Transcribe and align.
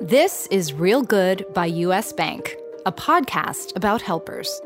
This 0.00 0.46
is 0.50 0.72
Real 0.72 1.02
Good 1.02 1.44
by 1.52 1.66
US 1.66 2.10
Bank, 2.14 2.56
a 2.86 2.92
podcast 2.92 3.76
about 3.76 4.00
helpers. 4.00 4.62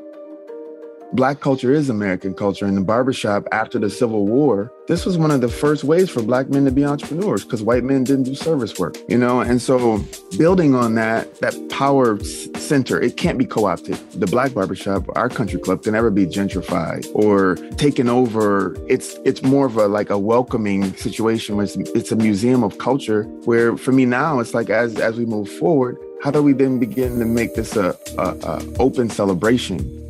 Black 1.15 1.39
culture 1.39 1.73
is 1.73 1.89
American 1.89 2.35
culture. 2.35 2.67
In 2.67 2.75
the 2.75 2.81
barbershop 2.81 3.47
after 3.53 3.79
the 3.79 3.89
Civil 3.89 4.27
War, 4.27 4.73
this 4.89 5.07
was 5.07 5.17
one 5.17 5.31
of 5.31 5.41
the 5.41 5.49
first 5.49 5.85
ways 5.85 6.11
for 6.11 6.21
Black 6.23 6.49
men 6.49 6.65
to 6.65 6.73
be 6.73 6.85
entrepreneurs 6.85 7.45
because 7.45 7.63
white 7.63 7.85
men 7.85 8.03
didn't 8.03 8.25
do 8.25 8.35
service 8.35 8.77
work, 8.81 8.97
you 9.09 9.17
know? 9.17 9.41
And 9.41 9.63
so, 9.63 10.05
building 10.37 10.75
on 10.75 10.97
that, 10.97 11.37
that 11.37 11.55
power 11.71 12.19
center, 12.25 13.01
it 13.01 13.17
can't 13.17 13.39
be 13.39 13.47
co 13.47 13.67
opted. 13.67 13.95
The 14.11 14.27
Black 14.27 14.55
barbershop, 14.55 15.05
our 15.15 15.29
country 15.29 15.61
club, 15.61 15.85
can 15.85 15.93
never 15.93 16.11
be 16.11 16.27
gentrified 16.27 17.09
or 17.15 17.55
taken 17.77 18.09
over. 18.09 18.77
It's 18.89 19.17
it's 19.25 19.41
more 19.45 19.67
of 19.67 19.77
a 19.77 19.87
like 19.87 20.11
a 20.11 20.19
welcoming 20.19 20.95
situation 20.97 21.55
where 21.55 21.65
it's, 21.65 21.77
it's 21.77 22.11
a 22.11 22.17
museum 22.17 22.65
of 22.65 22.79
culture 22.79 23.23
where 23.45 23.77
for 23.77 23.93
me 23.93 24.05
now, 24.05 24.41
it's 24.41 24.53
like 24.53 24.69
as, 24.69 24.99
as 24.99 25.17
we 25.17 25.27
move 25.27 25.49
forward, 25.49 25.97
how 26.25 26.33
do 26.33 26.43
we 26.43 26.53
then 26.53 26.81
begin 26.81 27.21
to 27.21 27.25
make 27.25 27.55
this 27.55 27.77
a, 27.77 27.97
a, 28.19 28.37
a 28.43 28.65
open 28.81 29.09
celebration? 29.09 30.01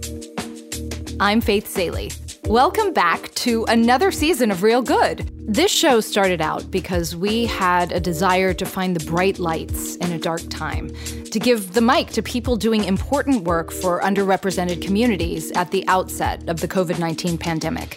I'm 1.21 1.41
Faith 1.41 1.69
Salie. 1.69 2.11
Welcome 2.47 2.93
back 2.93 3.33
to 3.37 3.65
another 3.67 4.11
season 4.11 4.51
of 4.51 4.65
Real 4.65 4.83
Good. 4.83 5.31
This 5.47 5.71
show 5.71 6.01
started 6.01 6.41
out 6.41 6.69
because 6.73 7.15
we 7.15 7.47
had 7.47 7.93
a 7.93 8.01
desire 8.01 8.53
to 8.55 8.67
find 8.67 8.97
the 8.97 9.05
bright 9.07 9.39
lights 9.39 9.95
in 9.97 10.11
a 10.11 10.19
dark 10.19 10.43
time, 10.51 10.91
to 11.31 11.39
give 11.39 11.73
the 11.73 11.81
mic 11.81 12.09
to 12.09 12.23
people 12.23 12.57
doing 12.57 12.83
important 12.83 13.45
work 13.45 13.71
for 13.71 14.01
underrepresented 14.01 14.83
communities 14.83 15.53
at 15.53 15.71
the 15.71 15.87
outset 15.87 16.49
of 16.49 16.61
the 16.61 16.69
COVID 16.69 16.99
19 16.99 17.39
pandemic. 17.39 17.97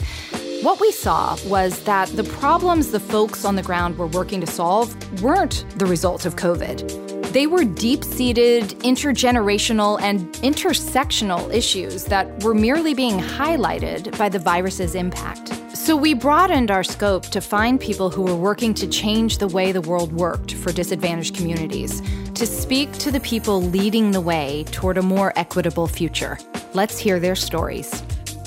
What 0.62 0.80
we 0.80 0.92
saw 0.92 1.38
was 1.48 1.84
that 1.86 2.10
the 2.10 2.24
problems 2.24 2.92
the 2.92 3.00
folks 3.00 3.46
on 3.46 3.56
the 3.56 3.64
ground 3.64 3.98
were 3.98 4.08
working 4.08 4.42
to 4.42 4.48
solve 4.48 4.96
weren't 5.24 5.66
the 5.78 5.88
result 5.88 6.26
of 6.26 6.36
COVID. 6.36 7.07
They 7.32 7.46
were 7.46 7.66
deep 7.66 8.04
seated, 8.06 8.70
intergenerational, 8.80 10.00
and 10.02 10.32
intersectional 10.36 11.54
issues 11.54 12.06
that 12.06 12.42
were 12.42 12.54
merely 12.54 12.94
being 12.94 13.20
highlighted 13.20 14.18
by 14.18 14.30
the 14.30 14.40
virus's 14.40 14.96
impact. 14.96 15.54
So 15.76 15.96
we 15.96 16.14
broadened 16.14 16.72
our 16.72 16.84
scope 16.84 17.24
to 17.28 17.42
find 17.42 17.80
people 17.80 18.10
who 18.10 18.22
were 18.22 18.36
working 18.36 18.74
to 18.76 18.88
change 18.88 19.38
the 19.38 19.48
way 19.48 19.72
the 19.72 19.82
world 19.82 20.14
worked 20.14 20.54
for 20.54 20.72
disadvantaged 20.72 21.36
communities, 21.36 22.02
to 22.34 22.46
speak 22.46 22.92
to 22.94 23.12
the 23.12 23.20
people 23.20 23.62
leading 23.62 24.12
the 24.12 24.22
way 24.22 24.64
toward 24.72 24.98
a 24.98 25.04
more 25.04 25.34
equitable 25.36 25.88
future. 25.88 26.40
Let's 26.74 26.98
hear 26.98 27.20
their 27.20 27.36
stories. 27.36 28.04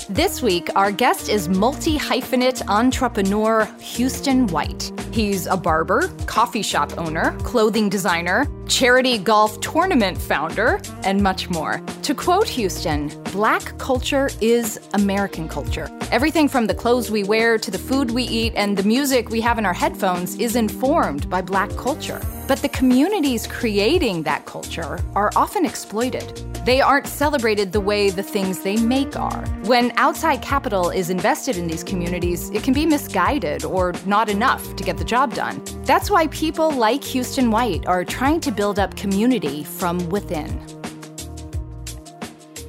This 0.09 0.41
week, 0.41 0.69
our 0.75 0.91
guest 0.91 1.29
is 1.29 1.47
multi 1.47 1.97
hyphenate 1.97 2.67
entrepreneur 2.67 3.65
Houston 3.79 4.47
White. 4.47 4.91
He's 5.11 5.45
a 5.47 5.55
barber, 5.55 6.09
coffee 6.25 6.63
shop 6.63 6.97
owner, 6.97 7.37
clothing 7.39 7.87
designer, 7.87 8.45
charity 8.71 9.17
golf 9.17 9.59
tournament 9.59 10.17
founder, 10.17 10.81
and 11.03 11.21
much 11.21 11.49
more. 11.49 11.81
To 12.03 12.15
quote 12.15 12.47
Houston, 12.47 13.11
Black 13.33 13.77
culture 13.77 14.29
is 14.39 14.79
American 14.93 15.49
culture. 15.49 15.89
Everything 16.09 16.47
from 16.47 16.67
the 16.67 16.73
clothes 16.73 17.11
we 17.11 17.23
wear 17.23 17.57
to 17.57 17.69
the 17.69 17.77
food 17.77 18.11
we 18.11 18.23
eat 18.23 18.53
and 18.55 18.77
the 18.77 18.83
music 18.83 19.29
we 19.29 19.41
have 19.41 19.57
in 19.57 19.65
our 19.65 19.73
headphones 19.73 20.35
is 20.35 20.55
informed 20.55 21.29
by 21.29 21.41
Black 21.41 21.69
culture. 21.75 22.21
But 22.47 22.59
the 22.59 22.69
communities 22.69 23.45
creating 23.45 24.23
that 24.23 24.45
culture 24.45 24.99
are 25.15 25.31
often 25.35 25.65
exploited. 25.65 26.37
They 26.65 26.79
aren't 26.79 27.07
celebrated 27.07 27.71
the 27.71 27.79
way 27.79 28.11
the 28.11 28.21
things 28.21 28.59
they 28.59 28.75
make 28.75 29.15
are. 29.15 29.45
When 29.63 29.91
outside 29.95 30.43
capital 30.43 30.91
is 30.91 31.09
invested 31.09 31.57
in 31.57 31.65
these 31.65 31.83
communities, 31.83 32.51
it 32.51 32.61
can 32.61 32.73
be 32.73 32.85
misguided 32.85 33.63
or 33.65 33.93
not 34.05 34.29
enough 34.29 34.75
to 34.75 34.83
get 34.83 34.97
the 34.97 35.03
job 35.03 35.33
done. 35.33 35.59
That's 35.85 36.11
why 36.11 36.27
people 36.27 36.69
like 36.69 37.03
Houston 37.03 37.49
White 37.49 37.87
are 37.87 38.05
trying 38.05 38.41
to 38.41 38.51
build 38.61 38.77
up 38.77 38.95
community 38.95 39.63
from 39.63 39.97
within. 40.11 40.47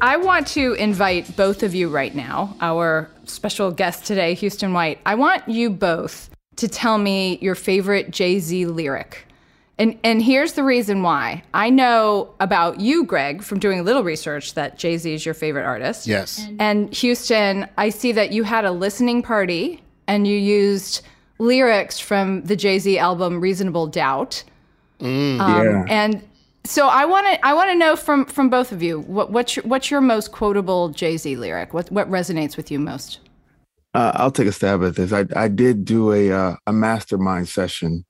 I 0.00 0.16
want 0.16 0.46
to 0.46 0.72
invite 0.72 1.36
both 1.36 1.62
of 1.62 1.74
you 1.74 1.90
right 1.90 2.14
now, 2.14 2.56
our 2.62 3.10
special 3.26 3.70
guest 3.70 4.06
today, 4.06 4.32
Houston 4.32 4.72
White. 4.72 5.00
I 5.04 5.16
want 5.16 5.46
you 5.46 5.68
both 5.68 6.30
to 6.56 6.66
tell 6.66 6.96
me 6.96 7.36
your 7.42 7.54
favorite 7.54 8.10
Jay 8.10 8.38
Z 8.38 8.64
lyric. 8.64 9.26
And 9.76 9.98
and 10.02 10.22
here's 10.22 10.54
the 10.54 10.64
reason 10.64 11.02
why. 11.02 11.42
I 11.52 11.68
know 11.68 12.34
about 12.40 12.80
you, 12.80 13.04
Greg, 13.04 13.42
from 13.42 13.58
doing 13.58 13.78
a 13.78 13.82
little 13.82 14.02
research 14.02 14.54
that 14.54 14.78
Jay 14.78 14.96
Z 14.96 15.12
is 15.12 15.26
your 15.26 15.34
favorite 15.34 15.66
artist. 15.66 16.06
Yes. 16.06 16.42
And 16.58 16.90
Houston, 16.94 17.68
I 17.76 17.90
see 17.90 18.12
that 18.12 18.32
you 18.32 18.44
had 18.44 18.64
a 18.64 18.72
listening 18.72 19.22
party 19.22 19.82
and 20.06 20.26
you 20.26 20.38
used 20.38 21.02
lyrics 21.38 21.98
from 22.00 22.44
the 22.44 22.56
Jay 22.56 22.78
Z 22.78 22.96
album 22.96 23.42
Reasonable 23.42 23.88
Doubt. 23.88 24.42
Mm, 25.02 25.40
um, 25.40 25.64
yeah. 25.64 25.84
And 25.88 26.22
so 26.64 26.88
I 26.88 27.04
want 27.04 27.26
to 27.26 27.44
I 27.44 27.54
want 27.54 27.70
to 27.70 27.74
know 27.74 27.96
from 27.96 28.24
from 28.26 28.48
both 28.48 28.72
of 28.72 28.82
you 28.82 29.00
what 29.00 29.30
what's 29.32 29.56
your, 29.56 29.64
what's 29.64 29.90
your 29.90 30.00
most 30.00 30.32
quotable 30.32 30.90
Jay 30.90 31.16
Z 31.16 31.36
lyric? 31.36 31.74
What 31.74 31.90
what 31.90 32.08
resonates 32.08 32.56
with 32.56 32.70
you 32.70 32.78
most? 32.78 33.18
Uh, 33.94 34.12
I'll 34.14 34.30
take 34.30 34.46
a 34.46 34.52
stab 34.52 34.82
at 34.84 34.96
this. 34.96 35.12
I 35.12 35.26
I 35.34 35.48
did 35.48 35.84
do 35.84 36.12
a 36.12 36.30
uh, 36.30 36.56
a 36.66 36.72
mastermind 36.72 37.48
session 37.48 38.04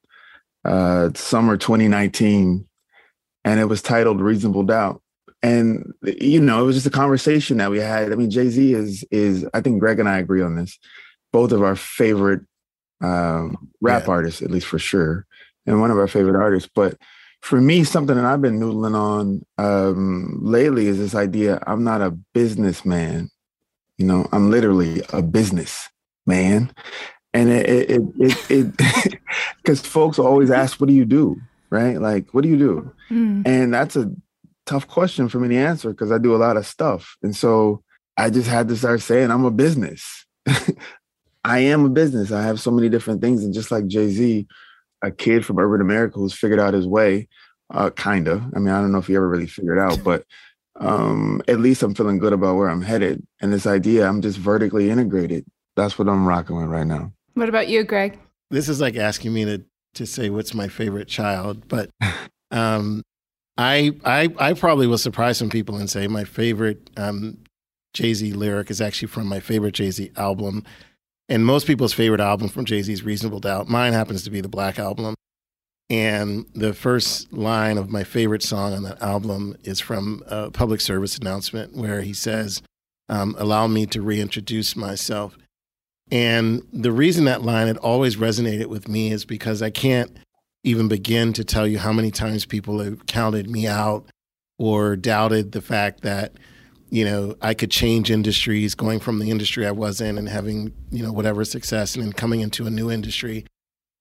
uh, 0.64 1.10
summer 1.14 1.56
2019, 1.56 2.66
and 3.44 3.60
it 3.60 3.64
was 3.64 3.82
titled 3.82 4.20
"Reasonable 4.20 4.62
Doubt." 4.64 5.02
And 5.42 5.92
you 6.02 6.40
know, 6.40 6.62
it 6.62 6.66
was 6.66 6.76
just 6.76 6.86
a 6.86 6.90
conversation 6.90 7.56
that 7.56 7.70
we 7.70 7.78
had. 7.78 8.12
I 8.12 8.16
mean, 8.16 8.30
Jay 8.30 8.48
Z 8.48 8.74
is 8.74 9.04
is 9.10 9.46
I 9.54 9.62
think 9.62 9.80
Greg 9.80 9.98
and 9.98 10.08
I 10.08 10.18
agree 10.18 10.42
on 10.42 10.56
this. 10.56 10.78
Both 11.32 11.52
of 11.52 11.62
our 11.62 11.74
favorite 11.74 12.42
um, 13.00 13.70
rap 13.80 14.04
yeah. 14.06 14.12
artists, 14.12 14.42
at 14.42 14.50
least 14.50 14.66
for 14.66 14.78
sure, 14.78 15.26
and 15.66 15.80
one 15.80 15.90
of 15.90 15.98
our 15.98 16.08
favorite 16.08 16.40
artists. 16.40 16.68
But 16.74 16.96
for 17.40 17.60
me, 17.60 17.84
something 17.84 18.16
that 18.16 18.24
I've 18.24 18.40
been 18.40 18.60
noodling 18.60 18.94
on 18.94 19.44
um, 19.58 20.38
lately 20.40 20.86
is 20.86 20.98
this 20.98 21.14
idea 21.14 21.62
I'm 21.66 21.84
not 21.84 22.00
a 22.00 22.10
businessman. 22.10 23.30
You 23.98 24.06
know, 24.06 24.26
I'm 24.32 24.50
literally 24.50 25.02
a 25.12 25.22
business 25.22 25.88
man. 26.26 26.72
And 27.34 27.50
it, 27.50 27.90
it, 27.90 28.02
it, 28.18 28.50
it, 28.50 29.18
because 29.56 29.80
folks 29.86 30.18
always 30.18 30.50
ask, 30.50 30.80
what 30.80 30.88
do 30.88 30.94
you 30.94 31.04
do? 31.04 31.40
Right? 31.70 32.00
Like, 32.00 32.32
what 32.32 32.42
do 32.42 32.48
you 32.48 32.58
do? 32.58 32.94
Mm. 33.10 33.46
And 33.46 33.74
that's 33.74 33.96
a 33.96 34.10
tough 34.66 34.86
question 34.86 35.28
for 35.28 35.40
me 35.40 35.48
to 35.48 35.56
answer 35.56 35.90
because 35.90 36.12
I 36.12 36.18
do 36.18 36.34
a 36.34 36.36
lot 36.36 36.56
of 36.56 36.66
stuff. 36.66 37.16
And 37.22 37.34
so 37.34 37.82
I 38.16 38.30
just 38.30 38.48
had 38.48 38.68
to 38.68 38.76
start 38.76 39.00
saying, 39.00 39.30
I'm 39.30 39.44
a 39.44 39.50
business. 39.50 40.26
I 41.44 41.58
am 41.60 41.84
a 41.84 41.88
business. 41.88 42.30
I 42.30 42.42
have 42.42 42.60
so 42.60 42.70
many 42.70 42.88
different 42.88 43.20
things. 43.20 43.42
And 43.42 43.54
just 43.54 43.70
like 43.70 43.86
Jay 43.86 44.10
Z, 44.10 44.46
a 45.02 45.10
kid 45.10 45.44
from 45.44 45.58
urban 45.58 45.80
America 45.80 46.18
who's 46.18 46.34
figured 46.34 46.60
out 46.60 46.74
his 46.74 46.86
way, 46.86 47.28
uh, 47.72 47.90
kind 47.90 48.28
of. 48.28 48.42
I 48.54 48.58
mean, 48.58 48.72
I 48.72 48.80
don't 48.80 48.92
know 48.92 48.98
if 48.98 49.06
he 49.06 49.16
ever 49.16 49.28
really 49.28 49.46
figured 49.46 49.78
out, 49.78 50.02
but 50.04 50.24
um, 50.76 51.42
at 51.48 51.60
least 51.60 51.82
I'm 51.82 51.94
feeling 51.94 52.18
good 52.18 52.32
about 52.32 52.56
where 52.56 52.68
I'm 52.68 52.82
headed. 52.82 53.26
And 53.40 53.52
this 53.52 53.66
idea, 53.66 54.08
I'm 54.08 54.22
just 54.22 54.38
vertically 54.38 54.90
integrated. 54.90 55.44
That's 55.76 55.98
what 55.98 56.08
I'm 56.08 56.26
rocking 56.26 56.56
with 56.56 56.66
right 56.66 56.86
now. 56.86 57.12
What 57.34 57.48
about 57.48 57.68
you, 57.68 57.84
Greg? 57.84 58.18
This 58.50 58.68
is 58.68 58.80
like 58.80 58.96
asking 58.96 59.32
me 59.32 59.44
to 59.44 59.64
to 59.94 60.06
say 60.06 60.30
what's 60.30 60.54
my 60.54 60.68
favorite 60.68 61.08
child, 61.08 61.68
but 61.68 61.90
um, 62.50 63.02
I 63.56 63.92
I 64.04 64.28
I 64.38 64.52
probably 64.54 64.86
will 64.86 64.98
surprise 64.98 65.38
some 65.38 65.50
people 65.50 65.76
and 65.76 65.88
say 65.88 66.06
my 66.06 66.24
favorite 66.24 66.90
um, 66.96 67.38
Jay 67.94 68.14
Z 68.14 68.32
lyric 68.32 68.70
is 68.70 68.80
actually 68.80 69.08
from 69.08 69.26
my 69.26 69.40
favorite 69.40 69.74
Jay 69.74 69.90
Z 69.90 70.10
album. 70.16 70.64
And 71.32 71.46
most 71.46 71.66
people's 71.66 71.94
favorite 71.94 72.20
album 72.20 72.48
from 72.48 72.66
Jay 72.66 72.82
Z 72.82 72.92
is 72.92 73.04
Reasonable 73.04 73.40
Doubt. 73.40 73.66
Mine 73.66 73.94
happens 73.94 74.22
to 74.24 74.30
be 74.30 74.42
the 74.42 74.50
Black 74.50 74.78
Album. 74.78 75.14
And 75.88 76.44
the 76.54 76.74
first 76.74 77.32
line 77.32 77.78
of 77.78 77.88
my 77.88 78.04
favorite 78.04 78.42
song 78.42 78.74
on 78.74 78.82
that 78.82 79.00
album 79.00 79.56
is 79.64 79.80
from 79.80 80.22
a 80.26 80.50
public 80.50 80.82
service 80.82 81.16
announcement 81.16 81.74
where 81.74 82.02
he 82.02 82.12
says, 82.12 82.60
um, 83.08 83.34
Allow 83.38 83.66
me 83.68 83.86
to 83.86 84.02
reintroduce 84.02 84.76
myself. 84.76 85.38
And 86.10 86.64
the 86.70 86.92
reason 86.92 87.24
that 87.24 87.40
line 87.40 87.66
had 87.66 87.78
always 87.78 88.16
resonated 88.16 88.66
with 88.66 88.86
me 88.86 89.10
is 89.10 89.24
because 89.24 89.62
I 89.62 89.70
can't 89.70 90.14
even 90.64 90.86
begin 90.86 91.32
to 91.32 91.44
tell 91.44 91.66
you 91.66 91.78
how 91.78 91.94
many 91.94 92.10
times 92.10 92.44
people 92.44 92.80
have 92.80 93.06
counted 93.06 93.48
me 93.48 93.66
out 93.66 94.04
or 94.58 94.96
doubted 94.96 95.52
the 95.52 95.62
fact 95.62 96.02
that 96.02 96.34
you 96.92 97.06
know, 97.06 97.34
I 97.40 97.54
could 97.54 97.70
change 97.70 98.10
industries 98.10 98.74
going 98.74 99.00
from 99.00 99.18
the 99.18 99.30
industry 99.30 99.66
I 99.66 99.70
was 99.70 100.02
in 100.02 100.18
and 100.18 100.28
having, 100.28 100.74
you 100.90 101.02
know, 101.02 101.10
whatever 101.10 101.42
success 101.42 101.94
and 101.94 102.04
then 102.04 102.12
coming 102.12 102.40
into 102.40 102.66
a 102.66 102.70
new 102.70 102.90
industry 102.90 103.46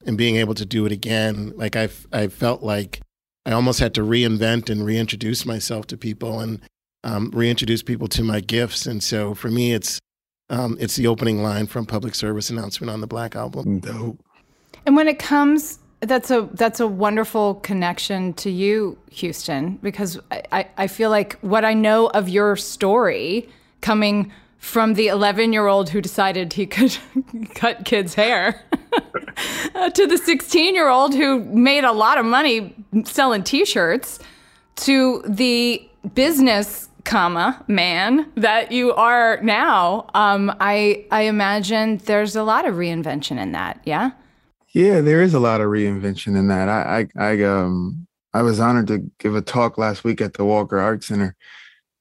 and 0.05 0.17
being 0.17 0.35
able 0.35 0.55
to 0.55 0.65
do 0.65 0.85
it 0.85 0.91
again. 0.91 1.53
Like 1.55 1.77
I, 1.77 1.87
I 2.11 2.27
felt 2.27 2.63
like 2.63 2.99
I 3.45 3.53
almost 3.53 3.79
had 3.79 3.93
to 3.93 4.01
reinvent 4.01 4.69
and 4.69 4.85
reintroduce 4.85 5.45
myself 5.45 5.87
to 5.87 5.97
people 5.97 6.41
and 6.41 6.59
um, 7.05 7.31
reintroduce 7.31 7.81
people 7.81 8.09
to 8.09 8.25
my 8.25 8.41
gifts. 8.41 8.85
And 8.85 9.01
so 9.01 9.35
for 9.35 9.49
me, 9.49 9.71
it's, 9.71 10.01
um, 10.49 10.75
it's 10.77 10.97
the 10.97 11.07
opening 11.07 11.41
line 11.41 11.67
from 11.67 11.85
public 11.85 12.13
service 12.13 12.49
announcement 12.49 12.91
on 12.91 12.99
the 12.99 13.07
Black 13.07 13.37
Album. 13.37 13.79
Dope. 13.79 14.19
And 14.85 14.97
when 14.97 15.07
it 15.07 15.17
comes 15.17 15.79
that's 16.01 16.31
a 16.31 16.49
that's 16.53 16.79
a 16.79 16.87
wonderful 16.87 17.55
connection 17.55 18.33
to 18.33 18.49
you, 18.49 18.97
Houston, 19.11 19.77
because 19.83 20.19
I, 20.51 20.67
I 20.77 20.87
feel 20.87 21.09
like 21.09 21.37
what 21.41 21.63
I 21.63 21.73
know 21.73 22.07
of 22.07 22.27
your 22.27 22.55
story 22.55 23.49
coming 23.81 24.31
from 24.57 24.93
the 24.93 25.07
11 25.07 25.53
year 25.53 25.67
old 25.67 25.89
who 25.89 26.01
decided 26.01 26.53
he 26.53 26.65
could 26.65 26.97
cut 27.55 27.85
kids' 27.85 28.13
hair 28.15 28.63
to 29.93 30.07
the 30.07 30.17
16 30.17 30.75
year 30.75 30.89
old 30.89 31.13
who 31.13 31.43
made 31.45 31.83
a 31.83 31.91
lot 31.91 32.17
of 32.17 32.25
money 32.25 32.75
selling 33.05 33.43
T-shirts 33.43 34.19
to 34.77 35.23
the 35.27 35.87
business 36.13 36.89
comma 37.03 37.63
man 37.67 38.31
that 38.35 38.71
you 38.71 38.93
are 38.93 39.39
now. 39.41 40.07
Um, 40.13 40.55
I 40.59 41.05
I 41.11 41.23
imagine 41.23 41.97
there's 42.05 42.35
a 42.35 42.43
lot 42.43 42.65
of 42.65 42.75
reinvention 42.75 43.39
in 43.39 43.51
that. 43.51 43.81
Yeah. 43.85 44.11
Yeah, 44.73 45.01
there 45.01 45.21
is 45.21 45.33
a 45.33 45.39
lot 45.39 45.61
of 45.61 45.67
reinvention 45.67 46.37
in 46.37 46.47
that. 46.47 46.69
I 46.69 47.07
I, 47.17 47.31
I 47.31 47.43
um 47.43 48.07
I 48.33 48.41
was 48.41 48.59
honored 48.59 48.87
to 48.87 48.99
give 49.19 49.35
a 49.35 49.41
talk 49.41 49.77
last 49.77 50.03
week 50.03 50.21
at 50.21 50.35
the 50.35 50.45
Walker 50.45 50.79
Art 50.79 51.03
Center, 51.03 51.35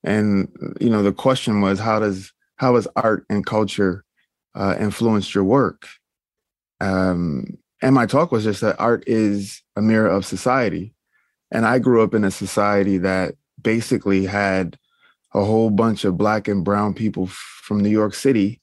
and 0.05 0.49
you 0.81 0.89
know 0.91 1.03
the 1.03 1.13
question 1.13 1.61
was 1.61 1.81
how 1.81 1.99
does 1.99 2.33
how 2.57 2.77
has 2.77 2.87
art 2.97 3.25
and 3.29 3.45
culture 3.45 4.05
uh, 4.55 4.77
influenced 4.79 5.35
your 5.35 5.45
work? 5.45 5.89
Um, 6.81 7.59
and 7.83 7.95
my 7.95 8.07
talk 8.07 8.31
was 8.31 8.45
just 8.45 8.61
that 8.61 8.79
art 8.79 9.03
is 9.07 9.63
a 9.77 9.83
mirror 9.83 10.09
of 10.09 10.25
society, 10.25 10.95
and 11.51 11.67
I 11.67 11.79
grew 11.81 12.03
up 12.03 12.15
in 12.15 12.25
a 12.25 12.31
society 12.31 12.99
that 12.99 13.35
basically 13.61 14.27
had 14.27 14.79
a 15.35 15.45
whole 15.45 15.71
bunch 15.71 16.05
of 16.05 16.17
black 16.17 16.49
and 16.49 16.65
brown 16.65 16.95
people 16.95 17.27
from 17.27 17.81
New 17.81 17.91
York 17.91 18.15
City 18.15 18.61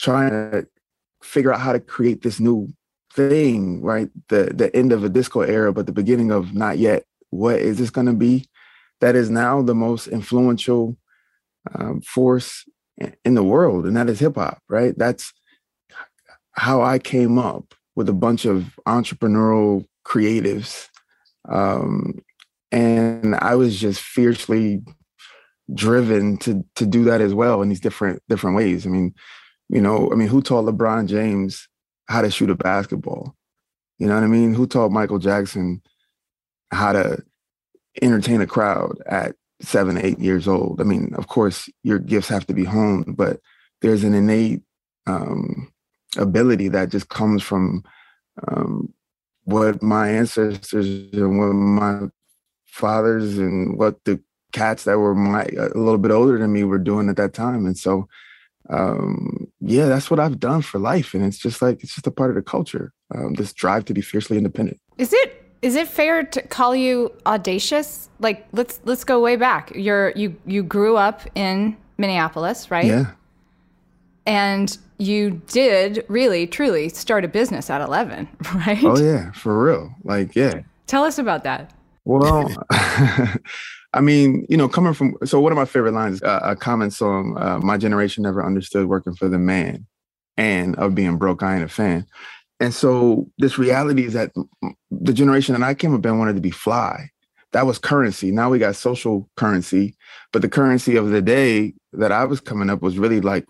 trying 0.00 0.30
to 0.30 0.66
figure 1.22 1.52
out 1.52 1.60
how 1.60 1.72
to 1.72 1.80
create 1.80 2.22
this 2.22 2.40
new 2.40 2.68
thing, 3.14 3.80
right? 3.82 4.10
The 4.28 4.52
the 4.54 4.74
end 4.74 4.92
of 4.92 5.04
a 5.04 5.08
disco 5.08 5.40
era, 5.40 5.72
but 5.72 5.86
the 5.86 5.92
beginning 5.92 6.30
of 6.30 6.54
not 6.54 6.78
yet. 6.78 7.04
What 7.30 7.56
is 7.56 7.78
this 7.78 7.90
going 7.90 8.06
to 8.06 8.12
be? 8.12 8.48
That 9.00 9.16
is 9.16 9.28
now 9.28 9.62
the 9.62 9.74
most 9.74 10.06
influential 10.06 10.96
um, 11.74 12.00
force 12.00 12.64
in 13.24 13.34
the 13.34 13.42
world, 13.42 13.86
and 13.86 13.96
that 13.96 14.08
is 14.08 14.20
hip 14.20 14.36
hop, 14.36 14.62
right? 14.68 14.96
That's 14.96 15.32
how 16.52 16.82
I 16.82 16.98
came 16.98 17.38
up 17.38 17.74
with 17.96 18.08
a 18.08 18.12
bunch 18.12 18.44
of 18.44 18.78
entrepreneurial 18.86 19.84
creatives, 20.06 20.88
um, 21.48 22.20
and 22.70 23.34
I 23.36 23.54
was 23.56 23.80
just 23.80 24.00
fiercely 24.00 24.82
driven 25.72 26.36
to 26.38 26.64
to 26.76 26.86
do 26.86 27.04
that 27.04 27.20
as 27.20 27.34
well 27.34 27.62
in 27.62 27.68
these 27.68 27.80
different 27.80 28.22
different 28.28 28.56
ways. 28.56 28.86
I 28.86 28.90
mean, 28.90 29.14
you 29.68 29.80
know, 29.80 30.10
I 30.12 30.14
mean, 30.14 30.28
who 30.28 30.42
taught 30.42 30.66
LeBron 30.66 31.08
James 31.08 31.68
how 32.06 32.22
to 32.22 32.30
shoot 32.30 32.50
a 32.50 32.54
basketball? 32.54 33.34
You 33.98 34.06
know 34.06 34.14
what 34.14 34.24
I 34.24 34.28
mean? 34.28 34.54
Who 34.54 34.66
taught 34.66 34.90
Michael 34.90 35.18
Jackson 35.18 35.82
how 36.70 36.92
to 36.92 37.22
entertain 38.02 38.40
a 38.40 38.46
crowd 38.46 38.98
at 39.06 39.36
seven, 39.60 39.98
eight 39.98 40.18
years 40.18 40.48
old? 40.48 40.80
I 40.80 40.84
mean, 40.84 41.14
of 41.14 41.28
course, 41.28 41.68
your 41.82 41.98
gifts 41.98 42.28
have 42.28 42.46
to 42.46 42.54
be 42.54 42.64
honed, 42.64 43.16
but 43.16 43.40
there's 43.82 44.04
an 44.04 44.14
innate 44.14 44.62
um, 45.06 45.72
ability 46.16 46.68
that 46.68 46.90
just 46.90 47.08
comes 47.08 47.42
from 47.42 47.84
um, 48.48 48.92
what 49.44 49.82
my 49.82 50.10
ancestors 50.10 50.86
and 51.12 51.38
what 51.38 51.52
my 51.52 52.08
fathers 52.66 53.38
and 53.38 53.78
what 53.78 54.02
the 54.04 54.20
cats 54.52 54.84
that 54.84 54.98
were 54.98 55.14
my 55.14 55.44
a 55.56 55.76
little 55.76 55.98
bit 55.98 56.10
older 56.10 56.38
than 56.38 56.52
me 56.52 56.64
were 56.64 56.78
doing 56.78 57.08
at 57.08 57.16
that 57.16 57.34
time 57.34 57.66
and 57.66 57.76
so 57.76 58.08
um 58.70 59.43
yeah 59.66 59.86
that's 59.86 60.10
what 60.10 60.20
i've 60.20 60.38
done 60.38 60.62
for 60.62 60.78
life 60.78 61.14
and 61.14 61.24
it's 61.24 61.38
just 61.38 61.62
like 61.62 61.82
it's 61.82 61.94
just 61.94 62.06
a 62.06 62.10
part 62.10 62.30
of 62.30 62.36
the 62.36 62.42
culture 62.42 62.92
um, 63.14 63.34
this 63.34 63.52
drive 63.52 63.84
to 63.86 63.94
be 63.94 64.00
fiercely 64.00 64.36
independent. 64.36 64.80
Is 64.98 65.12
it 65.12 65.40
is 65.62 65.76
it 65.76 65.88
fair 65.88 66.24
to 66.24 66.42
call 66.42 66.74
you 66.74 67.12
audacious? 67.26 68.08
Like 68.18 68.46
let's 68.52 68.80
let's 68.84 69.04
go 69.04 69.20
way 69.20 69.36
back. 69.36 69.72
You're 69.74 70.10
you 70.10 70.36
you 70.46 70.62
grew 70.62 70.96
up 70.96 71.22
in 71.34 71.76
minneapolis 71.96 72.70
right? 72.70 72.86
Yeah. 72.86 73.12
And 74.26 74.76
you 74.98 75.42
did 75.48 76.04
really 76.08 76.46
truly 76.46 76.88
start 76.88 77.24
a 77.24 77.28
business 77.28 77.68
at 77.68 77.80
11 77.82 78.28
right? 78.54 78.84
Oh 78.84 78.98
yeah 78.98 79.32
for 79.32 79.62
real. 79.62 79.94
Like 80.02 80.34
yeah. 80.34 80.62
Tell 80.86 81.04
us 81.04 81.18
about 81.18 81.44
that. 81.44 81.72
Well 82.04 82.50
I 83.94 84.00
mean, 84.00 84.44
you 84.48 84.56
know, 84.56 84.68
coming 84.68 84.92
from 84.92 85.16
so 85.24 85.40
one 85.40 85.52
of 85.52 85.56
my 85.56 85.64
favorite 85.64 85.92
lines, 85.92 86.20
uh, 86.22 86.40
a 86.42 86.56
common 86.56 86.90
song, 86.90 87.36
uh, 87.38 87.60
"My 87.60 87.78
generation 87.78 88.24
never 88.24 88.44
understood 88.44 88.88
working 88.88 89.14
for 89.14 89.28
the 89.28 89.38
man," 89.38 89.86
and 90.36 90.74
of 90.76 90.94
being 90.94 91.16
broke, 91.16 91.42
I 91.42 91.54
ain't 91.54 91.64
a 91.64 91.68
fan. 91.68 92.04
And 92.60 92.74
so 92.74 93.30
this 93.38 93.56
reality 93.56 94.04
is 94.04 94.12
that 94.14 94.32
the 94.90 95.12
generation 95.12 95.54
that 95.54 95.66
I 95.66 95.74
came 95.74 95.94
up 95.94 96.04
in 96.04 96.18
wanted 96.18 96.34
to 96.34 96.40
be 96.40 96.50
fly. 96.50 97.10
That 97.52 97.66
was 97.66 97.78
currency. 97.78 98.32
Now 98.32 98.50
we 98.50 98.58
got 98.58 98.74
social 98.74 99.28
currency, 99.36 99.96
but 100.32 100.42
the 100.42 100.48
currency 100.48 100.96
of 100.96 101.10
the 101.10 101.22
day 101.22 101.74
that 101.92 102.10
I 102.10 102.24
was 102.24 102.40
coming 102.40 102.70
up 102.70 102.82
was 102.82 102.98
really 102.98 103.20
like, 103.20 103.46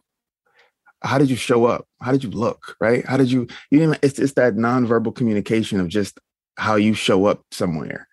how 1.02 1.17
did 1.17 1.31
you 1.31 1.37
show 1.37 1.64
up? 1.64 1.87
How 2.02 2.12
did 2.12 2.23
you 2.23 2.31
look? 2.31 2.76
Right? 2.81 3.05
How 3.06 3.17
did 3.17 3.31
you? 3.32 3.46
You 3.70 3.87
know, 3.87 3.94
it's 4.02 4.19
it's 4.19 4.35
that 4.35 4.56
nonverbal 4.56 5.14
communication 5.14 5.81
of 5.81 5.88
just 5.88 6.20
how 6.56 6.76
you 6.76 6.93
show 6.93 7.26
up 7.26 7.43
somewhere 7.50 8.08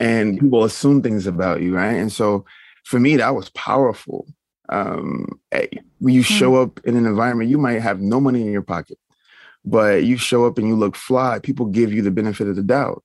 and 0.00 0.38
people 0.38 0.64
assume 0.64 1.02
things 1.02 1.26
about 1.26 1.62
you, 1.62 1.74
right? 1.74 1.94
And 1.94 2.12
so 2.12 2.44
for 2.84 3.00
me, 3.00 3.16
that 3.16 3.34
was 3.34 3.50
powerful. 3.50 4.26
Um, 4.68 5.40
eh, 5.52 5.66
when 5.98 6.14
you 6.14 6.22
show 6.22 6.50
hmm. 6.50 6.62
up 6.62 6.80
in 6.84 6.96
an 6.96 7.06
environment, 7.06 7.50
you 7.50 7.58
might 7.58 7.80
have 7.80 8.00
no 8.00 8.20
money 8.20 8.42
in 8.42 8.52
your 8.52 8.62
pocket, 8.62 8.98
but 9.64 10.04
you 10.04 10.16
show 10.16 10.46
up 10.46 10.58
and 10.58 10.68
you 10.68 10.76
look 10.76 10.96
fly. 10.96 11.38
People 11.38 11.66
give 11.66 11.92
you 11.92 12.02
the 12.02 12.10
benefit 12.10 12.48
of 12.48 12.56
the 12.56 12.62
doubt, 12.62 13.02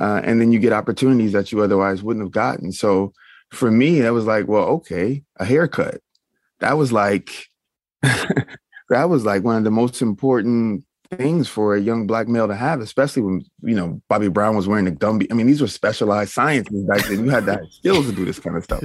uh, 0.00 0.20
and 0.24 0.40
then 0.40 0.52
you 0.52 0.58
get 0.58 0.72
opportunities 0.72 1.32
that 1.32 1.52
you 1.52 1.62
otherwise 1.62 2.02
wouldn't 2.02 2.24
have 2.24 2.32
gotten. 2.32 2.72
So 2.72 3.12
for 3.50 3.70
me, 3.70 4.00
that 4.00 4.12
was 4.12 4.26
like, 4.26 4.46
well, 4.46 4.64
okay, 4.64 5.22
a 5.36 5.44
haircut. 5.44 6.00
That 6.60 6.76
was 6.76 6.92
like, 6.92 7.46
that 8.02 9.08
was 9.08 9.24
like 9.24 9.44
one 9.44 9.56
of 9.56 9.64
the 9.64 9.70
most 9.70 10.02
important 10.02 10.84
things 11.10 11.48
for 11.48 11.74
a 11.74 11.80
young 11.80 12.06
black 12.06 12.28
male 12.28 12.48
to 12.48 12.54
have, 12.54 12.80
especially 12.80 13.22
when 13.22 13.42
you 13.62 13.74
know 13.74 14.00
Bobby 14.08 14.28
Brown 14.28 14.56
was 14.56 14.68
wearing 14.68 14.84
the 14.84 14.92
Gumby. 14.92 15.26
I 15.30 15.34
mean, 15.34 15.46
these 15.46 15.60
were 15.60 15.68
specialized 15.68 16.32
sciences 16.32 16.84
back 16.84 17.06
then. 17.06 17.24
You 17.24 17.30
had 17.30 17.46
to 17.46 17.52
have 17.52 17.66
skills 17.70 18.06
to 18.06 18.12
do 18.12 18.24
this 18.24 18.38
kind 18.38 18.56
of 18.56 18.64
stuff. 18.64 18.84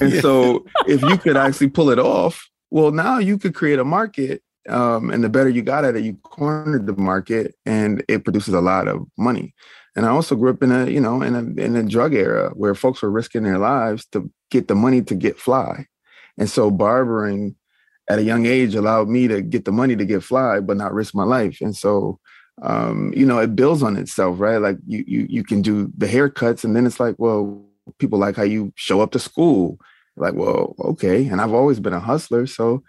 And 0.00 0.12
yeah. 0.12 0.20
so, 0.20 0.64
if 0.86 1.02
you 1.02 1.18
could 1.18 1.36
actually 1.36 1.68
pull 1.68 1.90
it 1.90 1.98
off, 1.98 2.48
well, 2.70 2.90
now 2.90 3.18
you 3.18 3.38
could 3.38 3.54
create 3.54 3.78
a 3.78 3.84
market. 3.84 4.42
Um, 4.68 5.10
and 5.10 5.24
the 5.24 5.30
better 5.30 5.48
you 5.48 5.62
got 5.62 5.86
at 5.86 5.96
it, 5.96 6.04
you 6.04 6.14
cornered 6.16 6.86
the 6.86 6.94
market, 6.94 7.54
and 7.64 8.04
it 8.06 8.24
produces 8.24 8.52
a 8.52 8.60
lot 8.60 8.86
of 8.86 9.06
money. 9.16 9.54
And 9.96 10.04
I 10.04 10.10
also 10.10 10.36
grew 10.36 10.50
up 10.50 10.62
in 10.62 10.70
a, 10.70 10.86
you 10.88 11.00
know, 11.00 11.22
in 11.22 11.34
a 11.34 11.62
in 11.62 11.74
a 11.74 11.82
drug 11.82 12.14
era 12.14 12.50
where 12.54 12.74
folks 12.74 13.02
were 13.02 13.10
risking 13.10 13.44
their 13.44 13.58
lives 13.58 14.06
to 14.12 14.30
get 14.50 14.68
the 14.68 14.74
money 14.74 15.02
to 15.02 15.14
get 15.14 15.38
fly. 15.38 15.86
And 16.36 16.48
so 16.48 16.70
barbering 16.70 17.56
at 18.08 18.18
a 18.18 18.22
young 18.22 18.46
age 18.46 18.74
allowed 18.74 19.08
me 19.08 19.28
to 19.28 19.42
get 19.42 19.64
the 19.64 19.72
money 19.72 19.94
to 19.96 20.04
get 20.04 20.22
fly, 20.22 20.60
but 20.60 20.76
not 20.76 20.94
risk 20.94 21.14
my 21.14 21.24
life. 21.24 21.60
And 21.60 21.76
so, 21.76 22.18
um, 22.62 23.12
you 23.14 23.26
know, 23.26 23.38
it 23.38 23.54
builds 23.54 23.82
on 23.82 23.96
itself, 23.96 24.40
right? 24.40 24.56
Like 24.58 24.78
you, 24.86 25.04
you, 25.06 25.26
you 25.28 25.44
can 25.44 25.62
do 25.62 25.92
the 25.96 26.06
haircuts, 26.06 26.64
and 26.64 26.74
then 26.74 26.86
it's 26.86 26.98
like, 26.98 27.16
well, 27.18 27.64
people 27.98 28.18
like 28.18 28.36
how 28.36 28.42
you 28.42 28.72
show 28.76 29.00
up 29.00 29.12
to 29.12 29.18
school. 29.18 29.78
Like, 30.16 30.34
well, 30.34 30.74
okay. 30.80 31.26
And 31.26 31.40
I've 31.40 31.52
always 31.52 31.80
been 31.80 31.92
a 31.92 32.00
hustler, 32.00 32.46
so 32.46 32.82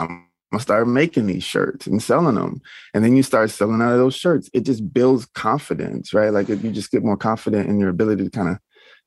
I'm 0.00 0.26
gonna 0.50 0.62
start 0.62 0.88
making 0.88 1.26
these 1.26 1.44
shirts 1.44 1.86
and 1.86 2.02
selling 2.02 2.34
them. 2.34 2.60
And 2.94 3.04
then 3.04 3.16
you 3.16 3.22
start 3.22 3.50
selling 3.50 3.80
out 3.80 3.92
of 3.92 3.98
those 3.98 4.16
shirts. 4.16 4.50
It 4.52 4.64
just 4.64 4.92
builds 4.92 5.26
confidence, 5.26 6.12
right? 6.12 6.30
Like 6.30 6.48
you 6.48 6.56
just 6.70 6.90
get 6.90 7.04
more 7.04 7.16
confident 7.16 7.68
in 7.68 7.78
your 7.78 7.90
ability 7.90 8.24
to 8.24 8.30
kind 8.30 8.48
of 8.48 8.58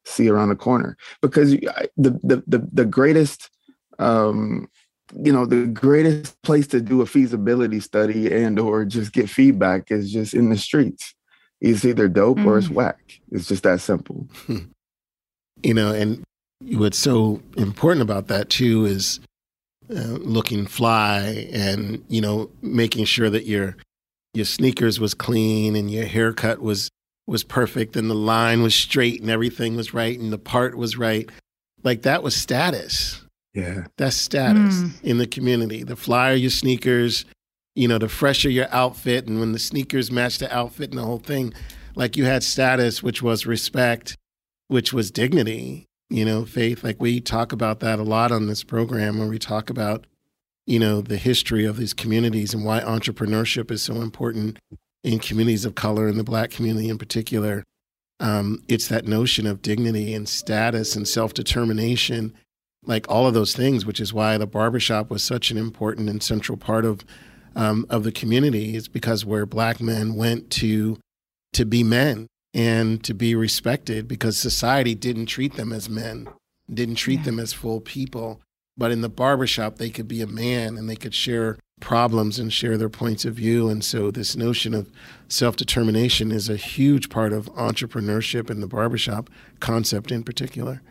see 0.05 0.29
around 0.29 0.49
the 0.49 0.55
corner 0.55 0.97
because 1.21 1.51
the 1.51 2.19
the 2.23 2.43
the, 2.47 2.67
the 2.71 2.85
greatest 2.85 3.49
um 3.97 4.67
you 5.13 5.31
know 5.31 5.45
the 5.45 5.67
greatest 5.67 6.41
place 6.41 6.67
to 6.67 6.81
do 6.81 7.01
a 7.01 7.05
feasibility 7.05 7.79
study 7.79 8.31
and 8.33 8.59
or 8.59 8.85
just 8.85 9.13
get 9.13 9.29
feedback 9.29 9.91
is 9.91 10.11
just 10.11 10.33
in 10.33 10.49
the 10.49 10.57
streets 10.57 11.13
it's 11.61 11.85
either 11.85 12.07
dope 12.07 12.37
mm. 12.37 12.45
or 12.45 12.57
it's 12.57 12.67
mm. 12.67 12.73
whack 12.75 13.19
it's 13.31 13.47
just 13.47 13.63
that 13.63 13.79
simple 13.79 14.27
you 15.63 15.73
know 15.73 15.93
and 15.93 16.23
what's 16.61 16.97
so 16.97 17.41
important 17.57 18.01
about 18.01 18.27
that 18.27 18.49
too 18.49 18.85
is 18.85 19.19
uh, 19.91 20.17
looking 20.21 20.65
fly 20.65 21.47
and 21.51 22.03
you 22.07 22.21
know 22.21 22.49
making 22.61 23.05
sure 23.05 23.29
that 23.29 23.45
your 23.45 23.75
your 24.33 24.45
sneakers 24.45 24.99
was 24.99 25.13
clean 25.13 25.75
and 25.75 25.91
your 25.91 26.05
haircut 26.05 26.61
was 26.61 26.89
was 27.27 27.43
perfect 27.43 27.95
and 27.95 28.09
the 28.09 28.15
line 28.15 28.61
was 28.63 28.73
straight 28.73 29.21
and 29.21 29.29
everything 29.29 29.75
was 29.75 29.93
right 29.93 30.19
and 30.19 30.33
the 30.33 30.37
part 30.37 30.75
was 30.75 30.97
right 30.97 31.29
like 31.83 32.01
that 32.01 32.23
was 32.23 32.35
status 32.35 33.24
yeah. 33.55 33.85
That's 33.97 34.17
status 34.17 34.75
mm. 34.75 35.03
in 35.03 35.17
the 35.17 35.25
community. 35.25 35.83
The 35.83 35.95
flyer 35.95 36.35
your 36.35 36.49
sneakers, 36.49 37.23
you 37.73 37.87
know, 37.87 37.97
the 37.97 38.09
fresher 38.09 38.49
your 38.49 38.67
outfit, 38.69 39.27
and 39.27 39.39
when 39.39 39.53
the 39.53 39.59
sneakers 39.59 40.11
match 40.11 40.37
the 40.39 40.53
outfit 40.53 40.89
and 40.89 40.99
the 40.99 41.05
whole 41.05 41.19
thing, 41.19 41.53
like 41.95 42.17
you 42.17 42.25
had 42.25 42.43
status, 42.43 43.01
which 43.01 43.23
was 43.23 43.45
respect, 43.45 44.17
which 44.67 44.91
was 44.91 45.09
dignity, 45.09 45.85
you 46.09 46.25
know, 46.25 46.45
faith. 46.45 46.83
Like 46.83 46.99
we 46.99 47.21
talk 47.21 47.53
about 47.53 47.79
that 47.79 47.97
a 47.97 48.03
lot 48.03 48.33
on 48.33 48.47
this 48.47 48.63
program 48.63 49.19
when 49.19 49.29
we 49.29 49.39
talk 49.39 49.69
about, 49.69 50.05
you 50.67 50.77
know, 50.77 50.99
the 50.99 51.17
history 51.17 51.63
of 51.63 51.77
these 51.77 51.93
communities 51.93 52.53
and 52.53 52.65
why 52.65 52.81
entrepreneurship 52.81 53.71
is 53.71 53.81
so 53.81 54.01
important 54.01 54.59
in 55.05 55.19
communities 55.19 55.63
of 55.63 55.75
color 55.75 56.07
and 56.07 56.19
the 56.19 56.25
black 56.25 56.51
community 56.51 56.89
in 56.89 56.97
particular. 56.97 57.63
Um, 58.19 58.63
it's 58.67 58.89
that 58.89 59.05
notion 59.05 59.47
of 59.47 59.61
dignity 59.61 60.13
and 60.13 60.27
status 60.27 60.95
and 60.95 61.07
self 61.07 61.33
determination 61.33 62.33
like 62.87 63.09
all 63.09 63.27
of 63.27 63.33
those 63.33 63.55
things, 63.55 63.85
which 63.85 63.99
is 63.99 64.13
why 64.13 64.37
the 64.37 64.47
barbershop 64.47 65.09
was 65.09 65.23
such 65.23 65.51
an 65.51 65.57
important 65.57 66.09
and 66.09 66.21
central 66.21 66.57
part 66.57 66.85
of 66.85 67.05
um, 67.55 67.85
of 67.89 68.03
the 68.03 68.11
community. 68.11 68.75
Is 68.75 68.87
because 68.87 69.25
where 69.25 69.45
black 69.45 69.81
men 69.81 70.15
went 70.15 70.49
to 70.51 70.97
to 71.53 71.65
be 71.65 71.83
men 71.83 72.27
and 72.53 73.03
to 73.03 73.13
be 73.13 73.35
respected 73.35 74.07
because 74.07 74.37
society 74.37 74.95
didn't 74.95 75.25
treat 75.27 75.55
them 75.55 75.71
as 75.71 75.89
men, 75.89 76.27
didn't 76.73 76.95
treat 76.95 77.19
yeah. 77.19 77.25
them 77.25 77.39
as 77.39 77.53
full 77.53 77.81
people. 77.81 78.41
But 78.77 78.91
in 78.91 79.01
the 79.01 79.09
barbershop, 79.09 79.77
they 79.77 79.89
could 79.89 80.07
be 80.07 80.21
a 80.21 80.27
man 80.27 80.77
and 80.77 80.89
they 80.89 80.97
could 80.97 81.13
share 81.13 81.57
problems 81.79 82.39
and 82.39 82.51
share 82.51 82.77
their 82.77 82.89
points 82.89 83.25
of 83.25 83.35
view. 83.35 83.69
And 83.69 83.83
so, 83.83 84.11
this 84.11 84.35
notion 84.35 84.73
of 84.73 84.91
self 85.27 85.55
determination 85.55 86.31
is 86.31 86.49
a 86.49 86.57
huge 86.57 87.09
part 87.09 87.33
of 87.33 87.53
entrepreneurship 87.53 88.49
in 88.49 88.59
the 88.59 88.67
barbershop 88.67 89.29
concept 89.59 90.11
in 90.11 90.23
particular. 90.23 90.81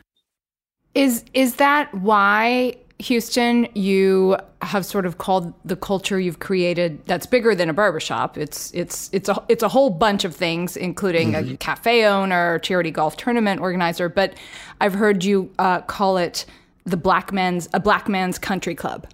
Is, 0.95 1.25
is 1.35 1.57
that 1.57 1.93
why 1.95 2.77
Houston, 2.99 3.69
you 3.75 4.37
have 4.63 4.87
sort 4.87 5.05
of 5.05 5.19
called 5.19 5.53
the 5.65 5.77
culture 5.77 6.19
you've 6.19 6.39
created 6.39 7.05
that's 7.07 7.27
bigger 7.27 7.55
than 7.55 7.69
a 7.69 7.73
barbershop. 7.75 8.39
It's 8.39 8.73
it's 8.73 9.11
it's 9.13 9.29
a 9.29 9.43
it's 9.49 9.63
a 9.63 9.69
whole 9.69 9.91
bunch 9.91 10.25
of 10.25 10.35
things, 10.35 10.77
including 10.77 11.33
mm-hmm. 11.33 11.55
a 11.55 11.57
cafe 11.57 12.07
owner, 12.07 12.59
charity 12.61 12.91
golf 12.91 13.17
tournament 13.17 13.61
organizer. 13.61 14.09
But 14.09 14.35
I've 14.81 14.95
heard 14.95 15.25
you 15.25 15.51
uh, 15.59 15.81
call 15.83 16.17
it 16.19 16.47
the 16.85 16.97
black 16.97 17.33
man's 17.33 17.69
a 17.75 17.81
black 17.81 18.09
man's 18.09 18.39
country 18.39 18.75
club. 18.75 19.07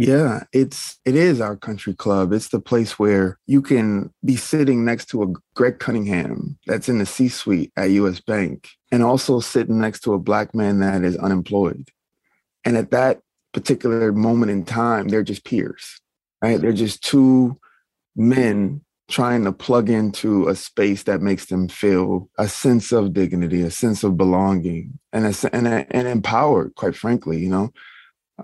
Yeah, 0.00 0.44
it's 0.52 1.00
it 1.04 1.16
is 1.16 1.40
our 1.40 1.56
country 1.56 1.92
club. 1.92 2.32
It's 2.32 2.50
the 2.50 2.60
place 2.60 3.00
where 3.00 3.36
you 3.48 3.60
can 3.60 4.14
be 4.24 4.36
sitting 4.36 4.84
next 4.84 5.06
to 5.06 5.24
a 5.24 5.32
Greg 5.56 5.80
Cunningham 5.80 6.56
that's 6.68 6.88
in 6.88 6.98
the 6.98 7.04
C-suite 7.04 7.72
at 7.76 7.90
US 7.90 8.20
Bank 8.20 8.68
and 8.92 9.02
also 9.02 9.40
sitting 9.40 9.80
next 9.80 10.02
to 10.02 10.12
a 10.14 10.18
black 10.20 10.54
man 10.54 10.78
that 10.78 11.02
is 11.02 11.16
unemployed. 11.16 11.88
And 12.64 12.76
at 12.76 12.92
that 12.92 13.22
particular 13.52 14.12
moment 14.12 14.52
in 14.52 14.64
time, 14.64 15.08
they're 15.08 15.24
just 15.24 15.44
peers. 15.44 16.00
Right? 16.40 16.60
They're 16.60 16.72
just 16.72 17.02
two 17.02 17.58
men 18.14 18.82
trying 19.08 19.42
to 19.46 19.52
plug 19.52 19.90
into 19.90 20.46
a 20.46 20.54
space 20.54 21.02
that 21.04 21.22
makes 21.22 21.46
them 21.46 21.66
feel 21.66 22.30
a 22.38 22.46
sense 22.46 22.92
of 22.92 23.14
dignity, 23.14 23.62
a 23.62 23.70
sense 23.72 24.04
of 24.04 24.16
belonging, 24.16 24.96
and 25.12 25.26
a, 25.26 25.34
and, 25.52 25.66
a, 25.66 25.86
and 25.90 26.06
empowered. 26.06 26.76
Quite 26.76 26.94
frankly, 26.94 27.40
you 27.40 27.48
know, 27.48 27.72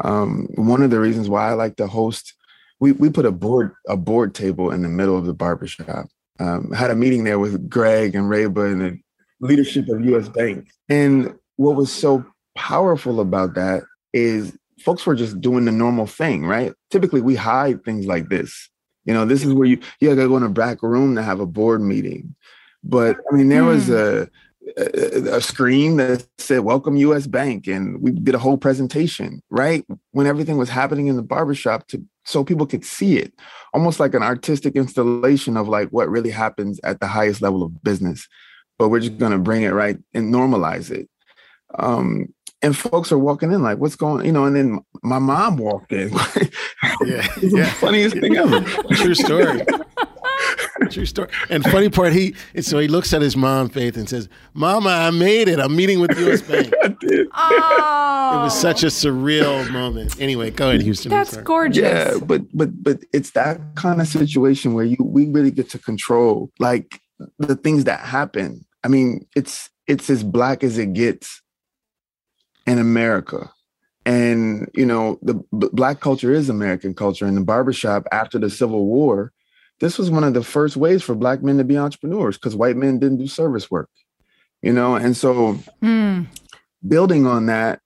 um, 0.01 0.49
one 0.55 0.83
of 0.83 0.91
the 0.91 1.01
reasons 1.01 1.29
why 1.29 1.49
I 1.49 1.55
like 1.55 1.77
to 1.77 1.87
host, 1.87 2.35
we 2.81 2.93
we 2.93 3.11
put 3.11 3.27
a 3.27 3.33
board 3.33 3.73
a 3.89 3.97
board 3.97 4.35
table 4.35 4.71
in 4.71 4.83
the 4.83 4.89
middle 4.89 5.17
of 5.17 5.27
the 5.27 5.35
barbershop. 5.35 6.07
Um, 6.41 6.73
had 6.73 6.91
a 6.91 6.97
meeting 6.97 7.25
there 7.25 7.39
with 7.39 7.71
Greg 7.71 8.15
and 8.17 8.29
Reba 8.29 8.63
and 8.63 8.81
the 8.81 8.99
leadership 9.41 9.89
of 9.89 10.05
U.S. 10.05 10.29
Bank. 10.29 10.69
And 10.89 11.35
what 11.57 11.77
was 11.77 11.93
so 11.93 12.25
powerful 12.57 13.21
about 13.21 13.55
that 13.55 13.85
is 14.13 14.57
folks 14.81 15.07
were 15.07 15.15
just 15.15 15.41
doing 15.41 15.65
the 15.65 15.73
normal 15.73 16.07
thing, 16.07 16.45
right? 16.45 16.73
Typically, 16.91 17.21
we 17.21 17.37
hide 17.37 17.85
things 17.85 18.07
like 18.07 18.29
this. 18.29 18.69
You 19.05 19.15
know, 19.15 19.25
this 19.25 19.45
is 19.45 19.53
where 19.53 19.67
you 19.67 19.79
you 20.01 20.09
gotta 20.09 20.29
go 20.29 20.37
in 20.37 20.43
a 20.43 20.49
back 20.49 20.83
room 20.83 21.15
to 21.15 21.23
have 21.23 21.41
a 21.41 21.47
board 21.47 21.83
meeting. 21.83 22.35
But 22.83 23.17
I 23.31 23.37
mean, 23.37 23.49
there 23.49 23.65
was 23.65 23.87
hmm. 23.87 23.95
a 23.95 24.29
a, 24.77 25.41
screen 25.41 25.97
that 25.97 26.27
said 26.39 26.61
welcome 26.61 26.97
us 26.97 27.27
bank 27.27 27.67
and 27.67 28.01
we 28.01 28.11
did 28.11 28.35
a 28.35 28.39
whole 28.39 28.57
presentation 28.57 29.43
right? 29.51 29.85
When 30.13 30.27
everything 30.27 30.59
was 30.59 30.69
happening 30.69 31.07
in 31.07 31.17
the 31.17 31.23
barbershop 31.23 31.87
to 31.89 32.03
so 32.25 32.43
people 32.43 32.67
could 32.67 32.85
see 32.85 33.19
it. 33.19 33.35
Almost 33.75 34.01
like 34.01 34.15
an 34.15 34.23
artistic 34.23 34.77
installation 34.77 35.57
of 35.57 35.69
like 35.69 35.91
what 35.91 36.09
really 36.09 36.31
happens 36.31 36.81
at 36.83 37.01
the 37.01 37.07
highest 37.07 37.43
level 37.43 37.63
of 37.63 37.83
business. 37.83 38.27
But 38.79 38.89
we're 38.89 39.01
just 39.01 39.19
going 39.19 39.33
to 39.33 39.39
bring 39.39 39.63
it 39.63 39.71
right 39.71 39.99
and 40.15 40.33
normalize 40.33 40.91
it. 40.91 41.09
Um 41.79 42.33
and 42.63 42.77
folks 42.77 43.13
are 43.13 43.19
walking 43.19 43.53
in 43.53 43.63
like 43.63 43.79
what's 43.79 43.97
going 43.97 44.25
you 44.25 44.33
know 44.33 44.45
and 44.45 44.57
then 44.57 44.81
my 45.03 45.19
mom 45.19 45.57
walked 45.57 45.93
in. 45.93 46.11
Yeah, 47.05 47.27
yeah. 47.41 47.73
funniest 47.73 48.17
thing 48.19 48.37
ever. 48.37 48.61
True 48.93 49.15
story 49.15 49.63
True 50.91 51.07
story. 51.07 51.29
And 51.51 51.65
funny 51.65 51.89
part, 51.89 52.13
he 52.13 52.35
so 52.61 52.79
he 52.79 52.89
looks 52.89 53.13
at 53.13 53.23
his 53.23 53.37
mom, 53.37 53.69
Faith, 53.69 53.97
and 53.97 54.09
says, 54.09 54.29
"Mama, 54.55 54.91
I 54.91 55.11
made 55.11 55.49
it. 55.49 55.61
I'm 55.61 55.75
meeting 55.77 56.01
with 56.01 56.19
U.S. 56.19 56.43
Bank." 56.49 56.73
oh, 56.83 58.41
it 58.41 58.43
was 58.43 58.59
such 58.59 58.83
a 58.83 58.87
surreal 58.87 59.71
moment. 59.71 60.21
Anyway, 60.21 60.51
go 60.51 60.71
ahead, 60.71 60.83
Houston. 60.83 61.11
That's 61.11 61.37
gorgeous. 61.39 61.83
Yeah, 61.85 62.19
but 62.25 62.43
but 62.57 62.83
but 62.83 63.01
it's 63.13 63.31
that 63.33 63.61
kind 63.77 64.01
of 64.01 64.09
situation 64.09 64.75
where 64.75 64.85
you 64.85 64.97
we 65.01 65.29
really 65.29 65.51
get 65.51 65.71
to 65.71 65.79
control 65.79 66.51
like 66.59 67.01
the 67.39 67.57
things 67.57 67.85
that 67.85 68.01
happen. 68.01 68.65
I 68.83 68.89
mean, 68.89 69.27
it's 69.37 69.71
it's 69.87 70.11
as 70.11 70.25
black 70.25 70.65
as 70.65 70.79
it 70.79 70.93
gets 70.93 71.41
in 72.67 72.79
America. 72.79 73.51
And 74.07 74.69
you 74.75 74.85
know, 74.85 75.19
the 75.23 75.35
b- 75.35 75.71
black 75.73 76.01
culture 76.01 76.33
is 76.33 76.49
American 76.49 76.95
culture. 76.95 77.27
In 77.27 77.35
the 77.35 77.45
barbershop 77.45 78.07
after 78.13 78.39
the 78.39 78.51
Civil 78.51 78.87
War, 78.87 79.33
this 79.81 79.99
was 79.99 80.11
one 80.11 80.25
of 80.25 80.35
the 80.35 80.45
first 80.45 80.77
ways 80.77 81.03
for 81.03 81.15
black 81.15 81.43
men 81.43 81.59
to 81.59 81.65
be 81.65 81.77
entrepreneurs 81.77 82.37
because 82.37 82.57
white 82.57 82.77
men 82.77 82.99
didn't 82.99 83.19
do 83.19 83.27
service 83.27 83.71
work 83.71 83.89
you 84.65 84.73
know? 84.73 84.97
And 84.97 85.15
so 85.15 85.59
mm. 85.83 86.27
building 86.89 87.27
on 87.27 87.47
that 87.47 87.81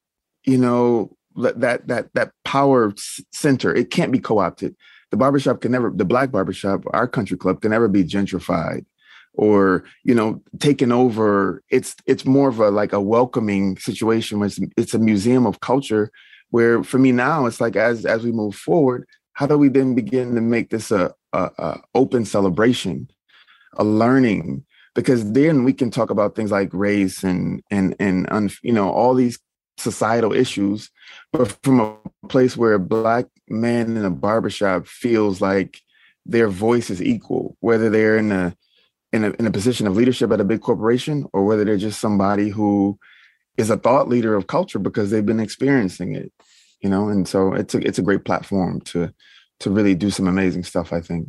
you 0.44 0.56
know 0.56 1.14
that 1.36 1.88
that 1.88 2.14
that 2.14 2.30
power 2.44 2.94
center 3.32 3.74
it 3.74 3.90
can't 3.90 4.12
be 4.12 4.20
co-opted. 4.20 4.76
The 5.10 5.16
barbershop 5.16 5.60
can 5.60 5.72
never 5.72 5.90
the 5.90 6.04
black 6.04 6.30
barbershop 6.30 6.84
our 6.92 7.08
country 7.08 7.36
club 7.36 7.60
can 7.60 7.72
never 7.72 7.88
be 7.88 8.04
gentrified 8.04 8.86
or 9.34 9.82
you 10.04 10.14
know 10.14 10.40
taken 10.60 10.92
over. 10.92 11.62
It's 11.68 11.96
it's 12.06 12.24
more 12.24 12.48
of 12.48 12.60
a 12.60 12.70
like 12.70 12.92
a 12.92 13.00
welcoming 13.00 13.76
situation 13.78 14.38
where 14.38 14.46
it's, 14.46 14.60
it's 14.76 14.94
a 14.94 15.00
museum 15.00 15.46
of 15.46 15.60
culture 15.60 16.12
where 16.50 16.84
for 16.84 16.98
me 16.98 17.10
now 17.10 17.46
it's 17.46 17.60
like 17.60 17.74
as 17.74 18.06
as 18.06 18.22
we 18.22 18.30
move 18.30 18.54
forward 18.54 19.04
how 19.38 19.46
do 19.46 19.56
we 19.56 19.68
then 19.68 19.94
begin 19.94 20.34
to 20.34 20.40
make 20.40 20.70
this 20.70 20.90
a, 20.90 21.14
a, 21.32 21.50
a 21.58 21.80
open 21.94 22.24
celebration, 22.24 23.08
a 23.76 23.84
learning? 23.84 24.64
Because 24.96 25.30
then 25.30 25.62
we 25.62 25.72
can 25.72 25.92
talk 25.92 26.10
about 26.10 26.34
things 26.34 26.50
like 26.50 26.70
race 26.72 27.22
and 27.22 27.62
and 27.70 27.94
and 28.00 28.52
you 28.64 28.72
know 28.72 28.90
all 28.90 29.14
these 29.14 29.38
societal 29.76 30.32
issues, 30.32 30.90
but 31.32 31.56
from 31.62 31.78
a 31.78 31.96
place 32.26 32.56
where 32.56 32.72
a 32.72 32.80
black 32.80 33.26
man 33.48 33.96
in 33.96 34.04
a 34.04 34.10
barbershop 34.10 34.88
feels 34.88 35.40
like 35.40 35.82
their 36.26 36.48
voice 36.48 36.90
is 36.90 37.00
equal, 37.00 37.56
whether 37.60 37.88
they're 37.88 38.18
in 38.18 38.32
a 38.32 38.56
in 39.12 39.22
a 39.22 39.30
in 39.38 39.46
a 39.46 39.52
position 39.52 39.86
of 39.86 39.94
leadership 39.94 40.32
at 40.32 40.40
a 40.40 40.50
big 40.52 40.62
corporation 40.62 41.24
or 41.32 41.44
whether 41.44 41.64
they're 41.64 41.76
just 41.76 42.00
somebody 42.00 42.48
who 42.48 42.98
is 43.56 43.70
a 43.70 43.76
thought 43.76 44.08
leader 44.08 44.34
of 44.34 44.48
culture 44.48 44.80
because 44.80 45.12
they've 45.12 45.24
been 45.24 45.38
experiencing 45.38 46.16
it 46.16 46.32
you 46.80 46.88
know? 46.88 47.08
And 47.08 47.26
so 47.26 47.52
it's 47.52 47.74
a 47.74 47.78
it's 47.78 47.98
a 47.98 48.02
great 48.02 48.24
platform 48.24 48.80
to 48.82 49.12
to 49.60 49.70
really 49.70 49.94
do 49.94 50.10
some 50.10 50.28
amazing 50.28 50.64
stuff 50.64 50.92
i 50.92 51.00
think. 51.00 51.28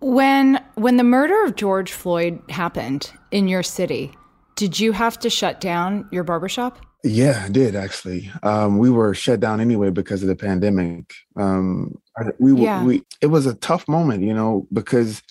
When 0.00 0.62
when 0.74 0.96
the 0.96 1.04
murder 1.04 1.44
of 1.44 1.56
george 1.56 1.92
floyd 1.92 2.40
happened 2.48 3.12
in 3.30 3.48
your 3.48 3.62
city 3.62 4.12
did 4.56 4.78
you 4.78 4.92
have 4.92 5.18
to 5.20 5.30
shut 5.30 5.60
down 5.60 6.06
your 6.12 6.24
barbershop? 6.24 6.78
Yeah 7.04 7.42
i 7.46 7.48
did 7.48 7.74
actually. 7.74 8.30
Um, 8.42 8.78
we 8.78 8.90
were 8.90 9.14
shut 9.14 9.40
down 9.40 9.60
anyway 9.60 9.90
because 9.90 10.22
of 10.22 10.28
the 10.28 10.36
pandemic. 10.36 11.12
Um, 11.36 11.94
we, 12.38 12.54
yeah. 12.54 12.84
we 12.84 13.02
it 13.20 13.26
was 13.26 13.46
a 13.46 13.54
tough 13.54 13.88
moment 13.88 14.22
you 14.22 14.34
know 14.34 14.66
because 14.72 15.22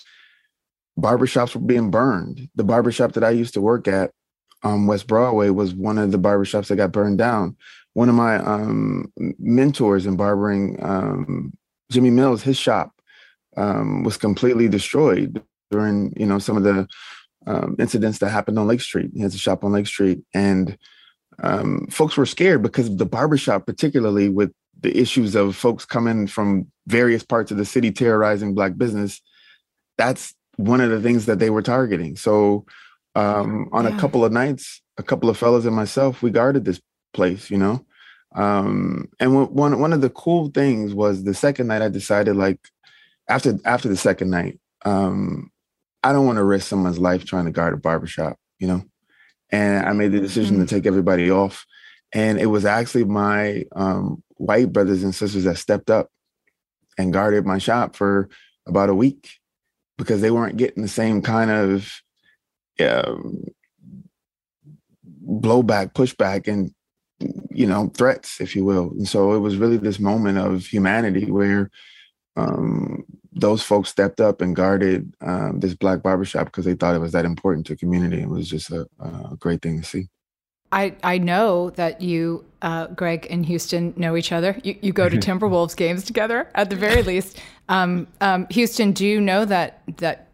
barbershops 0.98 1.54
were 1.54 1.60
being 1.60 1.90
burned. 1.90 2.48
The 2.56 2.64
barbershop 2.64 3.12
that 3.12 3.24
i 3.24 3.30
used 3.30 3.54
to 3.54 3.60
work 3.60 3.88
at 3.88 4.12
um, 4.64 4.86
west 4.86 5.06
broadway 5.06 5.50
was 5.50 5.74
one 5.74 5.98
of 5.98 6.12
the 6.12 6.18
barbershops 6.18 6.68
that 6.68 6.76
got 6.76 6.92
burned 6.92 7.18
down 7.18 7.56
one 7.94 8.08
of 8.08 8.14
my 8.14 8.36
um, 8.36 9.12
mentors 9.38 10.06
in 10.06 10.16
barbering, 10.16 10.78
um, 10.82 11.52
Jimmy 11.90 12.10
Mills, 12.10 12.42
his 12.42 12.56
shop 12.56 12.92
um, 13.56 14.02
was 14.02 14.16
completely 14.16 14.68
destroyed 14.68 15.42
during 15.70 16.12
you 16.16 16.26
know 16.26 16.38
some 16.38 16.56
of 16.56 16.62
the 16.62 16.86
um, 17.46 17.76
incidents 17.78 18.18
that 18.18 18.30
happened 18.30 18.58
on 18.58 18.66
Lake 18.66 18.80
Street. 18.80 19.10
He 19.14 19.20
has 19.20 19.34
a 19.34 19.38
shop 19.38 19.64
on 19.64 19.72
Lake 19.72 19.86
Street, 19.86 20.20
and 20.32 20.76
um, 21.42 21.86
folks 21.90 22.16
were 22.16 22.26
scared 22.26 22.62
because 22.62 22.94
the 22.96 23.06
barbershop, 23.06 23.66
particularly 23.66 24.28
with 24.28 24.52
the 24.80 24.96
issues 24.96 25.34
of 25.34 25.54
folks 25.54 25.84
coming 25.84 26.26
from 26.26 26.66
various 26.86 27.22
parts 27.22 27.50
of 27.50 27.56
the 27.56 27.64
city 27.64 27.92
terrorizing 27.92 28.54
black 28.54 28.76
business, 28.76 29.20
that's 29.98 30.34
one 30.56 30.80
of 30.80 30.90
the 30.90 31.00
things 31.00 31.26
that 31.26 31.38
they 31.38 31.50
were 31.50 31.62
targeting. 31.62 32.16
So 32.16 32.64
um, 33.14 33.68
on 33.72 33.84
yeah. 33.84 33.96
a 33.96 34.00
couple 34.00 34.24
of 34.24 34.32
nights, 34.32 34.80
a 34.98 35.02
couple 35.02 35.28
of 35.28 35.36
fellas 35.36 35.64
and 35.64 35.76
myself, 35.76 36.22
we 36.22 36.30
guarded 36.30 36.64
this 36.64 36.80
place, 37.12 37.50
you 37.50 37.58
know. 37.58 37.84
Um, 38.34 39.08
and 39.20 39.54
one 39.54 39.78
one 39.78 39.92
of 39.92 40.00
the 40.00 40.10
cool 40.10 40.48
things 40.48 40.94
was 40.94 41.24
the 41.24 41.34
second 41.34 41.66
night 41.66 41.82
I 41.82 41.88
decided 41.88 42.36
like 42.36 42.58
after 43.28 43.58
after 43.64 43.88
the 43.88 43.96
second 43.96 44.30
night, 44.30 44.58
um, 44.84 45.50
I 46.02 46.12
don't 46.12 46.26
want 46.26 46.36
to 46.36 46.44
risk 46.44 46.68
someone's 46.68 46.98
life 46.98 47.24
trying 47.24 47.44
to 47.44 47.50
guard 47.50 47.74
a 47.74 47.76
barbershop, 47.76 48.38
you 48.58 48.66
know. 48.66 48.84
And 49.50 49.86
I 49.86 49.92
made 49.92 50.12
the 50.12 50.20
decision 50.20 50.56
mm-hmm. 50.56 50.66
to 50.66 50.74
take 50.74 50.86
everybody 50.86 51.30
off. 51.30 51.66
And 52.14 52.40
it 52.40 52.46
was 52.46 52.64
actually 52.64 53.04
my 53.04 53.64
um, 53.74 54.22
white 54.36 54.72
brothers 54.72 55.02
and 55.02 55.14
sisters 55.14 55.44
that 55.44 55.58
stepped 55.58 55.90
up 55.90 56.08
and 56.98 57.12
guarded 57.12 57.46
my 57.46 57.58
shop 57.58 57.96
for 57.96 58.28
about 58.66 58.90
a 58.90 58.94
week 58.94 59.30
because 59.98 60.20
they 60.20 60.30
weren't 60.30 60.56
getting 60.56 60.82
the 60.82 60.88
same 60.88 61.22
kind 61.22 61.50
of 61.50 61.90
um, 62.80 63.44
blowback, 65.24 65.94
pushback, 65.94 66.48
and 66.48 66.74
you 67.54 67.66
know, 67.66 67.90
threats, 67.94 68.40
if 68.40 68.56
you 68.56 68.64
will. 68.64 68.90
And 68.90 69.06
so 69.06 69.32
it 69.32 69.38
was 69.38 69.56
really 69.56 69.76
this 69.76 69.98
moment 69.98 70.38
of 70.38 70.66
humanity 70.66 71.30
where 71.30 71.70
um, 72.36 73.04
those 73.32 73.62
folks 73.62 73.88
stepped 73.88 74.20
up 74.20 74.40
and 74.40 74.56
guarded 74.56 75.14
um, 75.20 75.60
this 75.60 75.74
black 75.74 76.02
barbershop 76.02 76.46
because 76.46 76.64
they 76.64 76.74
thought 76.74 76.94
it 76.94 77.00
was 77.00 77.12
that 77.12 77.24
important 77.24 77.66
to 77.66 77.76
community. 77.76 78.20
It 78.20 78.28
was 78.28 78.48
just 78.48 78.70
a, 78.70 78.86
a 79.00 79.36
great 79.38 79.62
thing 79.62 79.80
to 79.80 79.86
see. 79.86 80.08
I, 80.72 80.96
I 81.02 81.18
know 81.18 81.70
that 81.70 82.00
you, 82.00 82.46
uh, 82.62 82.86
Greg 82.88 83.26
and 83.28 83.44
Houston, 83.44 83.92
know 83.96 84.16
each 84.16 84.32
other. 84.32 84.58
You, 84.64 84.76
you 84.80 84.92
go 84.92 85.08
to 85.08 85.16
Timberwolves 85.18 85.76
games 85.76 86.04
together 86.04 86.48
at 86.54 86.70
the 86.70 86.76
very 86.76 87.02
least. 87.02 87.38
Um, 87.68 88.06
um, 88.20 88.46
Houston, 88.50 88.92
do 88.92 89.06
you 89.06 89.20
know 89.20 89.44
that 89.44 89.82
that 89.98 90.28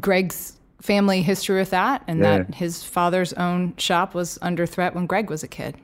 Greg's 0.00 0.58
family 0.80 1.22
history 1.22 1.58
with 1.58 1.70
that, 1.70 2.02
and 2.06 2.20
yeah. 2.20 2.38
that 2.38 2.54
his 2.54 2.84
father's 2.84 3.32
own 3.34 3.76
shop 3.76 4.14
was 4.14 4.38
under 4.40 4.64
threat 4.64 4.94
when 4.94 5.06
Greg 5.06 5.28
was 5.28 5.42
a 5.42 5.48
kid? 5.48 5.76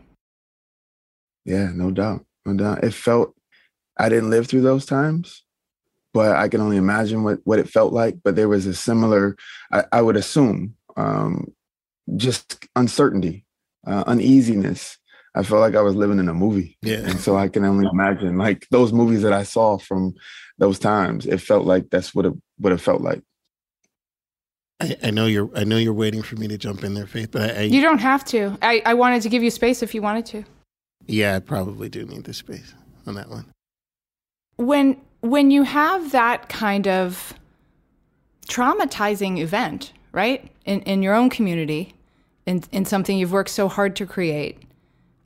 Yeah, 1.46 1.70
no 1.72 1.90
doubt, 1.92 2.26
no 2.44 2.54
doubt. 2.54 2.84
It 2.84 2.92
felt 2.92 3.34
I 3.96 4.08
didn't 4.08 4.30
live 4.30 4.48
through 4.48 4.62
those 4.62 4.84
times, 4.84 5.44
but 6.12 6.36
I 6.36 6.48
can 6.48 6.60
only 6.60 6.76
imagine 6.76 7.22
what 7.22 7.38
what 7.44 7.60
it 7.60 7.68
felt 7.68 7.92
like. 7.92 8.16
But 8.22 8.36
there 8.36 8.48
was 8.48 8.66
a 8.66 8.74
similar, 8.74 9.36
I, 9.72 9.84
I 9.92 10.02
would 10.02 10.16
assume, 10.16 10.74
um, 10.96 11.52
just 12.16 12.66
uncertainty, 12.74 13.46
uh, 13.86 14.04
uneasiness. 14.06 14.98
I 15.36 15.42
felt 15.44 15.60
like 15.60 15.76
I 15.76 15.82
was 15.82 15.94
living 15.94 16.18
in 16.18 16.28
a 16.28 16.34
movie. 16.34 16.78
Yeah. 16.82 17.00
And 17.00 17.20
so 17.20 17.36
I 17.36 17.48
can 17.48 17.64
only 17.64 17.86
imagine 17.92 18.38
like 18.38 18.66
those 18.70 18.92
movies 18.92 19.22
that 19.22 19.34
I 19.34 19.42
saw 19.44 19.78
from 19.78 20.14
those 20.58 20.78
times. 20.78 21.26
It 21.26 21.40
felt 21.40 21.64
like 21.64 21.90
that's 21.90 22.14
what 22.14 22.26
it 22.26 22.32
what 22.58 22.72
it 22.72 22.80
felt 22.80 23.02
like. 23.02 23.22
I, 24.80 24.96
I, 25.04 25.10
know 25.10 25.26
you're. 25.26 25.50
I 25.56 25.64
know 25.64 25.78
you're 25.78 25.94
waiting 25.94 26.22
for 26.22 26.36
me 26.36 26.48
to 26.48 26.58
jump 26.58 26.84
in 26.84 26.92
there, 26.94 27.06
Faith. 27.06 27.30
But 27.30 27.56
I, 27.56 27.60
I, 27.60 27.62
you 27.62 27.80
don't 27.80 27.98
have 27.98 28.24
to. 28.26 28.58
I, 28.60 28.82
I 28.84 28.94
wanted 28.94 29.22
to 29.22 29.28
give 29.28 29.42
you 29.42 29.50
space 29.50 29.82
if 29.82 29.94
you 29.94 30.02
wanted 30.02 30.26
to. 30.26 30.44
Yeah, 31.06 31.36
I 31.36 31.40
probably 31.40 31.88
do 31.88 32.04
need 32.04 32.24
the 32.24 32.34
space 32.34 32.74
on 33.06 33.14
that 33.14 33.28
one. 33.28 33.46
When 34.56 35.00
when 35.20 35.50
you 35.50 35.62
have 35.62 36.12
that 36.12 36.48
kind 36.48 36.86
of 36.86 37.34
traumatizing 38.48 39.38
event, 39.38 39.92
right, 40.12 40.50
in 40.64 40.80
in 40.82 41.02
your 41.02 41.14
own 41.14 41.30
community, 41.30 41.94
in 42.46 42.62
in 42.72 42.84
something 42.84 43.18
you've 43.18 43.32
worked 43.32 43.50
so 43.50 43.68
hard 43.68 43.96
to 43.96 44.06
create, 44.06 44.62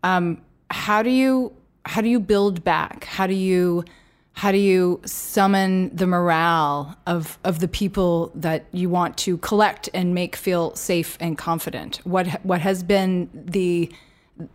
um, 0.03 0.41
how 0.71 1.03
do 1.03 1.11
you 1.11 1.53
how 1.87 2.01
do 2.01 2.09
you 2.09 2.21
build 2.21 2.63
back? 2.65 3.05
How 3.05 3.27
do 3.27 3.35
you 3.35 3.85
how 4.33 4.53
do 4.53 4.59
you 4.59 5.01
summon 5.05 5.95
the 5.95 6.07
morale 6.07 6.97
of, 7.07 7.39
of 7.45 7.59
the 7.59 7.69
people 7.69 8.33
that 8.35 8.65
you 8.73 8.89
want 8.89 9.19
to 9.19 9.37
collect 9.39 9.91
and 9.93 10.15
make 10.15 10.37
feel 10.37 10.75
safe 10.77 11.19
and 11.21 11.37
confident? 11.37 12.01
What 12.05 12.29
what 12.45 12.61
has 12.61 12.83
been 12.83 13.29
the 13.33 13.93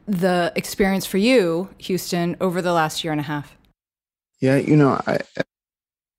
the 0.07 0.51
experience 0.55 1.05
for 1.05 1.17
you, 1.17 1.69
Houston, 1.79 2.35
over 2.41 2.61
the 2.61 2.73
last 2.73 3.03
year 3.03 3.11
and 3.11 3.19
a 3.19 3.23
half? 3.23 3.57
Yeah, 4.41 4.57
you 4.57 4.75
know, 4.75 5.01
I 5.07 5.19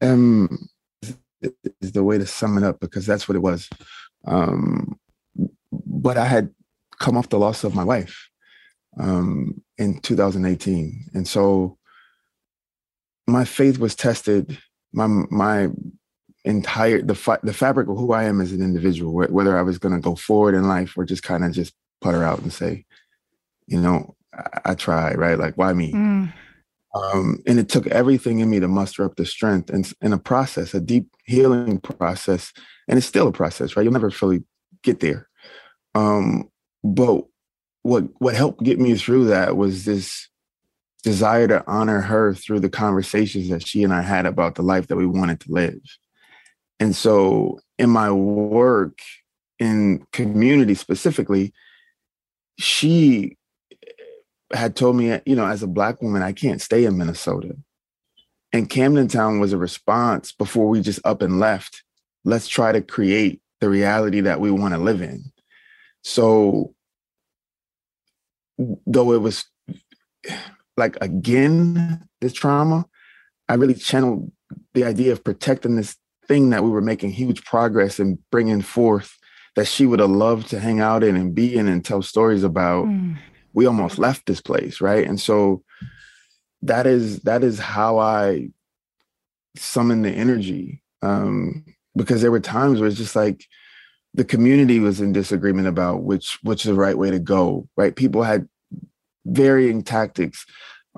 um 0.00 0.68
is 1.80 1.92
the 1.92 2.04
way 2.04 2.18
to 2.18 2.26
sum 2.26 2.58
it 2.58 2.64
up 2.64 2.80
because 2.80 3.06
that's 3.06 3.28
what 3.28 3.36
it 3.36 3.40
was. 3.40 3.68
Um, 4.26 4.98
but 5.70 6.16
I 6.16 6.26
had 6.26 6.50
come 6.98 7.16
off 7.16 7.28
the 7.28 7.38
loss 7.38 7.64
of 7.64 7.74
my 7.74 7.84
wife 7.84 8.28
um, 8.98 9.62
in 9.78 10.00
2018, 10.00 11.10
and 11.14 11.28
so 11.28 11.78
my 13.26 13.44
faith 13.44 13.78
was 13.78 13.94
tested. 13.94 14.58
My 14.92 15.06
my 15.06 15.68
entire 16.44 17.02
the 17.02 17.38
the 17.42 17.52
fabric 17.52 17.88
of 17.88 17.96
who 17.98 18.12
I 18.12 18.24
am 18.24 18.40
as 18.40 18.52
an 18.52 18.62
individual, 18.62 19.12
whether 19.12 19.58
I 19.58 19.62
was 19.62 19.78
going 19.78 19.94
to 19.94 20.00
go 20.00 20.14
forward 20.14 20.54
in 20.54 20.68
life 20.68 20.96
or 20.96 21.04
just 21.04 21.22
kind 21.22 21.44
of 21.44 21.52
just 21.52 21.74
putter 22.00 22.24
out 22.24 22.40
and 22.40 22.52
say, 22.52 22.84
you 23.66 23.80
know, 23.80 24.14
I, 24.34 24.70
I 24.70 24.74
tried, 24.74 25.18
right? 25.18 25.38
Like, 25.38 25.54
why 25.56 25.72
me? 25.72 25.92
Mm. 25.92 26.32
Um, 26.94 27.42
and 27.46 27.58
it 27.58 27.68
took 27.68 27.86
everything 27.88 28.38
in 28.38 28.48
me 28.48 28.60
to 28.60 28.68
muster 28.68 29.04
up 29.04 29.16
the 29.16 29.26
strength 29.26 29.68
and 29.70 29.90
in 30.00 30.12
a 30.12 30.18
process, 30.18 30.72
a 30.72 30.80
deep 30.80 31.08
healing 31.24 31.78
process. 31.78 32.52
And 32.88 32.96
it's 32.96 33.06
still 33.06 33.28
a 33.28 33.32
process, 33.32 33.76
right? 33.76 33.82
You'll 33.82 33.92
never 33.92 34.10
fully 34.10 34.44
get 34.82 35.00
there. 35.00 35.28
Um, 35.94 36.50
but 36.82 37.24
what 37.82 38.04
what 38.18 38.34
helped 38.34 38.62
get 38.62 38.80
me 38.80 38.96
through 38.96 39.26
that 39.26 39.56
was 39.56 39.84
this 39.84 40.28
desire 41.02 41.46
to 41.46 41.64
honor 41.66 42.00
her 42.00 42.34
through 42.34 42.60
the 42.60 42.68
conversations 42.68 43.48
that 43.48 43.66
she 43.66 43.84
and 43.84 43.92
I 43.92 44.02
had 44.02 44.26
about 44.26 44.56
the 44.56 44.62
life 44.62 44.88
that 44.88 44.96
we 44.96 45.06
wanted 45.06 45.40
to 45.40 45.52
live. 45.52 45.78
And 46.80 46.96
so 46.96 47.60
in 47.78 47.90
my 47.90 48.10
work 48.10 48.98
in 49.58 50.04
community 50.12 50.74
specifically, 50.74 51.52
she 52.58 53.36
had 54.52 54.76
told 54.76 54.96
me, 54.96 55.18
you 55.26 55.34
know, 55.34 55.46
as 55.46 55.62
a 55.62 55.68
black 55.68 56.00
woman, 56.02 56.22
I 56.22 56.32
can't 56.32 56.60
stay 56.60 56.84
in 56.84 56.96
Minnesota. 56.96 57.56
And 58.52 58.70
Camden 58.70 59.08
Town 59.08 59.40
was 59.40 59.52
a 59.52 59.58
response 59.58 60.32
before 60.32 60.68
we 60.68 60.80
just 60.80 61.00
up 61.04 61.22
and 61.22 61.40
left. 61.40 61.82
Let's 62.24 62.48
try 62.48 62.72
to 62.72 62.80
create 62.80 63.40
the 63.60 63.68
reality 63.68 64.20
that 64.20 64.40
we 64.40 64.50
want 64.50 64.74
to 64.74 64.78
live 64.78 65.02
in. 65.02 65.24
So, 66.02 66.74
though 68.86 69.12
it 69.12 69.20
was 69.20 69.44
like 70.76 70.96
again, 71.00 72.06
this 72.20 72.32
trauma, 72.32 72.86
I 73.48 73.54
really 73.54 73.74
channeled 73.74 74.30
the 74.74 74.84
idea 74.84 75.12
of 75.12 75.24
protecting 75.24 75.76
this 75.76 75.96
thing 76.28 76.50
that 76.50 76.62
we 76.64 76.70
were 76.70 76.80
making 76.80 77.10
huge 77.10 77.44
progress 77.44 77.98
in 77.98 78.18
bringing 78.30 78.62
forth 78.62 79.16
that 79.56 79.66
she 79.66 79.86
would 79.86 80.00
have 80.00 80.10
loved 80.10 80.48
to 80.50 80.60
hang 80.60 80.80
out 80.80 81.02
in 81.02 81.16
and 81.16 81.34
be 81.34 81.56
in 81.56 81.66
and 81.66 81.84
tell 81.84 82.02
stories 82.02 82.44
about. 82.44 82.86
Mm 82.86 83.16
we 83.56 83.66
almost 83.66 83.98
left 83.98 84.26
this 84.26 84.40
place, 84.40 84.80
right? 84.82 85.04
And 85.04 85.18
so 85.18 85.64
that 86.62 86.86
is 86.86 87.20
that 87.20 87.42
is 87.42 87.58
how 87.58 87.98
I 87.98 88.50
summon 89.56 90.02
the 90.02 90.10
energy. 90.10 90.82
Um, 91.02 91.64
because 91.96 92.20
there 92.20 92.30
were 92.30 92.40
times 92.40 92.78
where 92.78 92.88
it's 92.88 92.98
just 92.98 93.16
like 93.16 93.46
the 94.12 94.24
community 94.24 94.78
was 94.78 95.00
in 95.00 95.12
disagreement 95.12 95.68
about 95.68 96.02
which 96.02 96.38
which 96.42 96.66
is 96.66 96.70
the 96.70 96.74
right 96.74 96.98
way 96.98 97.10
to 97.10 97.18
go, 97.18 97.66
right? 97.76 97.96
People 97.96 98.22
had 98.22 98.46
varying 99.24 99.82
tactics. 99.82 100.44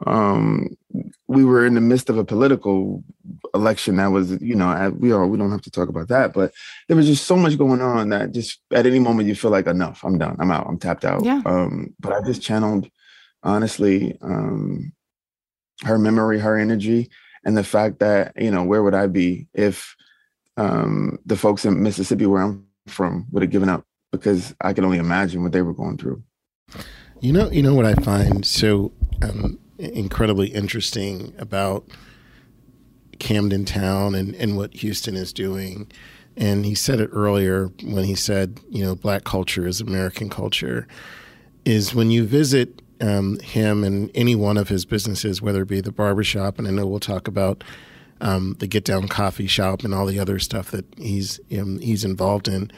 Um, 0.06 0.76
we 1.26 1.44
were 1.44 1.66
in 1.66 1.74
the 1.74 1.80
midst 1.80 2.08
of 2.08 2.18
a 2.18 2.24
political 2.24 3.02
election 3.54 3.96
that 3.96 4.08
was, 4.08 4.40
you 4.40 4.54
know, 4.54 4.94
we 4.98 5.12
are 5.12 5.26
we 5.26 5.38
don't 5.38 5.50
have 5.50 5.62
to 5.62 5.70
talk 5.70 5.88
about 5.88 6.08
that, 6.08 6.32
but 6.32 6.52
there 6.86 6.96
was 6.96 7.06
just 7.06 7.26
so 7.26 7.36
much 7.36 7.58
going 7.58 7.80
on 7.80 8.10
that 8.10 8.32
just 8.32 8.60
at 8.72 8.86
any 8.86 8.98
moment 8.98 9.28
you 9.28 9.34
feel 9.34 9.50
like 9.50 9.66
enough, 9.66 10.04
I'm 10.04 10.18
done, 10.18 10.36
I'm 10.38 10.50
out, 10.50 10.66
I'm 10.66 10.78
tapped 10.78 11.04
out. 11.04 11.24
Yeah. 11.24 11.42
Um, 11.44 11.94
but 12.00 12.12
I 12.12 12.20
just 12.22 12.42
channeled, 12.42 12.88
honestly, 13.42 14.16
um, 14.22 14.92
her 15.84 15.98
memory, 15.98 16.38
her 16.38 16.56
energy, 16.56 17.10
and 17.44 17.56
the 17.56 17.64
fact 17.64 17.98
that 18.00 18.32
you 18.36 18.50
know 18.50 18.64
where 18.64 18.82
would 18.82 18.94
I 18.94 19.06
be 19.06 19.48
if 19.54 19.96
um, 20.56 21.18
the 21.26 21.36
folks 21.36 21.64
in 21.64 21.82
Mississippi 21.82 22.26
where 22.26 22.42
I'm 22.42 22.66
from 22.86 23.26
would 23.30 23.42
have 23.42 23.52
given 23.52 23.68
up 23.68 23.84
because 24.10 24.54
I 24.60 24.72
can 24.72 24.84
only 24.84 24.98
imagine 24.98 25.42
what 25.42 25.52
they 25.52 25.62
were 25.62 25.74
going 25.74 25.98
through. 25.98 26.22
You 27.20 27.32
know, 27.32 27.50
you 27.50 27.62
know 27.62 27.74
what 27.74 27.84
I 27.84 27.94
find 27.94 28.46
so 28.46 28.92
um, 29.22 29.58
incredibly 29.78 30.48
interesting 30.48 31.34
about 31.38 31.86
Camden 33.18 33.64
Town 33.64 34.14
and, 34.14 34.34
and 34.34 34.56
what 34.56 34.74
Houston 34.74 35.16
is 35.16 35.32
doing. 35.32 35.90
And 36.36 36.64
he 36.64 36.74
said 36.74 37.00
it 37.00 37.10
earlier 37.12 37.70
when 37.82 38.04
he 38.04 38.14
said, 38.14 38.60
you 38.68 38.84
know, 38.84 38.94
black 38.94 39.24
culture 39.24 39.66
is 39.66 39.80
American 39.80 40.28
culture, 40.28 40.86
is 41.64 41.94
when 41.94 42.10
you 42.10 42.24
visit 42.24 42.80
um, 43.00 43.38
him 43.40 43.84
and 43.84 44.10
any 44.14 44.34
one 44.34 44.56
of 44.56 44.68
his 44.68 44.84
businesses, 44.84 45.42
whether 45.42 45.62
it 45.62 45.68
be 45.68 45.80
the 45.80 45.92
barbershop, 45.92 46.58
and 46.58 46.66
I 46.66 46.70
know 46.70 46.86
we'll 46.86 47.00
talk 47.00 47.28
about 47.28 47.64
um, 48.20 48.56
the 48.58 48.66
Get 48.66 48.84
Down 48.84 49.08
Coffee 49.08 49.46
Shop 49.46 49.84
and 49.84 49.94
all 49.94 50.06
the 50.06 50.18
other 50.18 50.38
stuff 50.38 50.70
that 50.70 50.84
he's 50.96 51.40
um, 51.58 51.78
he's 51.78 52.04
involved 52.04 52.48
in. 52.48 52.70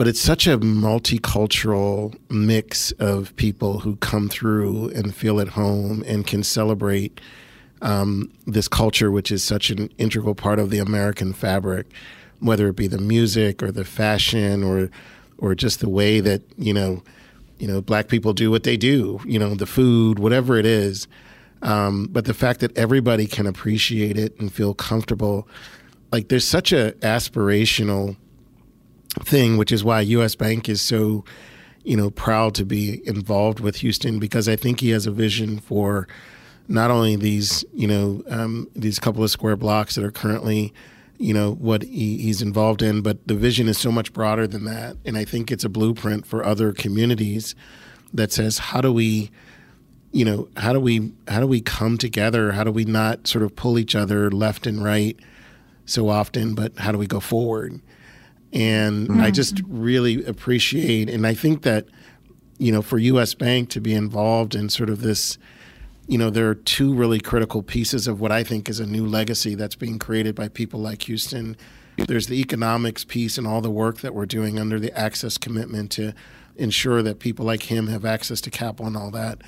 But 0.00 0.08
it's 0.08 0.18
such 0.18 0.46
a 0.46 0.56
multicultural 0.56 2.18
mix 2.30 2.90
of 2.92 3.36
people 3.36 3.80
who 3.80 3.96
come 3.96 4.30
through 4.30 4.88
and 4.94 5.14
feel 5.14 5.40
at 5.40 5.48
home 5.48 6.02
and 6.06 6.26
can 6.26 6.42
celebrate 6.42 7.20
um, 7.82 8.32
this 8.46 8.66
culture, 8.66 9.10
which 9.10 9.30
is 9.30 9.44
such 9.44 9.68
an 9.68 9.90
integral 9.98 10.34
part 10.34 10.58
of 10.58 10.70
the 10.70 10.78
American 10.78 11.34
fabric, 11.34 11.86
whether 12.38 12.68
it 12.68 12.76
be 12.76 12.86
the 12.86 12.96
music 12.96 13.62
or 13.62 13.70
the 13.70 13.84
fashion 13.84 14.64
or 14.64 14.90
or 15.36 15.54
just 15.54 15.80
the 15.80 15.88
way 15.90 16.20
that 16.20 16.40
you 16.56 16.72
know 16.72 17.02
you 17.58 17.68
know 17.68 17.82
black 17.82 18.08
people 18.08 18.32
do 18.32 18.50
what 18.50 18.62
they 18.62 18.78
do, 18.78 19.20
you 19.26 19.38
know 19.38 19.54
the 19.54 19.66
food, 19.66 20.18
whatever 20.18 20.56
it 20.56 20.64
is. 20.64 21.08
Um, 21.60 22.08
but 22.10 22.24
the 22.24 22.32
fact 22.32 22.60
that 22.60 22.74
everybody 22.74 23.26
can 23.26 23.46
appreciate 23.46 24.16
it 24.16 24.40
and 24.40 24.50
feel 24.50 24.72
comfortable, 24.72 25.46
like 26.10 26.28
there's 26.28 26.46
such 26.46 26.72
a 26.72 26.92
aspirational 27.02 28.16
thing, 29.24 29.56
which 29.56 29.72
is 29.72 29.84
why 29.84 30.00
U.S. 30.00 30.34
Bank 30.34 30.68
is 30.68 30.80
so 30.80 31.24
you 31.84 31.96
know 31.96 32.10
proud 32.10 32.54
to 32.56 32.64
be 32.64 33.06
involved 33.06 33.60
with 33.60 33.76
Houston 33.76 34.18
because 34.18 34.48
I 34.48 34.56
think 34.56 34.80
he 34.80 34.90
has 34.90 35.06
a 35.06 35.10
vision 35.10 35.58
for 35.58 36.06
not 36.68 36.90
only 36.90 37.16
these 37.16 37.64
you 37.72 37.88
know 37.88 38.22
um, 38.28 38.68
these 38.74 38.98
couple 38.98 39.24
of 39.24 39.30
square 39.30 39.56
blocks 39.56 39.94
that 39.94 40.04
are 40.04 40.10
currently 40.10 40.72
you 41.18 41.34
know 41.34 41.52
what 41.54 41.82
he, 41.82 42.18
he's 42.18 42.42
involved 42.42 42.82
in, 42.82 43.02
but 43.02 43.26
the 43.26 43.34
vision 43.34 43.68
is 43.68 43.78
so 43.78 43.90
much 43.92 44.12
broader 44.12 44.46
than 44.46 44.64
that, 44.64 44.96
and 45.04 45.16
I 45.16 45.24
think 45.24 45.50
it's 45.50 45.64
a 45.64 45.68
blueprint 45.68 46.26
for 46.26 46.44
other 46.44 46.72
communities 46.72 47.54
that 48.12 48.32
says 48.32 48.58
how 48.58 48.80
do 48.80 48.92
we 48.92 49.30
you 50.12 50.24
know 50.24 50.48
how 50.56 50.72
do 50.72 50.80
we 50.80 51.12
how 51.28 51.40
do 51.40 51.46
we 51.46 51.60
come 51.60 51.96
together 51.96 52.52
how 52.52 52.64
do 52.64 52.72
we 52.72 52.84
not 52.84 53.28
sort 53.28 53.44
of 53.44 53.54
pull 53.54 53.78
each 53.78 53.94
other 53.94 54.28
left 54.30 54.66
and 54.66 54.82
right 54.82 55.16
so 55.90 56.08
often, 56.08 56.54
but 56.54 56.78
how 56.78 56.92
do 56.92 56.98
we 56.98 57.06
go 57.06 57.20
forward? 57.20 57.80
And 58.52 59.08
mm-hmm. 59.08 59.20
I 59.20 59.30
just 59.30 59.60
really 59.66 60.24
appreciate, 60.24 61.08
and 61.08 61.26
I 61.26 61.34
think 61.34 61.62
that, 61.62 61.86
you 62.58 62.72
know, 62.72 62.82
for 62.82 62.98
US 62.98 63.34
Bank 63.34 63.70
to 63.70 63.80
be 63.80 63.94
involved 63.94 64.54
in 64.54 64.68
sort 64.68 64.90
of 64.90 65.00
this, 65.02 65.38
you 66.08 66.18
know, 66.18 66.30
there 66.30 66.48
are 66.48 66.56
two 66.56 66.92
really 66.92 67.20
critical 67.20 67.62
pieces 67.62 68.08
of 68.08 68.20
what 68.20 68.32
I 68.32 68.42
think 68.42 68.68
is 68.68 68.80
a 68.80 68.86
new 68.86 69.06
legacy 69.06 69.54
that's 69.54 69.76
being 69.76 69.98
created 69.98 70.34
by 70.34 70.48
people 70.48 70.80
like 70.80 71.02
Houston. 71.02 71.56
There's 71.96 72.26
the 72.26 72.40
economics 72.40 73.04
piece 73.04 73.38
and 73.38 73.46
all 73.46 73.60
the 73.60 73.70
work 73.70 74.00
that 74.00 74.14
we're 74.14 74.26
doing 74.26 74.58
under 74.58 74.80
the 74.80 74.96
access 74.98 75.38
commitment 75.38 75.90
to 75.92 76.12
ensure 76.56 77.02
that 77.02 77.20
people 77.20 77.46
like 77.46 77.64
him 77.64 77.86
have 77.86 78.04
access 78.04 78.40
to 78.42 78.50
capital 78.50 78.86
and 78.86 78.96
all 78.96 79.10
that. 79.12 79.42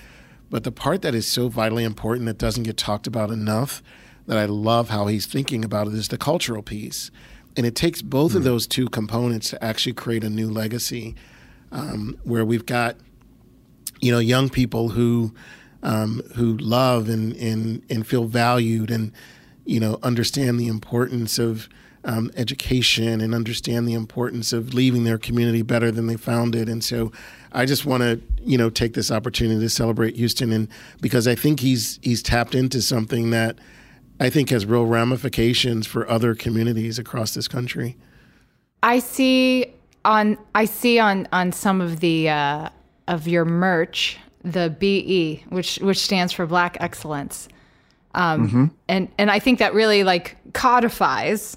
But 0.49 0.65
the 0.65 0.73
part 0.73 1.03
that 1.03 1.15
is 1.15 1.27
so 1.27 1.49
vitally 1.49 1.83
important 1.83 2.27
that 2.27 2.39
doesn't 2.39 2.63
get 2.63 2.77
talked 2.77 3.07
about 3.07 3.31
enough, 3.31 3.83
that 4.27 4.39
I 4.39 4.45
love 4.45 4.91
how 4.91 5.07
he's 5.07 5.27
thinking 5.27 5.65
about 5.65 5.89
it, 5.89 5.95
is 5.95 6.09
the 6.09 6.19
cultural 6.19 6.63
piece. 6.63 7.11
And 7.57 7.67
it 7.67 7.75
takes 7.75 8.03
both 8.03 8.31
mm-hmm. 8.31 8.39
of 8.39 8.43
hmm. 8.43 8.49
those 8.49 8.67
two 8.67 8.89
components 8.89 9.51
to 9.51 9.65
actually 9.65 9.95
create 9.95 10.25
a 10.25 10.31
new 10.31 10.51
legacy 10.51 11.15
um, 11.71 12.19
where 12.25 12.45
we've 12.45 12.67
got, 12.67 12.97
you 14.01 14.13
know, 14.13 14.19
young 14.19 14.49
people 14.49 14.91
who 14.91 15.35
um, 15.83 16.23
who 16.37 16.57
love 16.59 17.09
and, 17.09 17.35
and 17.37 17.83
and 17.91 18.07
feel 18.07 18.25
valued 18.25 18.91
and 18.91 19.13
you 19.65 19.81
know 19.81 19.99
understand 20.03 20.59
the 20.59 20.69
importance 20.69 21.39
of 21.39 21.69
um, 22.05 22.31
education 22.37 23.21
and 23.21 23.35
understand 23.35 23.87
the 23.87 23.95
importance 23.95 24.53
of 24.53 24.75
leaving 24.75 25.05
their 25.05 25.19
community 25.19 25.63
better 25.63 25.91
than 25.93 26.09
they 26.09 26.17
found 26.17 26.57
it. 26.57 26.69
And 26.69 26.83
so, 26.83 27.13
I 27.53 27.65
just 27.65 27.85
want 27.85 28.03
to 28.03 28.21
you 28.43 28.59
know 28.59 28.71
take 28.71 28.95
this 28.95 29.11
opportunity 29.11 29.61
to 29.61 29.69
celebrate 29.69 30.17
Houston 30.17 30.53
and 30.53 30.69
because 31.01 31.27
I 31.27 31.35
think 31.35 31.61
he's 31.61 31.99
he's 32.03 32.23
tapped 32.23 32.55
into 32.55 32.81
something 32.83 33.31
that 33.31 33.59
I 34.23 34.31
think 34.31 34.51
has 34.51 34.65
real 34.65 34.87
ramifications 34.87 35.89
for 35.89 36.09
other 36.09 36.37
communities 36.37 36.97
across 36.97 37.35
this 37.35 37.49
country. 37.49 37.97
I 38.81 39.01
see 39.01 39.75
on 40.05 40.39
I 40.55 40.65
see 40.65 41.01
on 41.01 41.27
on 41.33 41.51
some 41.51 41.81
of 41.81 41.99
the 41.99 42.29
uh, 42.29 42.69
of 43.09 43.27
your 43.27 43.45
merch 43.45 44.19
the 44.45 44.71
BE, 44.79 45.43
which 45.49 45.79
which 45.79 45.99
stands 45.99 46.33
for 46.33 46.47
Black 46.47 46.77
Excellence, 46.79 47.49
um, 48.15 48.47
mm-hmm. 48.47 48.65
and 48.89 49.09
and 49.19 49.29
I 49.29 49.41
think 49.41 49.59
that 49.59 49.75
really 49.75 50.05
like 50.05 50.37
codifies 50.53 51.57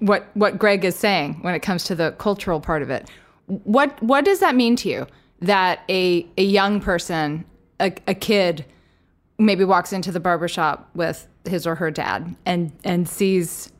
what 0.00 0.26
what 0.34 0.58
Greg 0.58 0.84
is 0.84 0.94
saying 0.94 1.38
when 1.40 1.54
it 1.54 1.60
comes 1.60 1.84
to 1.84 1.94
the 1.94 2.12
cultural 2.18 2.60
part 2.60 2.82
of 2.82 2.90
it. 2.90 3.08
What 3.46 4.02
what 4.02 4.26
does 4.26 4.40
that 4.40 4.54
mean 4.54 4.76
to 4.76 4.90
you 4.90 5.06
that 5.40 5.80
a 5.88 6.26
a 6.36 6.44
young 6.44 6.78
person, 6.78 7.46
a, 7.80 7.90
a 8.06 8.14
kid, 8.14 8.66
maybe 9.44 9.64
walks 9.64 9.92
into 9.92 10.12
the 10.12 10.20
barbershop 10.20 10.88
with 10.94 11.28
his 11.44 11.66
or 11.66 11.74
her 11.74 11.90
dad 11.90 12.34
and 12.46 12.72
and 12.84 13.08
sees 13.08 13.72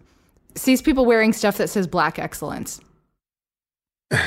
sees 0.54 0.82
people 0.82 1.06
wearing 1.06 1.32
stuff 1.32 1.58
that 1.58 1.68
says 1.68 1.86
Black 1.86 2.18
Excellence? 2.18 2.80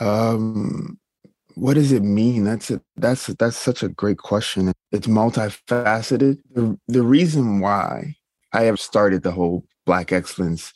Um, 0.00 0.98
what 1.54 1.74
does 1.74 1.92
it 1.92 2.02
mean? 2.02 2.42
That's 2.42 2.72
a, 2.72 2.80
that's 2.96 3.26
that's 3.26 3.56
such 3.56 3.84
a 3.84 3.88
great 3.88 4.18
question. 4.18 4.72
It's 4.90 5.06
multifaceted. 5.06 6.38
The, 6.52 6.76
the 6.88 7.02
reason 7.04 7.60
why 7.60 8.16
I 8.52 8.62
have 8.62 8.80
started 8.80 9.22
the 9.22 9.30
whole 9.30 9.64
Black 9.86 10.10
Excellence 10.10 10.72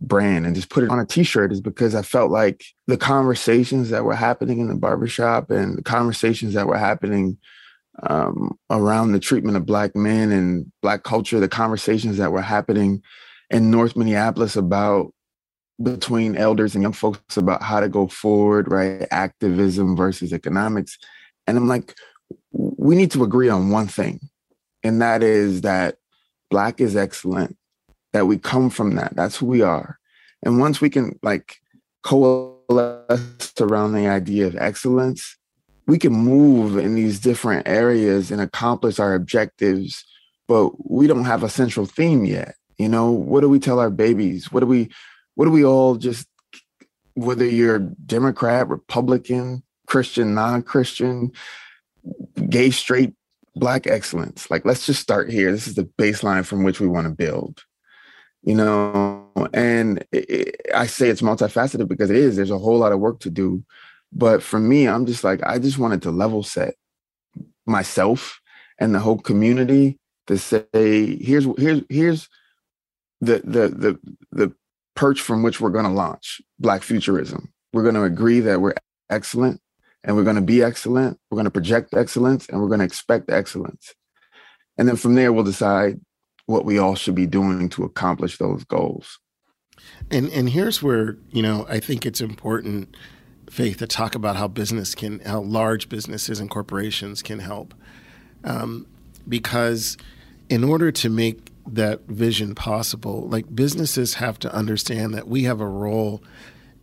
brand 0.00 0.44
and 0.44 0.54
just 0.54 0.68
put 0.70 0.84
it 0.84 0.90
on 0.90 0.98
a 0.98 1.06
t-shirt 1.06 1.52
is 1.52 1.60
because 1.60 1.94
I 1.94 2.02
felt 2.02 2.30
like 2.30 2.64
the 2.86 2.96
conversations 2.96 3.90
that 3.90 4.04
were 4.04 4.14
happening 4.14 4.58
in 4.58 4.68
the 4.68 4.74
barbershop 4.74 5.50
and 5.50 5.78
the 5.78 5.82
conversations 5.82 6.54
that 6.54 6.66
were 6.66 6.78
happening 6.78 7.38
um, 8.04 8.58
around 8.70 9.12
the 9.12 9.20
treatment 9.20 9.56
of 9.56 9.66
black 9.66 9.96
men 9.96 10.30
and 10.30 10.70
black 10.82 11.02
culture, 11.02 11.40
the 11.40 11.48
conversations 11.48 12.18
that 12.18 12.32
were 12.32 12.42
happening 12.42 13.02
in 13.50 13.70
North 13.70 13.96
Minneapolis 13.96 14.56
about 14.56 15.12
between 15.82 16.36
elders 16.36 16.74
and 16.74 16.82
young 16.82 16.92
folks 16.92 17.36
about 17.36 17.62
how 17.62 17.80
to 17.80 17.88
go 17.88 18.08
forward, 18.08 18.70
right? 18.70 19.06
Activism 19.10 19.96
versus 19.96 20.32
economics. 20.32 20.98
And 21.46 21.56
I'm 21.56 21.68
like, 21.68 21.94
we 22.52 22.96
need 22.96 23.10
to 23.12 23.22
agree 23.22 23.48
on 23.48 23.70
one 23.70 23.86
thing, 23.86 24.20
and 24.82 25.00
that 25.00 25.22
is 25.22 25.60
that 25.60 25.96
Black 26.50 26.80
is 26.80 26.96
excellent, 26.96 27.56
that 28.12 28.26
we 28.26 28.38
come 28.38 28.70
from 28.70 28.96
that. 28.96 29.14
That's 29.14 29.36
who 29.36 29.46
we 29.46 29.62
are. 29.62 29.98
And 30.42 30.58
once 30.58 30.80
we 30.80 30.90
can 30.90 31.18
like 31.22 31.56
coalesce 32.02 33.52
around 33.60 33.92
the 33.92 34.08
idea 34.08 34.46
of 34.46 34.56
excellence, 34.56 35.36
we 35.86 35.98
can 35.98 36.12
move 36.12 36.76
in 36.76 36.94
these 36.94 37.20
different 37.20 37.68
areas 37.68 38.30
and 38.30 38.40
accomplish 38.40 38.98
our 38.98 39.14
objectives, 39.14 40.04
but 40.48 40.90
we 40.90 41.06
don't 41.06 41.24
have 41.24 41.42
a 41.42 41.48
central 41.48 41.86
theme 41.86 42.24
yet. 42.24 42.56
You 42.78 42.88
know, 42.88 43.10
what 43.10 43.40
do 43.40 43.48
we 43.48 43.58
tell 43.58 43.78
our 43.78 43.90
babies? 43.90 44.52
What 44.52 44.60
do 44.60 44.66
we 44.66 44.90
what 45.34 45.44
do 45.44 45.50
we 45.50 45.64
all 45.64 45.96
just 45.96 46.26
whether 47.14 47.46
you're 47.46 47.78
Democrat, 47.78 48.68
Republican, 48.68 49.62
Christian, 49.86 50.34
non-Christian, 50.34 51.32
gay, 52.48 52.70
straight, 52.70 53.14
black 53.54 53.86
excellence. 53.86 54.50
Like 54.50 54.64
let's 54.64 54.86
just 54.86 55.00
start 55.00 55.30
here. 55.30 55.50
This 55.50 55.66
is 55.66 55.74
the 55.74 55.88
baseline 55.98 56.44
from 56.44 56.62
which 56.62 56.80
we 56.80 56.86
want 56.86 57.06
to 57.06 57.12
build. 57.12 57.64
You 58.42 58.54
know, 58.54 59.26
and 59.52 60.04
it, 60.12 60.30
it, 60.30 60.60
I 60.72 60.86
say 60.86 61.08
it's 61.08 61.22
multifaceted 61.22 61.88
because 61.88 62.10
it 62.10 62.16
is. 62.16 62.36
There's 62.36 62.50
a 62.50 62.58
whole 62.58 62.78
lot 62.78 62.92
of 62.92 63.00
work 63.00 63.18
to 63.20 63.30
do. 63.30 63.64
But 64.12 64.42
for 64.42 64.58
me, 64.58 64.88
I'm 64.88 65.06
just 65.06 65.24
like 65.24 65.42
I 65.42 65.58
just 65.58 65.78
wanted 65.78 66.02
to 66.02 66.10
level 66.10 66.42
set 66.42 66.74
myself 67.66 68.40
and 68.78 68.94
the 68.94 69.00
whole 69.00 69.18
community 69.18 69.98
to 70.26 70.38
say 70.38 70.66
here's 71.20 71.46
here's 71.58 71.82
here's 71.88 72.28
the 73.20 73.40
the 73.44 73.68
the 73.68 73.98
the 74.32 74.52
perch 74.94 75.20
from 75.20 75.42
which 75.42 75.60
we're 75.60 75.70
going 75.70 75.84
to 75.84 75.90
launch 75.90 76.40
Black 76.58 76.82
futurism. 76.82 77.52
We're 77.72 77.82
going 77.82 77.94
to 77.94 78.04
agree 78.04 78.40
that 78.40 78.60
we're 78.60 78.74
excellent 79.10 79.60
and 80.02 80.16
we're 80.16 80.24
going 80.24 80.36
to 80.36 80.42
be 80.42 80.62
excellent. 80.62 81.18
We're 81.30 81.36
going 81.36 81.44
to 81.44 81.50
project 81.50 81.94
excellence 81.94 82.48
and 82.48 82.60
we're 82.60 82.68
going 82.68 82.80
to 82.80 82.86
expect 82.86 83.30
excellence. 83.30 83.94
And 84.78 84.88
then 84.88 84.96
from 84.96 85.14
there, 85.14 85.32
we'll 85.32 85.44
decide 85.44 86.00
what 86.46 86.64
we 86.64 86.78
all 86.78 86.94
should 86.94 87.14
be 87.14 87.26
doing 87.26 87.68
to 87.70 87.84
accomplish 87.84 88.38
those 88.38 88.64
goals. 88.64 89.18
And 90.10 90.30
and 90.30 90.48
here's 90.48 90.82
where 90.82 91.18
you 91.30 91.42
know 91.42 91.66
I 91.68 91.80
think 91.80 92.06
it's 92.06 92.20
important, 92.20 92.96
Faith, 93.50 93.78
to 93.78 93.86
talk 93.86 94.14
about 94.14 94.36
how 94.36 94.48
business 94.48 94.94
can, 94.94 95.20
how 95.20 95.40
large 95.40 95.88
businesses 95.88 96.40
and 96.40 96.50
corporations 96.50 97.22
can 97.22 97.38
help, 97.38 97.74
um, 98.44 98.86
because 99.28 99.96
in 100.48 100.64
order 100.64 100.90
to 100.92 101.08
make 101.08 101.50
that 101.66 102.02
vision 102.06 102.54
possible. 102.54 103.28
Like 103.28 103.54
businesses 103.54 104.14
have 104.14 104.38
to 104.40 104.54
understand 104.54 105.14
that 105.14 105.28
we 105.28 105.44
have 105.44 105.60
a 105.60 105.66
role 105.66 106.22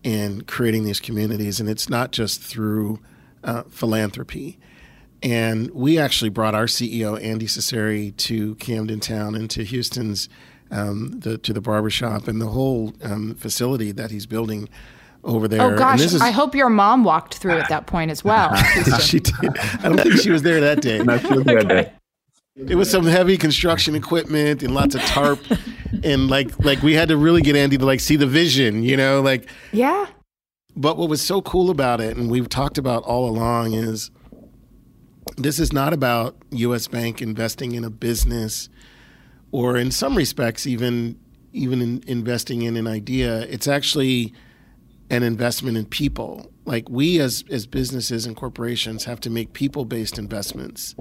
in 0.04 0.42
creating 0.42 0.84
these 0.84 1.00
communities, 1.00 1.60
and 1.60 1.70
it's 1.70 1.90
not 1.90 2.12
just 2.12 2.42
through 2.42 3.00
uh, 3.44 3.64
philanthropy. 3.64 4.60
And 5.22 5.72
we 5.72 5.98
actually 5.98 6.30
brought 6.30 6.54
our 6.54 6.66
CEO 6.66 7.22
Andy 7.24 7.48
Cecere 7.48 8.12
to 8.12 8.56
Camden 8.56 9.00
Town 9.00 9.36
and 9.36 9.50
to 9.52 9.64
Houston's 9.64 10.28
um, 10.70 11.20
the, 11.20 11.38
to 11.38 11.54
the 11.54 11.62
barbershop 11.62 12.28
and 12.28 12.42
the 12.42 12.48
whole 12.48 12.94
um, 13.04 13.36
facility 13.36 13.92
that 13.92 14.12
he's 14.12 14.26
building 14.26 14.68
over 15.24 15.46
oh, 15.46 15.48
there. 15.48 15.62
Oh 15.62 15.78
gosh, 15.78 16.02
is, 16.02 16.22
I 16.22 16.32
hope 16.32 16.56
your 16.56 16.70
mom 16.70 17.04
walked 17.04 17.36
through 17.36 17.58
at 17.58 17.70
that 17.70 17.88
point 17.88 18.12
as 18.12 18.24
well. 18.24 18.56
she 19.00 19.20
did. 19.20 19.58
I 19.58 19.90
don't 19.90 20.00
think 20.00 20.20
she 20.20 20.32
was 20.32 20.42
there 20.42 20.60
that 20.62 20.82
day. 20.82 21.00
Not 21.00 21.22
sure 21.22 21.42
okay. 21.42 21.54
that 21.56 21.68
day. 21.68 21.94
It 22.56 22.76
was 22.76 22.90
some 22.90 23.06
heavy 23.06 23.36
construction 23.36 23.96
equipment 23.96 24.62
and 24.62 24.76
lots 24.76 24.94
of 24.94 25.02
tarp, 25.02 25.40
and 26.04 26.30
like 26.30 26.64
like 26.64 26.84
we 26.84 26.94
had 26.94 27.08
to 27.10 27.18
really 27.18 27.42
get 27.42 27.56
Andy 27.56 27.78
to 27.78 27.86
like 27.86 28.00
see 28.00 28.16
the 28.16 28.28
vision, 28.28 28.84
you 28.84 28.96
know, 28.96 29.22
like 29.22 29.50
yeah. 29.72 30.08
But 30.76 30.98
what 30.98 31.10
was 31.10 31.22
so 31.22 31.42
cool 31.42 31.70
about 31.70 32.02
it, 32.02 32.18
and 32.18 32.30
we've 32.30 32.50
talked 32.50 32.78
about 32.78 33.04
all 33.04 33.30
along, 33.30 33.74
is 33.74 34.12
this 35.38 35.60
is 35.60 35.72
not 35.72 35.94
about 35.94 36.36
U.S. 36.52 36.88
Bank 36.88 37.22
investing 37.22 37.74
in 37.74 37.84
a 37.84 37.90
business, 37.90 38.70
or 39.52 39.76
in 39.78 39.90
some 39.90 40.16
respects, 40.16 40.68
even 40.68 41.20
even 41.54 41.82
in 41.82 42.04
investing 42.06 42.62
in 42.62 42.78
an 42.78 42.86
idea. 42.86 43.42
It's 43.42 43.68
actually 43.68 44.34
an 45.10 45.24
investment 45.24 45.78
in 45.78 45.86
people. 45.86 46.52
Like 46.66 46.90
we 46.90 47.20
as 47.20 47.44
as 47.50 47.68
businesses 47.68 48.26
and 48.26 48.36
corporations 48.36 49.06
have 49.06 49.20
to 49.22 49.30
make 49.30 49.54
people 49.54 49.86
based 49.86 50.18
investments. 50.18 50.96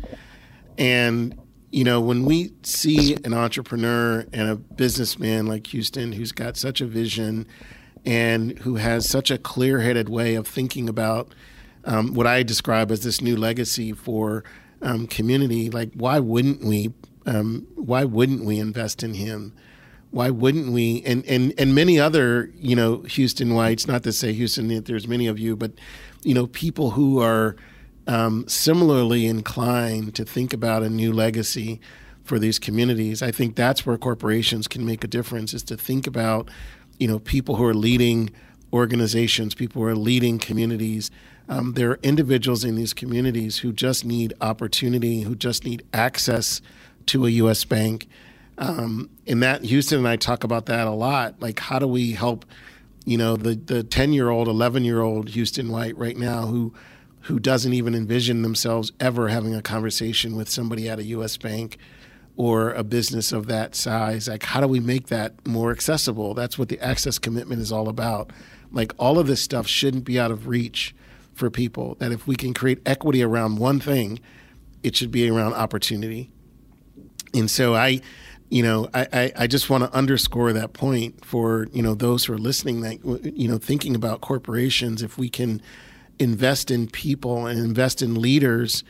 And 0.78 1.38
you 1.70 1.84
know, 1.84 2.00
when 2.00 2.24
we 2.24 2.52
see 2.62 3.16
an 3.24 3.32
entrepreneur 3.32 4.26
and 4.32 4.50
a 4.50 4.56
businessman 4.56 5.46
like 5.46 5.66
Houston 5.68 6.12
who's 6.12 6.32
got 6.32 6.56
such 6.56 6.80
a 6.82 6.86
vision 6.86 7.46
and 8.04 8.58
who 8.58 8.76
has 8.76 9.08
such 9.08 9.30
a 9.30 9.38
clear 9.38 9.80
headed 9.80 10.08
way 10.08 10.34
of 10.34 10.46
thinking 10.46 10.88
about 10.88 11.34
um, 11.84 12.14
what 12.14 12.26
I 12.26 12.42
describe 12.42 12.90
as 12.90 13.02
this 13.02 13.20
new 13.20 13.36
legacy 13.36 13.92
for 13.92 14.44
um, 14.82 15.06
community, 15.06 15.70
like 15.70 15.92
why 15.94 16.18
wouldn't 16.18 16.64
we? 16.64 16.92
Um, 17.24 17.66
why 17.76 18.02
wouldn't 18.04 18.44
we 18.44 18.58
invest 18.58 19.04
in 19.04 19.14
him? 19.14 19.54
Why 20.12 20.30
wouldn't 20.30 20.72
we? 20.72 21.02
And 21.04 21.24
and 21.26 21.52
and 21.58 21.74
many 21.74 21.98
other, 21.98 22.50
you 22.56 22.76
know, 22.76 22.98
Houston 23.02 23.54
whites. 23.54 23.88
Not 23.88 24.04
to 24.04 24.12
say 24.12 24.32
Houston, 24.32 24.84
there's 24.84 25.08
many 25.08 25.26
of 25.26 25.38
you, 25.38 25.56
but 25.56 25.72
you 26.22 26.34
know, 26.34 26.46
people 26.46 26.90
who 26.92 27.20
are 27.20 27.56
um, 28.06 28.46
similarly 28.48 29.26
inclined 29.26 30.14
to 30.14 30.24
think 30.24 30.52
about 30.52 30.82
a 30.82 30.90
new 30.90 31.12
legacy 31.12 31.80
for 32.24 32.38
these 32.38 32.58
communities. 32.58 33.22
I 33.22 33.30
think 33.30 33.56
that's 33.56 33.84
where 33.84 33.96
corporations 33.96 34.68
can 34.68 34.84
make 34.84 35.02
a 35.02 35.08
difference 35.08 35.54
is 35.54 35.62
to 35.64 35.76
think 35.76 36.06
about, 36.06 36.48
you 36.98 37.08
know, 37.08 37.18
people 37.18 37.56
who 37.56 37.64
are 37.64 37.74
leading 37.74 38.30
organizations, 38.72 39.54
people 39.54 39.82
who 39.82 39.88
are 39.88 39.96
leading 39.96 40.38
communities. 40.38 41.10
Um, 41.48 41.72
there 41.74 41.90
are 41.90 41.98
individuals 42.02 42.64
in 42.64 42.76
these 42.76 42.94
communities 42.94 43.58
who 43.58 43.72
just 43.72 44.04
need 44.04 44.32
opportunity, 44.40 45.22
who 45.22 45.34
just 45.34 45.64
need 45.64 45.84
access 45.92 46.60
to 47.06 47.26
a 47.26 47.30
U.S. 47.30 47.64
bank. 47.64 48.08
Um, 48.58 49.10
and 49.26 49.42
that 49.42 49.64
Houston 49.64 49.98
and 49.98 50.08
I 50.08 50.16
talk 50.16 50.44
about 50.44 50.66
that 50.66 50.86
a 50.86 50.90
lot. 50.90 51.40
Like, 51.40 51.58
how 51.58 51.78
do 51.78 51.86
we 51.86 52.12
help, 52.12 52.44
you 53.04 53.16
know, 53.16 53.36
the 53.36 53.54
the 53.54 53.82
ten 53.82 54.12
year 54.12 54.28
old, 54.28 54.48
eleven 54.48 54.84
year 54.84 55.00
old 55.00 55.30
Houston 55.30 55.70
White 55.70 55.96
right 55.96 56.16
now 56.16 56.46
who 56.46 56.74
who 57.22 57.38
doesn't 57.38 57.72
even 57.72 57.94
envision 57.94 58.42
themselves 58.42 58.92
ever 59.00 59.28
having 59.28 59.54
a 59.54 59.62
conversation 59.62 60.36
with 60.36 60.48
somebody 60.48 60.88
at 60.88 60.98
a 60.98 61.04
U.S. 61.04 61.36
bank 61.36 61.78
or 62.36 62.72
a 62.72 62.82
business 62.82 63.32
of 63.32 63.46
that 63.46 63.74
size. 63.74 64.28
Like, 64.28 64.42
how 64.42 64.60
do 64.60 64.66
we 64.66 64.80
make 64.80 65.06
that 65.08 65.46
more 65.46 65.70
accessible? 65.70 66.34
That's 66.34 66.58
what 66.58 66.68
the 66.68 66.80
access 66.80 67.18
commitment 67.18 67.60
is 67.60 67.70
all 67.70 67.88
about. 67.88 68.32
Like, 68.72 68.92
all 68.98 69.18
of 69.18 69.26
this 69.26 69.40
stuff 69.40 69.66
shouldn't 69.66 70.04
be 70.04 70.18
out 70.18 70.30
of 70.30 70.46
reach 70.46 70.94
for 71.34 71.50
people. 71.50 71.94
That 71.96 72.10
if 72.10 72.26
we 72.26 72.36
can 72.36 72.54
create 72.54 72.80
equity 72.86 73.22
around 73.22 73.58
one 73.58 73.80
thing, 73.80 74.18
it 74.82 74.96
should 74.96 75.10
be 75.10 75.28
around 75.30 75.54
opportunity. 75.54 76.30
And 77.34 77.50
so 77.50 77.74
I, 77.74 78.00
you 78.52 78.62
know, 78.62 78.86
I, 78.92 79.06
I, 79.12 79.32
I 79.36 79.46
just 79.46 79.70
want 79.70 79.82
to 79.82 79.96
underscore 79.96 80.52
that 80.52 80.74
point 80.74 81.24
for, 81.24 81.68
you 81.72 81.82
know, 81.82 81.94
those 81.94 82.26
who 82.26 82.34
are 82.34 82.38
listening 82.38 82.82
that, 82.82 83.02
you 83.34 83.48
know, 83.48 83.56
thinking 83.56 83.94
about 83.94 84.20
corporations, 84.20 85.00
if 85.00 85.16
we 85.16 85.30
can 85.30 85.62
invest 86.18 86.70
in 86.70 86.86
people 86.86 87.46
and 87.46 87.58
invest 87.58 88.02
in 88.02 88.20
leaders, 88.20 88.84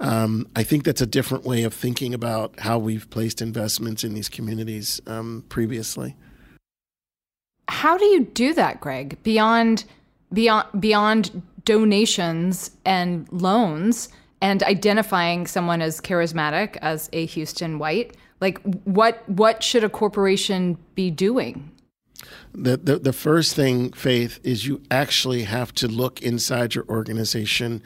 um, 0.00 0.46
I 0.54 0.62
think 0.64 0.84
that's 0.84 1.00
a 1.00 1.06
different 1.06 1.44
way 1.44 1.62
of 1.62 1.72
thinking 1.72 2.12
about 2.12 2.60
how 2.60 2.78
we've 2.78 3.08
placed 3.08 3.40
investments 3.40 4.04
in 4.04 4.12
these 4.12 4.28
communities 4.28 5.00
um, 5.06 5.44
previously. 5.48 6.14
How 7.68 7.96
do 7.96 8.04
you 8.04 8.26
do 8.26 8.52
that, 8.52 8.82
Greg? 8.82 9.16
Beyond 9.22 9.84
beyond 10.30 10.66
beyond 10.78 11.42
donations 11.64 12.70
and 12.84 13.26
loans 13.32 14.10
and 14.42 14.62
identifying 14.62 15.46
someone 15.46 15.80
as 15.80 16.02
charismatic 16.02 16.76
as 16.82 17.08
a 17.14 17.24
Houston 17.24 17.78
White, 17.78 18.14
like 18.40 18.60
what 18.84 19.28
what 19.28 19.62
should 19.62 19.84
a 19.84 19.88
corporation 19.88 20.78
be 20.94 21.10
doing? 21.10 21.70
The, 22.52 22.76
the, 22.78 22.98
the 22.98 23.12
first 23.12 23.54
thing, 23.54 23.92
Faith, 23.92 24.40
is 24.42 24.66
you 24.66 24.82
actually 24.90 25.42
have 25.42 25.72
to 25.74 25.88
look 25.88 26.22
inside 26.22 26.74
your 26.74 26.84
organization 26.88 27.82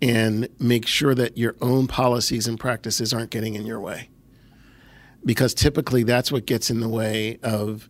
and 0.00 0.48
make 0.58 0.86
sure 0.86 1.14
that 1.14 1.36
your 1.36 1.56
own 1.60 1.88
policies 1.88 2.46
and 2.46 2.58
practices 2.58 3.12
aren't 3.12 3.30
getting 3.30 3.54
in 3.54 3.66
your 3.66 3.80
way. 3.80 4.10
Because 5.24 5.54
typically 5.54 6.02
that's 6.02 6.30
what 6.30 6.46
gets 6.46 6.70
in 6.70 6.80
the 6.80 6.88
way 6.88 7.38
of 7.42 7.88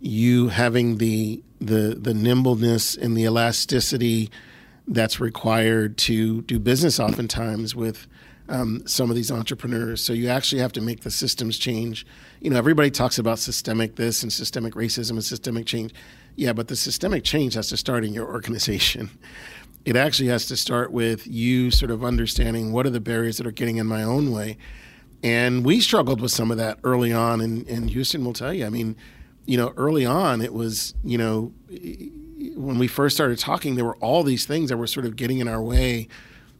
you 0.00 0.48
having 0.48 0.98
the 0.98 1.42
the 1.60 1.96
the 1.98 2.12
nimbleness 2.12 2.96
and 2.96 3.16
the 3.16 3.22
elasticity 3.22 4.30
that's 4.86 5.18
required 5.20 5.96
to 5.96 6.42
do 6.42 6.58
business 6.58 7.00
oftentimes 7.00 7.74
with 7.74 8.06
um, 8.48 8.86
some 8.86 9.10
of 9.10 9.16
these 9.16 9.30
entrepreneurs. 9.30 10.02
So 10.02 10.12
you 10.12 10.28
actually 10.28 10.60
have 10.60 10.72
to 10.72 10.80
make 10.80 11.00
the 11.00 11.10
systems 11.10 11.58
change. 11.58 12.06
You 12.40 12.50
know, 12.50 12.56
everybody 12.56 12.90
talks 12.90 13.18
about 13.18 13.38
systemic 13.38 13.96
this 13.96 14.22
and 14.22 14.32
systemic 14.32 14.74
racism 14.74 15.12
and 15.12 15.24
systemic 15.24 15.66
change. 15.66 15.92
Yeah, 16.36 16.52
but 16.52 16.68
the 16.68 16.76
systemic 16.76 17.24
change 17.24 17.54
has 17.54 17.68
to 17.68 17.76
start 17.76 18.04
in 18.04 18.12
your 18.12 18.26
organization. 18.26 19.10
It 19.86 19.94
actually 19.94 20.30
has 20.30 20.46
to 20.46 20.56
start 20.56 20.90
with 20.90 21.28
you 21.28 21.70
sort 21.70 21.92
of 21.92 22.02
understanding 22.02 22.72
what 22.72 22.86
are 22.86 22.90
the 22.90 22.98
barriers 22.98 23.36
that 23.36 23.46
are 23.46 23.52
getting 23.52 23.76
in 23.76 23.86
my 23.86 24.02
own 24.02 24.32
way. 24.32 24.58
And 25.22 25.64
we 25.64 25.80
struggled 25.80 26.20
with 26.20 26.32
some 26.32 26.50
of 26.50 26.56
that 26.56 26.80
early 26.82 27.12
on, 27.12 27.40
and, 27.40 27.64
and 27.68 27.88
Houston 27.90 28.24
will 28.24 28.32
tell 28.32 28.52
you. 28.52 28.66
I 28.66 28.68
mean, 28.68 28.96
you 29.46 29.56
know, 29.56 29.72
early 29.76 30.04
on, 30.04 30.42
it 30.42 30.52
was, 30.52 30.92
you 31.04 31.16
know, 31.16 31.52
when 32.56 32.78
we 32.78 32.88
first 32.88 33.14
started 33.14 33.38
talking, 33.38 33.76
there 33.76 33.84
were 33.84 33.96
all 33.98 34.24
these 34.24 34.44
things 34.44 34.70
that 34.70 34.76
were 34.76 34.88
sort 34.88 35.06
of 35.06 35.14
getting 35.14 35.38
in 35.38 35.46
our 35.46 35.62
way 35.62 36.08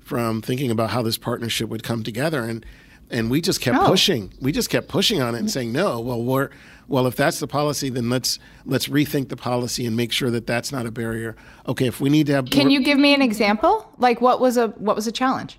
from 0.07 0.40
thinking 0.40 0.71
about 0.71 0.90
how 0.90 1.03
this 1.03 1.19
partnership 1.19 1.69
would 1.69 1.83
come 1.83 2.05
together. 2.05 2.45
And 2.45 2.64
and 3.11 3.29
we 3.29 3.40
just 3.40 3.61
kept 3.61 3.77
oh. 3.77 3.87
pushing. 3.87 4.33
We 4.40 4.53
just 4.53 4.71
kept 4.71 4.88
pushing 4.88 5.21
on 5.21 5.35
it 5.35 5.38
and 5.38 5.51
saying 5.51 5.73
no 5.73 5.99
well 6.01 6.23
we're 6.23 6.51
well 6.87 7.07
if 7.09 7.16
that's 7.16 7.40
the 7.40 7.47
policy 7.49 7.88
then 7.88 8.09
let's 8.09 8.38
let's 8.64 8.87
rethink 8.87 9.29
the 9.29 9.37
policy 9.37 9.85
and 9.85 9.97
make 9.97 10.12
sure 10.12 10.31
that 10.31 10.47
that's 10.47 10.71
not 10.71 10.87
a 10.87 10.92
barrier. 10.92 11.35
Okay 11.66 11.87
if 11.87 12.01
we 12.01 12.09
need 12.09 12.27
to 12.29 12.35
have 12.35 12.47
can 12.51 12.71
you 12.71 12.83
give 12.83 12.99
me 12.99 13.14
an 13.14 13.23
example? 13.23 13.92
Like 13.99 14.21
what 14.21 14.40
was 14.40 14.57
a 14.57 14.69
what 14.69 14.95
was 14.95 15.09
a 15.09 15.12
challenge? 15.12 15.59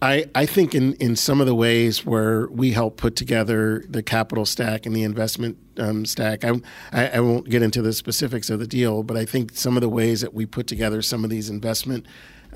I, 0.00 0.26
I 0.34 0.46
think 0.46 0.76
in, 0.76 0.94
in 0.94 1.16
some 1.16 1.40
of 1.40 1.48
the 1.48 1.56
ways 1.56 2.06
where 2.06 2.46
we 2.50 2.70
help 2.70 2.98
put 2.98 3.16
together 3.16 3.84
the 3.88 4.00
capital 4.00 4.46
stack 4.46 4.86
and 4.86 4.94
the 4.94 5.02
investment 5.02 5.58
um, 5.76 6.06
stack, 6.06 6.44
I, 6.44 6.52
I, 6.92 7.08
I 7.08 7.20
won't 7.20 7.48
get 7.48 7.62
into 7.62 7.82
the 7.82 7.92
specifics 7.92 8.48
of 8.48 8.60
the 8.60 8.66
deal, 8.68 9.02
but 9.02 9.16
I 9.16 9.24
think 9.24 9.56
some 9.56 9.76
of 9.76 9.80
the 9.80 9.88
ways 9.88 10.20
that 10.20 10.34
we 10.34 10.46
put 10.46 10.68
together 10.68 11.02
some 11.02 11.24
of 11.24 11.30
these 11.30 11.50
investment 11.50 12.06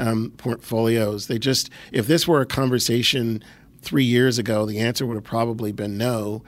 um, 0.02 0.32
portfolios. 0.36 1.28
They 1.28 1.38
just, 1.38 1.70
if 1.92 2.06
this 2.06 2.26
were 2.26 2.40
a 2.40 2.46
conversation 2.46 3.42
three 3.82 4.04
years 4.04 4.38
ago, 4.38 4.66
the 4.66 4.80
answer 4.80 5.06
would 5.06 5.14
have 5.14 5.24
probably 5.24 5.70
been 5.70 5.96
no, 5.96 6.42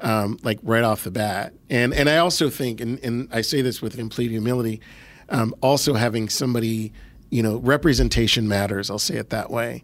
um, 0.00 0.38
like 0.42 0.60
right 0.62 0.84
off 0.84 1.02
the 1.02 1.10
bat. 1.10 1.52
And 1.68 1.92
and 1.92 2.08
I 2.08 2.18
also 2.18 2.48
think, 2.48 2.80
and, 2.80 2.98
and 3.00 3.28
I 3.32 3.40
say 3.40 3.62
this 3.62 3.82
with 3.82 3.96
complete 3.96 4.30
humility, 4.30 4.80
um, 5.28 5.54
also 5.60 5.94
having 5.94 6.28
somebody, 6.28 6.92
you 7.30 7.42
know, 7.42 7.56
representation 7.56 8.46
matters. 8.46 8.90
I'll 8.90 8.98
say 8.98 9.16
it 9.16 9.30
that 9.30 9.50
way, 9.50 9.82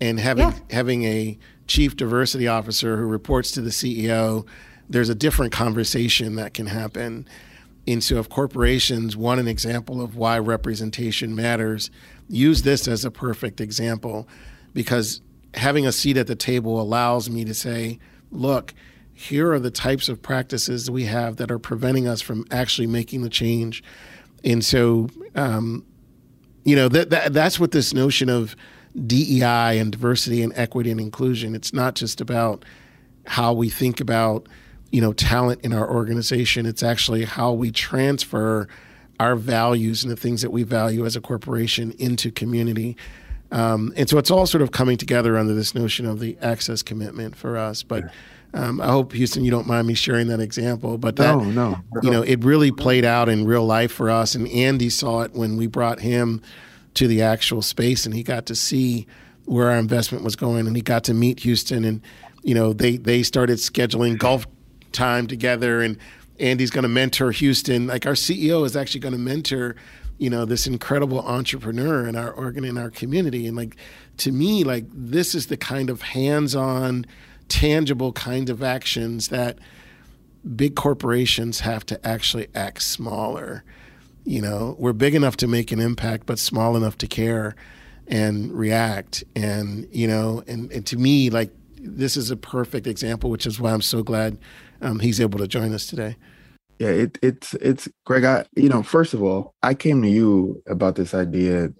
and 0.00 0.20
having 0.20 0.48
yeah. 0.48 0.58
having 0.70 1.04
a 1.04 1.38
chief 1.66 1.96
diversity 1.96 2.46
officer 2.46 2.96
who 2.98 3.06
reports 3.06 3.50
to 3.52 3.62
the 3.62 3.70
CEO, 3.70 4.46
there's 4.88 5.08
a 5.08 5.14
different 5.14 5.52
conversation 5.52 6.36
that 6.36 6.52
can 6.54 6.66
happen. 6.66 7.26
And 7.88 8.02
so, 8.02 8.16
if 8.16 8.28
corporations 8.28 9.16
want 9.16 9.40
an 9.40 9.48
example 9.48 10.02
of 10.02 10.16
why 10.16 10.38
representation 10.38 11.34
matters, 11.34 11.90
use 12.28 12.62
this 12.62 12.88
as 12.88 13.04
a 13.04 13.10
perfect 13.10 13.60
example 13.60 14.28
because 14.72 15.20
having 15.54 15.86
a 15.86 15.92
seat 15.92 16.16
at 16.16 16.26
the 16.26 16.36
table 16.36 16.80
allows 16.80 17.30
me 17.30 17.44
to 17.44 17.54
say, 17.54 17.98
look, 18.30 18.74
here 19.12 19.52
are 19.52 19.58
the 19.58 19.70
types 19.70 20.08
of 20.08 20.20
practices 20.20 20.90
we 20.90 21.04
have 21.04 21.36
that 21.36 21.50
are 21.50 21.58
preventing 21.58 22.06
us 22.06 22.20
from 22.20 22.44
actually 22.50 22.86
making 22.86 23.22
the 23.22 23.30
change. 23.30 23.82
And 24.44 24.62
so, 24.64 25.08
um, 25.34 25.86
you 26.64 26.76
know, 26.76 26.88
that, 26.88 27.10
that 27.10 27.32
that's 27.32 27.58
what 27.58 27.70
this 27.70 27.94
notion 27.94 28.28
of 28.28 28.54
DEI 29.06 29.78
and 29.78 29.90
diversity 29.90 30.42
and 30.42 30.52
equity 30.54 30.90
and 30.90 31.00
inclusion. 31.00 31.54
It's 31.54 31.72
not 31.72 31.94
just 31.94 32.20
about 32.20 32.64
how 33.26 33.52
we 33.52 33.70
think 33.70 34.00
about, 34.00 34.48
you 34.90 35.00
know, 35.00 35.12
talent 35.12 35.62
in 35.62 35.72
our 35.72 35.90
organization. 35.90 36.66
It's 36.66 36.82
actually 36.82 37.24
how 37.24 37.52
we 37.52 37.70
transfer 37.70 38.68
our 39.18 39.36
values 39.36 40.02
and 40.02 40.10
the 40.10 40.16
things 40.16 40.42
that 40.42 40.50
we 40.50 40.62
value 40.62 41.06
as 41.06 41.16
a 41.16 41.20
corporation 41.20 41.92
into 41.98 42.30
community. 42.30 42.96
Um, 43.50 43.92
and 43.96 44.08
so 44.08 44.18
it's 44.18 44.30
all 44.30 44.46
sort 44.46 44.62
of 44.62 44.72
coming 44.72 44.96
together 44.96 45.38
under 45.38 45.54
this 45.54 45.74
notion 45.74 46.06
of 46.06 46.20
the 46.20 46.36
access 46.42 46.82
commitment 46.82 47.36
for 47.36 47.56
us. 47.56 47.82
But 47.82 48.04
um, 48.54 48.80
I 48.80 48.88
hope 48.88 49.12
Houston, 49.12 49.44
you 49.44 49.50
don't 49.50 49.66
mind 49.66 49.86
me 49.86 49.94
sharing 49.94 50.28
that 50.28 50.40
example. 50.40 50.98
But 50.98 51.16
that, 51.16 51.36
no, 51.36 51.44
no, 51.44 51.78
you 52.02 52.10
know, 52.10 52.22
it 52.22 52.44
really 52.44 52.72
played 52.72 53.04
out 53.04 53.28
in 53.28 53.46
real 53.46 53.64
life 53.64 53.92
for 53.92 54.10
us. 54.10 54.34
And 54.34 54.48
Andy 54.48 54.90
saw 54.90 55.22
it 55.22 55.32
when 55.32 55.56
we 55.56 55.66
brought 55.66 56.00
him 56.00 56.42
to 56.94 57.06
the 57.06 57.22
actual 57.22 57.62
space, 57.62 58.06
and 58.06 58.14
he 58.14 58.22
got 58.22 58.46
to 58.46 58.54
see 58.54 59.06
where 59.44 59.70
our 59.70 59.76
investment 59.76 60.24
was 60.24 60.34
going, 60.34 60.66
and 60.66 60.74
he 60.74 60.82
got 60.82 61.04
to 61.04 61.14
meet 61.14 61.40
Houston, 61.40 61.84
and 61.84 62.00
you 62.42 62.54
know, 62.54 62.72
they 62.72 62.96
they 62.96 63.22
started 63.22 63.58
scheduling 63.58 64.18
golf 64.18 64.46
time 64.92 65.26
together 65.26 65.82
and 65.82 65.98
Andy's 66.38 66.70
going 66.70 66.82
to 66.82 66.88
mentor 66.88 67.30
Houston. 67.30 67.86
Like 67.86 68.06
our 68.06 68.12
CEO 68.12 68.64
is 68.64 68.76
actually 68.76 69.00
going 69.00 69.12
to 69.12 69.18
mentor, 69.18 69.76
you 70.18 70.30
know, 70.30 70.44
this 70.44 70.66
incredible 70.66 71.20
entrepreneur 71.20 72.06
in 72.06 72.16
our 72.16 72.30
organ 72.30 72.64
in 72.64 72.78
our 72.78 72.90
community. 72.90 73.46
And 73.46 73.56
like 73.56 73.76
to 74.18 74.32
me, 74.32 74.64
like 74.64 74.84
this 74.92 75.34
is 75.34 75.46
the 75.46 75.56
kind 75.56 75.90
of 75.90 76.02
hands-on, 76.02 77.06
tangible 77.48 78.12
kind 78.12 78.50
of 78.50 78.62
actions 78.62 79.28
that 79.28 79.58
big 80.54 80.76
corporations 80.76 81.60
have 81.60 81.84
to 81.86 82.06
actually 82.06 82.48
act 82.54 82.82
smaller. 82.82 83.64
You 84.24 84.42
know, 84.42 84.76
we're 84.78 84.92
big 84.92 85.14
enough 85.14 85.36
to 85.38 85.46
make 85.46 85.72
an 85.72 85.80
impact, 85.80 86.26
but 86.26 86.38
small 86.38 86.76
enough 86.76 86.98
to 86.98 87.06
care 87.06 87.54
and 88.06 88.52
react. 88.52 89.24
And 89.34 89.88
you 89.90 90.06
know, 90.06 90.42
and, 90.46 90.70
and 90.72 90.86
to 90.86 90.96
me, 90.96 91.30
like 91.30 91.50
this 91.78 92.16
is 92.16 92.30
a 92.30 92.36
perfect 92.36 92.86
example, 92.86 93.30
which 93.30 93.46
is 93.46 93.60
why 93.60 93.72
I'm 93.72 93.82
so 93.82 94.02
glad 94.02 94.38
um, 94.80 95.00
he's 95.00 95.20
able 95.20 95.38
to 95.38 95.48
join 95.48 95.72
us 95.72 95.86
today. 95.86 96.16
Yeah, 96.78 96.88
it, 96.88 97.18
it's 97.22 97.54
it's 97.54 97.88
Greg. 98.04 98.24
I 98.24 98.44
you 98.54 98.68
know, 98.68 98.82
first 98.82 99.14
of 99.14 99.22
all, 99.22 99.54
I 99.62 99.74
came 99.74 100.02
to 100.02 100.08
you 100.08 100.62
about 100.66 100.96
this 100.96 101.14
idea 101.14 101.70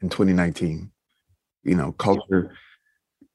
in 0.00 0.08
2019. 0.08 0.90
You 1.62 1.74
know, 1.74 1.92
culture, 1.92 2.54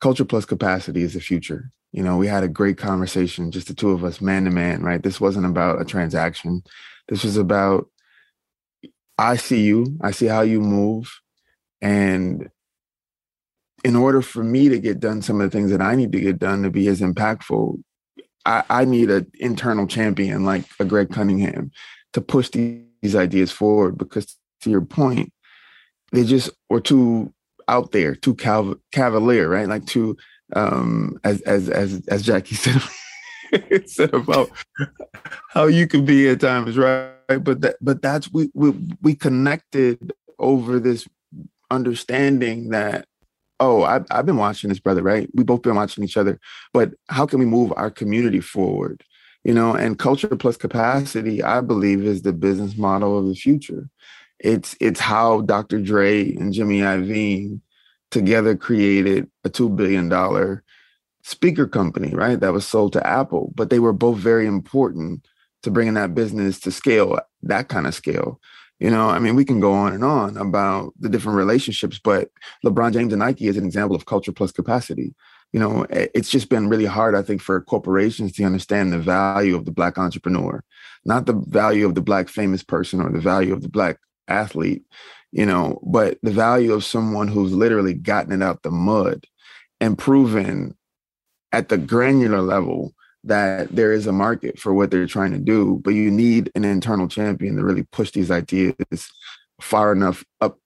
culture 0.02 0.26
plus 0.26 0.46
capacity 0.46 1.04
is 1.04 1.13
the 1.13 1.20
future. 1.20 1.72
You 1.91 2.04
know, 2.04 2.18
we 2.18 2.28
had 2.28 2.44
a 2.44 2.50
great 2.50 2.78
conversation, 2.78 3.52
just 3.52 3.68
the 3.68 3.76
two 3.76 3.91
of 3.91 4.04
us, 4.04 4.20
man 4.20 4.46
to 4.46 4.52
man. 4.52 4.82
Right. 4.82 5.02
This 5.02 5.22
wasn't 5.22 5.46
about 5.46 5.80
a 5.80 5.86
transaction. 5.86 6.63
This 7.08 7.24
was 7.24 7.38
about 7.38 7.88
I 9.18 9.36
see 9.38 9.62
you. 9.62 9.98
I 10.02 10.12
see 10.12 10.26
how 10.26 10.41
you 10.41 10.60
move, 10.60 11.22
and 11.82 12.50
in 13.84 13.96
order 13.96 14.24
for 14.24 14.44
me 14.44 14.70
to 14.70 14.80
get 14.80 15.00
done 15.00 15.22
some 15.22 15.39
of 15.39 15.50
the 15.50 15.56
things 15.56 15.70
that 15.70 15.82
I 15.82 15.94
need 15.94 16.12
to 16.13 16.20
get 16.20 16.39
done 16.39 16.63
to 16.63 16.72
be 16.72 16.88
as 16.88 17.02
impactful, 17.02 17.80
I, 18.46 18.64
I 18.70 18.86
need 18.86 19.10
an 19.10 19.30
internal 19.40 19.88
champion 19.88 20.46
like 20.46 20.66
a 20.80 20.86
Greg 20.86 21.12
Cunningham 21.12 21.72
to 22.14 22.22
push 22.22 22.50
these, 22.50 22.82
ideas 23.14 23.52
forward. 23.52 24.00
Because 24.00 24.36
to 24.62 24.72
your 24.72 24.82
point, 24.82 25.32
they 26.12 26.24
just 26.24 26.50
were 26.72 26.82
too 26.82 27.32
out 27.68 27.92
there, 27.92 28.16
too 28.16 28.34
cav- 28.34 28.80
cavalier, 28.92 29.48
right? 29.48 29.68
Like 29.68 29.86
too, 29.86 30.18
um, 30.56 31.20
as 31.24 31.42
as 31.42 31.70
as 31.70 32.02
as 32.08 32.24
Jackie 32.24 32.56
said, 32.56 32.82
said 33.88 34.14
about 34.14 34.50
how 35.50 35.68
you 35.68 35.88
can 35.88 36.04
be 36.04 36.28
at 36.30 36.40
times, 36.40 36.80
right? 36.80 37.12
But 37.28 37.62
that 37.62 37.76
but 37.80 38.02
that's 38.02 38.32
we 38.32 38.50
we 38.56 38.74
we 39.04 39.14
connected 39.14 40.14
over 40.40 40.80
this 40.80 41.08
understanding 41.70 42.70
that 42.70 43.08
oh 43.60 43.84
I've, 43.84 44.06
I've 44.12 44.26
been 44.26 44.38
watching 44.38 44.70
this 44.70 44.80
brother 44.80 45.04
right? 45.04 45.30
We 45.34 45.44
both 45.44 45.62
been 45.62 45.76
watching 45.76 46.04
each 46.04 46.18
other. 46.18 46.39
But 46.74 46.94
how 47.10 47.26
can 47.26 47.39
we 47.39 47.46
move 47.46 47.74
our 47.76 47.91
community 47.91 48.39
forward? 48.39 49.04
You 49.44 49.54
know 49.54 49.76
and 49.76 50.00
culture 50.00 50.36
plus 50.36 50.58
capacity 50.58 51.44
i 51.44 51.62
believe 51.62 52.04
is 52.04 52.24
the 52.24 52.34
business 52.34 52.78
model 52.78 53.18
of 53.18 53.28
the 53.28 53.36
future. 53.36 53.89
It's 54.39 54.76
it's 54.80 55.00
how 55.00 55.41
dr 55.41 55.80
dre 55.82 56.34
and 56.36 56.52
jimmy 56.54 56.80
iovine 56.80 57.62
together 58.12 58.56
created 58.56 59.30
a 59.44 59.50
$2 59.50 59.76
billion 59.76 60.62
speaker 61.24 61.68
company 61.68 62.13
right 62.13 62.39
that 62.39 62.54
was 62.54 62.65
sold 62.65 62.94
to 62.94 63.06
apple. 63.06 63.52
But 63.56 63.70
they 63.70 63.80
were 63.80 63.94
both 63.94 64.18
very 64.18 64.48
important 64.48 65.28
to 65.63 65.72
bringing 65.72 65.96
that 65.96 66.13
business 66.13 66.60
to 66.62 66.72
scale 66.72 67.20
that 67.44 67.68
kind 67.68 67.88
of 67.88 67.96
scale 67.96 68.39
you 68.80 68.90
know, 68.90 69.10
I 69.10 69.20
mean, 69.20 69.36
we 69.36 69.46
can 69.46 69.60
go 69.60 69.74
on 69.74 69.94
and 69.94 70.04
on 70.04 70.38
about 70.38 70.94
the 71.00 71.10
different 71.10 71.38
relationships, 71.38 72.00
but 72.04 72.30
LeBron 72.66 72.94
James 72.94 73.14
and 73.14 73.22
Nike 73.22 73.48
is 73.48 73.58
an 73.58 73.66
example 73.66 73.96
of 73.96 74.06
culture 74.06 74.32
plus 74.32 74.52
capacity. 74.52 75.16
You 75.54 75.60
know, 75.60 75.86
it's 75.90 76.30
just 76.30 76.50
been 76.50 76.68
really 76.68 76.86
hard, 76.86 77.16
I 77.16 77.22
think, 77.22 77.42
for 77.42 77.62
corporations 77.62 78.34
to 78.34 78.44
understand 78.44 78.92
the 78.92 79.00
value 79.00 79.56
of 79.56 79.64
the 79.64 79.72
Black 79.72 79.98
entrepreneur, 79.98 80.62
not 81.06 81.26
the 81.26 81.42
value 81.48 81.86
of 81.86 81.96
the 81.96 82.02
Black 82.02 82.28
famous 82.28 82.64
person 82.64 83.00
or 83.00 83.10
the 83.10 83.22
value 83.22 83.54
of 83.54 83.62
the 83.62 83.70
Black 83.70 83.98
athlete, 84.28 84.84
you 85.32 85.46
know, 85.46 85.80
but 85.86 86.18
the 86.24 86.32
value 86.32 86.74
of 86.74 86.84
someone 86.84 87.30
who's 87.30 87.54
literally 87.54 87.94
gotten 87.94 88.34
it 88.34 88.44
out 88.44 88.64
the 88.64 88.72
mud 88.72 89.26
and 89.80 89.98
proven 89.98 90.76
at 91.54 91.70
the 91.70 91.78
granular 91.78 92.42
level 92.42 92.94
that 93.26 93.76
there 93.76 93.92
is 93.92 94.08
a 94.08 94.12
market 94.12 94.60
for 94.60 94.74
what 94.74 94.92
they're 94.92 95.08
trying 95.08 95.32
to 95.32 95.40
do, 95.40 95.82
but 95.84 95.92
you 95.92 96.12
need 96.12 96.52
an 96.56 96.64
internal 96.64 97.08
champion 97.08 97.56
to 97.56 97.64
really 97.64 97.84
push 97.92 98.12
these 98.12 98.32
ideas 98.32 98.76
far 99.60 99.92
enough 99.92 100.24
up 100.42 100.60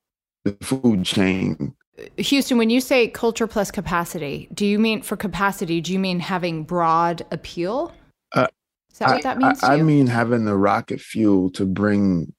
the 0.44 0.56
food 0.62 1.06
chain. 1.06 1.74
Houston, 2.18 2.58
when 2.58 2.70
you 2.70 2.82
say 2.82 3.08
culture 3.08 3.48
plus 3.48 3.72
capacity, 3.72 4.48
do 4.54 4.66
you 4.66 4.80
mean 4.80 5.02
for 5.02 5.18
capacity, 5.18 5.82
do 5.82 5.92
you 5.92 6.00
mean 6.00 6.20
having 6.20 6.64
broad 6.64 7.26
appeal? 7.32 7.94
Uh, 8.34 8.48
is 8.92 9.00
that 9.00 9.10
I, 9.10 9.14
what 9.14 9.24
that 9.24 9.38
means? 9.38 9.64
I, 9.64 9.74
I 9.76 9.82
mean 9.82 10.08
having 10.08 10.46
the 10.46 10.56
rocket 10.56 11.02
fuel 11.02 11.50
to 11.52 11.66
bring 11.66 12.34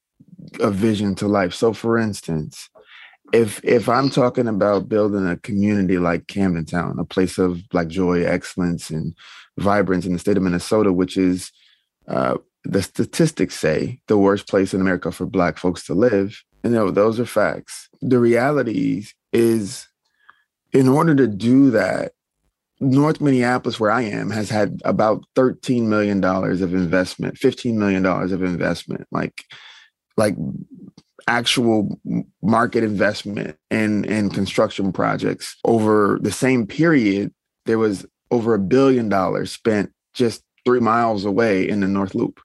a 0.59 0.71
vision 0.71 1.15
to 1.15 1.27
life. 1.27 1.53
So 1.53 1.73
for 1.73 1.97
instance, 1.97 2.69
if 3.33 3.63
if 3.63 3.87
I'm 3.87 4.09
talking 4.09 4.47
about 4.47 4.89
building 4.89 5.27
a 5.27 5.37
community 5.37 5.97
like 5.97 6.27
Camden 6.27 6.65
Town, 6.65 6.99
a 6.99 7.05
place 7.05 7.37
of 7.37 7.67
black 7.69 7.87
joy, 7.87 8.23
excellence, 8.23 8.89
and 8.89 9.15
vibrance 9.59 10.05
in 10.05 10.13
the 10.13 10.19
state 10.19 10.37
of 10.37 10.43
Minnesota, 10.43 10.93
which 10.93 11.17
is 11.17 11.51
uh, 12.07 12.37
the 12.63 12.81
statistics 12.81 13.55
say 13.55 13.99
the 14.07 14.17
worst 14.17 14.47
place 14.47 14.73
in 14.73 14.81
America 14.81 15.11
for 15.11 15.25
Black 15.25 15.57
folks 15.57 15.85
to 15.85 15.93
live. 15.93 16.41
And 16.63 16.73
you 16.73 16.79
know, 16.79 16.91
those 16.91 17.19
are 17.19 17.25
facts. 17.25 17.89
The 18.01 18.19
reality 18.19 19.05
is, 19.33 19.87
in 20.73 20.87
order 20.87 21.15
to 21.15 21.27
do 21.27 21.71
that, 21.71 22.13
North 22.79 23.21
Minneapolis, 23.21 23.79
where 23.79 23.91
I 23.91 24.01
am, 24.01 24.31
has 24.31 24.49
had 24.49 24.81
about 24.83 25.23
$13 25.35 25.83
million 25.83 26.23
of 26.23 26.73
investment, 26.73 27.35
$15 27.35 27.75
million 27.75 28.05
of 28.05 28.43
investment, 28.43 29.07
like, 29.11 29.43
like 30.17 30.35
actual 31.27 31.99
market 32.41 32.83
investment 32.83 33.55
in, 33.69 34.03
in 34.05 34.31
construction 34.31 34.91
projects. 34.91 35.55
Over 35.63 36.17
the 36.21 36.31
same 36.31 36.65
period, 36.65 37.31
there 37.65 37.77
was 37.77 38.05
over 38.31 38.53
a 38.53 38.59
billion 38.59 39.09
dollars 39.09 39.51
spent 39.51 39.91
just 40.13 40.43
three 40.65 40.79
miles 40.79 41.25
away 41.25 41.67
in 41.67 41.81
the 41.81 41.87
North 41.87 42.15
Loop. 42.15 42.39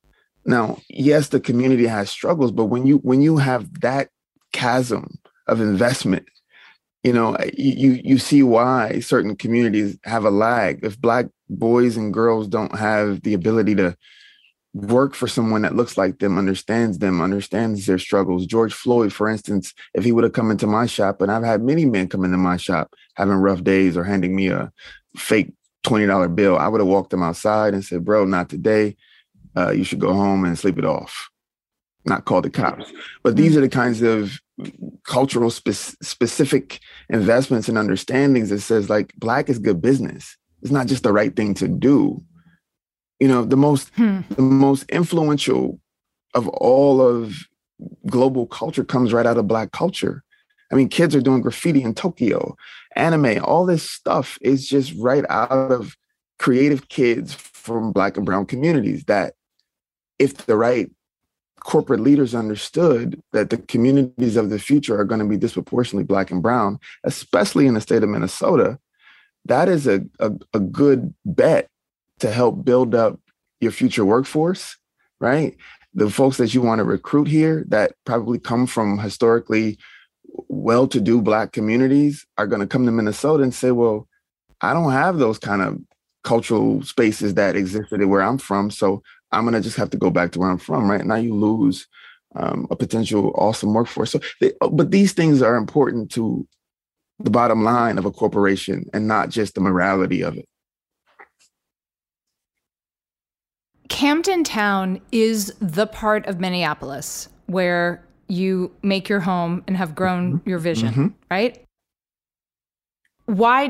Now, 0.45 0.79
yes, 0.89 1.29
the 1.29 1.41
community 1.41 1.87
has 1.87 2.11
struggles, 2.11 2.53
but 2.53 2.67
when 2.67 2.87
you 2.87 2.99
when 2.99 3.21
you 3.21 3.39
have 3.39 3.81
that 3.81 4.11
chasm 4.53 5.19
of 5.47 5.61
investment, 5.61 6.27
you 7.03 7.13
know, 7.13 7.35
eh, 7.35 7.51
you 7.57 8.01
you 8.05 8.19
see 8.19 8.43
why 8.43 9.01
certain 9.01 9.37
communities 9.37 9.99
have 10.05 10.25
a 10.25 10.31
lag. 10.31 10.85
If 10.85 11.01
black 11.01 11.27
boys 11.49 11.97
and 11.97 12.15
girls 12.15 12.47
don't 12.49 12.77
have 12.77 13.23
the 13.23 13.35
ability 13.35 13.75
to 13.77 13.97
work 14.77 15.15
for 15.15 15.27
someone 15.27 15.63
that 15.63 15.75
looks 15.75 15.97
like 15.97 16.19
them, 16.19 16.37
understands 16.37 16.99
them, 16.99 17.21
understands 17.21 17.87
their 17.87 17.99
struggles. 17.99 18.47
George 18.47 18.75
Floyd, 18.75 19.13
for 19.13 19.29
instance, 19.29 19.73
if 19.95 20.05
he 20.05 20.13
would 20.13 20.25
have 20.25 20.35
come 20.35 20.51
into 20.51 20.67
my 20.67 20.87
shop, 20.87 21.23
and 21.23 21.33
I've 21.33 21.45
had 21.45 21.63
many 21.63 21.87
men 21.87 22.09
come 22.09 22.25
into 22.25 22.37
my 22.37 22.57
shop 22.57 22.95
having 23.15 23.37
rough 23.37 23.65
days 23.65 23.97
or 23.97 24.05
handing 24.05 24.37
me 24.37 24.49
a 24.49 24.71
fake 25.17 25.53
$20 25.87 26.35
bill, 26.35 26.59
I 26.59 26.69
would 26.69 26.81
have 26.81 26.89
walked 26.89 27.11
them 27.11 27.23
outside 27.23 27.75
and 27.75 27.85
said, 27.85 28.05
bro, 28.05 28.25
not 28.25 28.49
today. 28.49 28.97
Uh, 29.57 29.71
you 29.71 29.85
should 29.85 30.01
go 30.01 30.13
home 30.13 30.45
and 30.45 30.59
sleep 30.59 30.79
it 30.79 30.85
off, 30.85 31.31
not 32.05 32.27
call 32.27 32.43
the 32.43 32.51
cops. 32.51 32.93
But 33.23 33.37
these 33.37 33.55
mm. 33.55 33.59
are 33.59 33.63
the 33.63 33.69
kinds 33.69 34.03
of 34.03 34.39
cultural 35.05 35.51
spe- 35.51 35.97
specific 36.03 36.81
investments 37.09 37.69
and 37.69 37.79
understandings 37.79 38.51
that 38.51 38.61
says 38.61 38.91
like 38.91 39.15
black 39.17 39.49
is 39.49 39.59
good 39.59 39.81
business. 39.81 40.37
It's 40.63 40.73
not 40.73 40.87
just 40.87 41.03
the 41.03 41.13
right 41.13 41.35
thing 41.35 41.55
to 41.55 41.69
do. 41.69 42.23
You 43.21 43.29
know, 43.29 43.45
the 43.45 43.57
most 43.57 43.91
hmm. 43.95 44.21
the 44.31 44.43
most 44.43 44.85
influential 44.91 45.81
of 46.35 46.49
all 46.49 47.01
of 47.01 47.35
global 48.07 48.47
culture 48.47 48.85
comes 48.85 49.13
right 49.13 49.27
out 49.27 49.39
of 49.39 49.49
black 49.49 49.73
culture. 49.73 50.23
I 50.71 50.75
mean, 50.75 50.89
kids 50.89 51.15
are 51.15 51.23
doing 51.23 51.41
graffiti 51.41 51.83
in 51.83 51.95
Tokyo, 51.95 52.57
anime, 52.97 53.43
all 53.45 53.67
this 53.67 53.89
stuff 53.89 54.39
is 54.41 54.69
just 54.69 54.93
right 54.99 55.25
out 55.29 55.51
of 55.51 55.97
creative 56.39 56.89
kids 56.89 57.35
from 57.35 57.93
Black 57.93 58.17
and 58.17 58.27
Brown 58.27 58.47
communities. 58.47 59.05
That 59.05 59.35
if 60.19 60.47
the 60.47 60.57
right 60.57 60.91
corporate 61.61 62.01
leaders 62.01 62.35
understood 62.35 63.21
that 63.33 63.51
the 63.51 63.59
communities 63.59 64.37
of 64.37 64.51
the 64.51 64.59
future 64.59 64.99
are 64.99 65.05
going 65.05 65.21
to 65.21 65.27
be 65.27 65.37
disproportionately 65.37 66.05
Black 66.05 66.31
and 66.31 66.43
Brown, 66.43 66.79
especially 67.05 67.67
in 67.67 67.75
the 67.75 67.81
state 67.81 68.03
of 68.03 68.09
Minnesota, 68.09 68.79
that 69.47 69.69
is 69.69 69.87
a, 69.87 70.03
a, 70.21 70.33
a 70.55 70.61
good 70.61 71.13
bet 71.25 71.69
to 72.21 72.31
help 72.31 72.65
build 72.65 72.95
up 72.95 73.21
your 73.61 73.73
future 73.73 74.05
workforce, 74.05 74.77
right? 75.21 75.57
The 75.95 76.11
folks 76.11 76.37
that 76.37 76.55
you 76.55 76.63
want 76.63 76.79
to 76.79 76.85
recruit 76.85 77.29
here 77.29 77.65
that 77.69 77.93
probably 78.05 78.39
come 78.39 78.67
from 78.67 78.99
historically 78.99 79.79
well-to-do 80.49 81.23
black 81.23 81.53
communities 81.53 82.27
are 82.39 82.47
going 82.47 82.61
to 82.61 82.67
come 82.67 82.87
to 82.87 82.93
Minnesota 82.93 83.43
and 83.43 83.55
say, 83.55 83.71
"Well, 83.71 84.09
I 84.61 84.73
don't 84.73 84.93
have 84.93 85.19
those 85.19 85.39
kind 85.39 85.63
of 85.63 85.79
cultural 86.25 86.83
spaces 86.83 87.35
that 87.35 87.57
existed 87.57 88.05
where 88.05 88.23
I'm 88.23 88.39
from, 88.39 88.71
so 88.71 89.03
I'm 89.33 89.45
going 89.45 89.55
to 89.55 89.61
just 89.61 89.77
have 89.77 89.91
to 89.91 89.97
go 89.97 90.11
back 90.11 90.33
to 90.33 90.39
where 90.39 90.51
I'm 90.51 90.59
from." 90.59 90.91
Right 90.91 91.05
now, 91.05 91.17
you 91.17 91.35
lose 91.35 91.87
um, 92.35 92.67
a 92.71 92.77
potential 92.77 93.33
awesome 93.37 93.75
workforce. 93.75 94.13
So, 94.13 94.21
they, 94.41 94.53
but 94.61 94.91
these 94.91 95.13
things 95.13 95.43
are 95.43 95.57
important 95.57 96.11
to 96.13 96.47
the 97.19 97.31
bottom 97.31 97.65
line 97.65 97.99
of 97.99 98.05
a 98.05 98.11
corporation 98.11 98.85
and 98.93 99.09
not 99.09 99.31
just 99.31 99.55
the 99.55 99.61
morality 99.61 100.23
of 100.23 100.37
it. 100.37 100.47
Camden 103.89 104.45
Town 104.45 105.01
is 105.13 105.55
the 105.61 105.87
part 105.87 106.27
of 106.27 106.41
Minneapolis 106.41 107.29
where 107.47 108.06
you 108.29 108.73
make 108.83 109.09
your 109.09 109.21
home 109.21 109.63
and 109.67 109.77
have 109.77 109.95
grown 109.95 110.39
mm-hmm. 110.39 110.49
your 110.49 110.59
vision, 110.59 110.89
mm-hmm. 110.89 111.07
right? 111.31 111.63
Why 113.27 113.69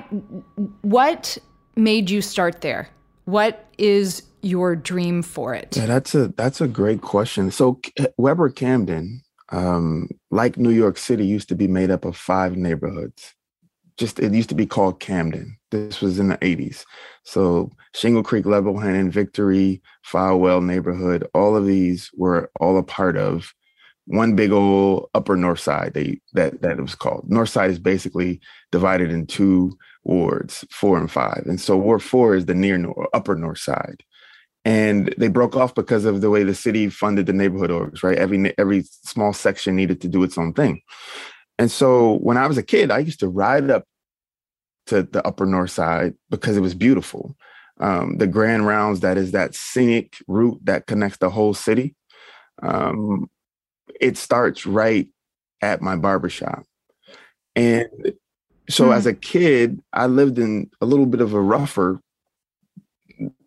what 0.83 1.38
made 1.77 2.11
you 2.11 2.21
start 2.21 2.61
there? 2.61 2.88
What 3.25 3.66
is 3.78 4.22
your 4.43 4.76
dream 4.76 5.22
for 5.22 5.55
it? 5.55 5.76
Yeah, 5.76 5.87
that's 5.87 6.14
a 6.14 6.28
that's 6.28 6.61
a 6.61 6.68
great 6.68 7.03
question. 7.03 7.51
So 7.51 7.80
Webber 8.16 8.51
Camden, 8.51 9.22
um, 9.51 10.09
like 10.30 10.57
New 10.57 10.70
York 10.70 10.99
City, 10.99 11.26
used 11.26 11.49
to 11.49 11.55
be 11.55 11.68
made 11.68 11.91
up 11.91 12.05
of 12.05 12.16
five 12.16 12.57
neighborhoods. 12.57 13.35
Just 13.97 14.18
it 14.20 14.35
used 14.35 14.51
to 14.51 14.55
be 14.55 14.66
called 14.66 15.01
Camden. 15.01 15.57
This 15.70 16.01
was 16.01 16.18
in 16.18 16.28
the 16.28 16.39
80s. 16.39 16.85
So 17.24 17.70
Shingle 17.95 18.22
Creek, 18.22 18.47
Level 18.47 18.78
Hand, 18.78 19.12
Victory, 19.12 19.83
Folwell 20.07 20.62
neighborhood, 20.62 21.26
all 21.35 21.57
of 21.57 21.66
these 21.66 22.11
were 22.14 22.51
all 22.61 22.78
a 22.78 22.83
part 22.83 23.16
of 23.16 23.53
one 24.07 24.36
big 24.36 24.52
old 24.52 25.11
upper 25.14 25.36
north 25.36 25.61
side 25.61 25.92
they 25.94 26.20
that 26.32 26.62
that 26.62 26.78
it 26.78 26.82
was 26.82 26.94
called. 26.94 27.28
North 27.28 27.48
side 27.48 27.70
is 27.70 27.78
basically 27.78 28.40
divided 28.72 29.11
in 29.11 29.26
two 29.26 29.76
wards 30.04 30.64
four 30.70 30.98
and 30.98 31.11
five. 31.11 31.42
And 31.46 31.61
so 31.61 31.76
ward 31.76 32.02
four 32.02 32.34
is 32.34 32.46
the 32.46 32.54
near 32.54 32.78
north, 32.78 33.09
upper 33.12 33.34
north 33.34 33.59
side. 33.59 34.02
And 34.64 35.14
they 35.16 35.28
broke 35.28 35.57
off 35.57 35.74
because 35.74 36.04
of 36.04 36.20
the 36.20 36.30
way 36.30 36.42
the 36.42 36.54
city 36.54 36.88
funded 36.88 37.26
the 37.26 37.32
neighborhood 37.32 37.70
orgs 37.70 38.02
right? 38.02 38.18
Every 38.18 38.57
every 38.59 38.82
small 38.82 39.32
section 39.32 39.76
needed 39.76 40.00
to 40.02 40.09
do 40.09 40.22
its 40.22 40.38
own 40.38 40.52
thing. 40.52 40.82
And 41.59 41.70
so 41.70 42.18
when 42.18 42.36
i 42.36 42.46
was 42.46 42.59
a 42.59 42.62
kid 42.62 42.90
i 42.90 42.98
used 42.98 43.20
to 43.20 43.28
ride 43.28 43.70
up 43.70 43.84
to 44.86 45.02
the 45.02 45.26
Upper 45.26 45.46
North 45.46 45.70
Side 45.70 46.14
because 46.30 46.57
it 46.57 46.61
was 46.61 46.74
beautiful. 46.74 47.36
Um, 47.78 48.16
the 48.18 48.26
Grand 48.26 48.66
Rounds, 48.66 49.00
that 49.00 49.18
is 49.18 49.32
that 49.32 49.54
scenic 49.54 50.16
route 50.26 50.61
that 50.64 50.86
connects 50.86 51.18
the 51.18 51.30
whole 51.30 51.54
city. 51.54 51.94
Um, 52.62 53.28
it 54.01 54.16
starts 54.16 54.66
right 54.66 55.09
at 55.62 55.82
my 55.82 55.97
barbershop. 55.97 56.64
And 57.55 57.88
so 58.68 58.88
mm. 58.88 58.94
as 58.94 59.07
a 59.07 59.14
kid, 59.14 59.80
I 59.92 60.07
lived 60.07 60.38
in 60.38 60.70
a 60.80 60.86
little 60.86 61.07
bit 61.07 61.20
of 61.20 61.32
a 61.32 61.40
rougher 61.40 62.01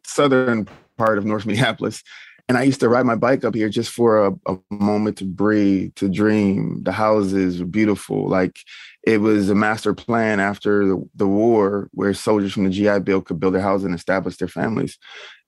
southern 0.06 0.68
part 0.98 1.18
of 1.18 1.26
North 1.26 1.46
Minneapolis. 1.48 2.04
And 2.48 2.58
I 2.58 2.64
used 2.64 2.80
to 2.80 2.90
ride 2.90 3.06
my 3.06 3.16
bike 3.16 3.44
up 3.44 3.54
here 3.54 3.70
just 3.70 3.92
for 3.92 4.26
a, 4.26 4.32
a 4.48 4.58
moment 4.72 5.20
to 5.20 5.26
breathe, 5.26 5.94
to 5.96 6.10
dream. 6.10 6.82
The 6.82 6.92
houses 6.92 7.60
were 7.60 7.68
beautiful. 7.68 8.28
Like 8.28 8.60
it 9.04 9.22
was 9.22 9.52
a 9.52 9.56
master 9.56 9.94
plan 9.94 10.40
after 10.40 10.88
the, 10.88 11.10
the 11.14 11.28
war 11.28 11.90
where 11.92 12.12
soldiers 12.16 12.54
from 12.54 12.64
the 12.64 12.72
GI 12.72 13.02
Bill 13.02 13.22
could 13.22 13.40
build 13.40 13.54
their 13.54 13.62
houses 13.62 13.86
and 13.86 13.94
establish 13.94 14.38
their 14.38 14.48
families. 14.48 14.98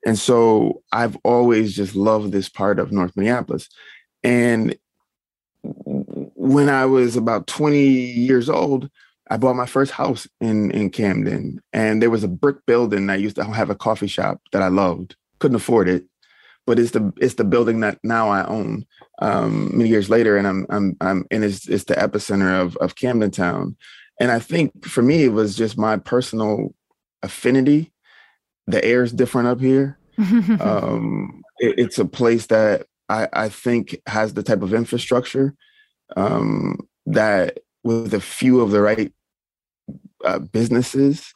And 0.05 0.17
so 0.17 0.83
I've 0.91 1.17
always 1.23 1.75
just 1.75 1.95
loved 1.95 2.31
this 2.31 2.49
part 2.49 2.77
of 2.77 2.91
North 2.91 3.13
Minneapolis. 3.15 3.67
And 4.23 4.75
when 5.63 6.69
I 6.69 6.85
was 6.85 7.15
about 7.15 7.47
20 7.47 7.79
years 7.79 8.49
old, 8.49 8.89
I 9.29 9.37
bought 9.37 9.55
my 9.55 9.65
first 9.65 9.91
house 9.91 10.27
in 10.41 10.71
in 10.71 10.89
Camden, 10.89 11.61
and 11.71 12.01
there 12.01 12.09
was 12.09 12.23
a 12.23 12.27
brick 12.27 12.65
building 12.65 13.07
that 13.07 13.21
used 13.21 13.37
to 13.37 13.45
have 13.45 13.69
a 13.69 13.75
coffee 13.75 14.07
shop 14.07 14.41
that 14.51 14.61
I 14.61 14.67
loved. 14.67 15.15
Couldn't 15.39 15.55
afford 15.55 15.87
it, 15.87 16.05
but 16.67 16.79
it's 16.79 16.91
the 16.91 17.13
it's 17.17 17.35
the 17.35 17.45
building 17.45 17.79
that 17.79 17.99
now 18.03 18.29
I 18.29 18.45
own. 18.45 18.85
Um, 19.21 19.77
many 19.77 19.89
years 19.89 20.09
later, 20.09 20.35
and 20.35 20.45
I'm 20.45 20.65
I'm 20.69 20.97
I'm 20.99 21.25
and 21.31 21.45
it's 21.45 21.67
it's 21.69 21.85
the 21.85 21.93
epicenter 21.93 22.59
of 22.59 22.75
of 22.77 22.95
Camden 22.95 23.31
Town, 23.31 23.77
and 24.19 24.31
I 24.31 24.39
think 24.39 24.85
for 24.85 25.01
me 25.01 25.23
it 25.23 25.33
was 25.33 25.55
just 25.55 25.77
my 25.77 25.95
personal 25.97 26.75
affinity. 27.23 27.93
The 28.67 28.83
air 28.83 29.01
is 29.03 29.13
different 29.13 29.47
up 29.47 29.61
here. 29.61 29.97
um, 30.59 31.41
it, 31.59 31.75
it's 31.77 31.99
a 31.99 32.05
place 32.05 32.47
that 32.47 32.87
I 33.11 33.27
I 33.33 33.49
think 33.49 33.99
has 34.07 34.33
the 34.33 34.43
type 34.43 34.61
of 34.61 34.73
infrastructure 34.73 35.53
um, 36.15 36.79
that 37.05 37.59
with 37.83 38.13
a 38.13 38.21
few 38.21 38.61
of 38.61 38.71
the 38.71 38.81
right 38.81 39.11
uh, 40.25 40.39
businesses 40.39 41.33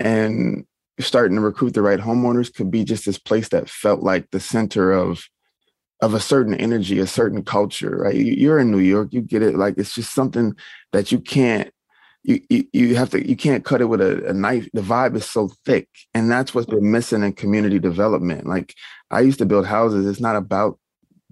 and 0.00 0.66
starting 1.00 1.36
to 1.36 1.42
recruit 1.42 1.74
the 1.74 1.82
right 1.82 2.00
homeowners 2.00 2.54
could 2.54 2.70
be 2.70 2.84
just 2.84 3.06
this 3.06 3.18
place 3.18 3.48
that 3.48 3.68
felt 3.68 4.02
like 4.02 4.30
the 4.30 4.40
center 4.40 4.92
of 4.92 5.28
of 6.00 6.12
a 6.12 6.20
certain 6.20 6.54
energy, 6.54 6.98
a 6.98 7.06
certain 7.06 7.42
culture, 7.42 7.96
right? 7.96 8.14
You're 8.14 8.58
in 8.58 8.70
New 8.70 8.78
York, 8.78 9.12
you 9.12 9.22
get 9.22 9.42
it. 9.42 9.54
Like 9.54 9.74
it's 9.78 9.94
just 9.94 10.12
something 10.12 10.54
that 10.92 11.10
you 11.10 11.18
can't, 11.18 11.72
you 12.24 12.40
you, 12.50 12.64
you 12.72 12.96
have 12.96 13.10
to, 13.10 13.26
you 13.26 13.36
can't 13.36 13.64
cut 13.64 13.80
it 13.80 13.86
with 13.86 14.00
a, 14.00 14.28
a, 14.28 14.32
knife. 14.34 14.68
The 14.74 14.82
vibe 14.82 15.16
is 15.16 15.24
so 15.24 15.50
thick, 15.64 15.88
and 16.12 16.30
that's 16.30 16.54
what's 16.54 16.66
been 16.66 16.90
missing 16.90 17.22
in 17.22 17.32
community 17.32 17.78
development. 17.78 18.46
Like 18.46 18.74
I 19.10 19.20
used 19.20 19.38
to 19.38 19.46
build 19.46 19.66
houses. 19.66 20.06
It's 20.06 20.20
not 20.20 20.36
about 20.36 20.78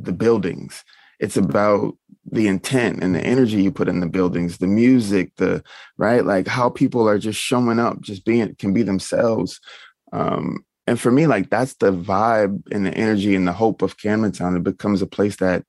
the 0.05 0.13
buildings. 0.13 0.85
It's 1.21 1.37
about 1.37 1.97
the 2.31 2.49
intent 2.49 3.03
and 3.03 3.15
the 3.15 3.21
energy 3.21 3.63
you 3.63 3.73
put 3.73 3.89
in 3.89 4.01
the 4.01 4.09
buildings, 4.09 4.59
the 4.59 4.67
music, 4.67 5.35
the 5.37 5.63
right, 5.97 6.25
like 6.25 6.47
how 6.47 6.69
people 6.69 7.09
are 7.09 7.19
just 7.19 7.41
showing 7.41 7.79
up, 7.79 8.01
just 8.01 8.25
being 8.25 8.55
can 8.57 8.73
be 8.73 8.83
themselves. 8.83 9.61
Um, 10.13 10.65
and 10.87 11.01
for 11.01 11.11
me, 11.11 11.27
like 11.27 11.51
that's 11.51 11.75
the 11.75 11.93
vibe 11.93 12.63
and 12.73 12.87
the 12.87 12.95
energy 12.95 13.35
and 13.35 13.47
the 13.47 13.53
hope 13.53 13.83
of 13.83 13.99
Camden 13.99 14.33
Town. 14.33 14.57
It 14.57 14.65
becomes 14.65 15.03
a 15.03 15.07
place 15.07 15.37
that 15.37 15.65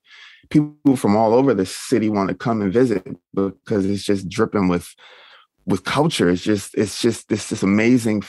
people 0.49 0.95
from 0.95 1.15
all 1.15 1.33
over 1.33 1.53
the 1.53 1.65
city 1.65 2.09
want 2.09 2.29
to 2.29 2.35
come 2.35 2.61
and 2.61 2.73
visit 2.73 3.07
because 3.33 3.85
it's 3.85 4.03
just 4.03 4.29
dripping 4.29 4.67
with 4.67 4.93
with 5.65 5.83
culture. 5.83 6.29
It's 6.29 6.43
just 6.43 6.75
it's 6.75 7.01
just 7.01 7.29
this 7.29 7.49
this 7.49 7.63
amazing 7.63 8.23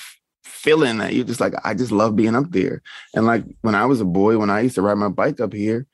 feeling 0.44 0.98
that 0.98 1.12
you're 1.12 1.24
just 1.24 1.40
like 1.40 1.54
I 1.64 1.74
just 1.74 1.92
love 1.92 2.16
being 2.16 2.34
up 2.34 2.50
there. 2.50 2.82
And 3.14 3.26
like 3.26 3.44
when 3.62 3.74
I 3.74 3.86
was 3.86 4.00
a 4.00 4.06
boy, 4.06 4.38
when 4.38 4.50
I 4.50 4.60
used 4.60 4.76
to 4.76 4.82
ride 4.82 4.94
my 4.94 5.08
bike 5.08 5.40
up 5.40 5.52
here, 5.52 5.86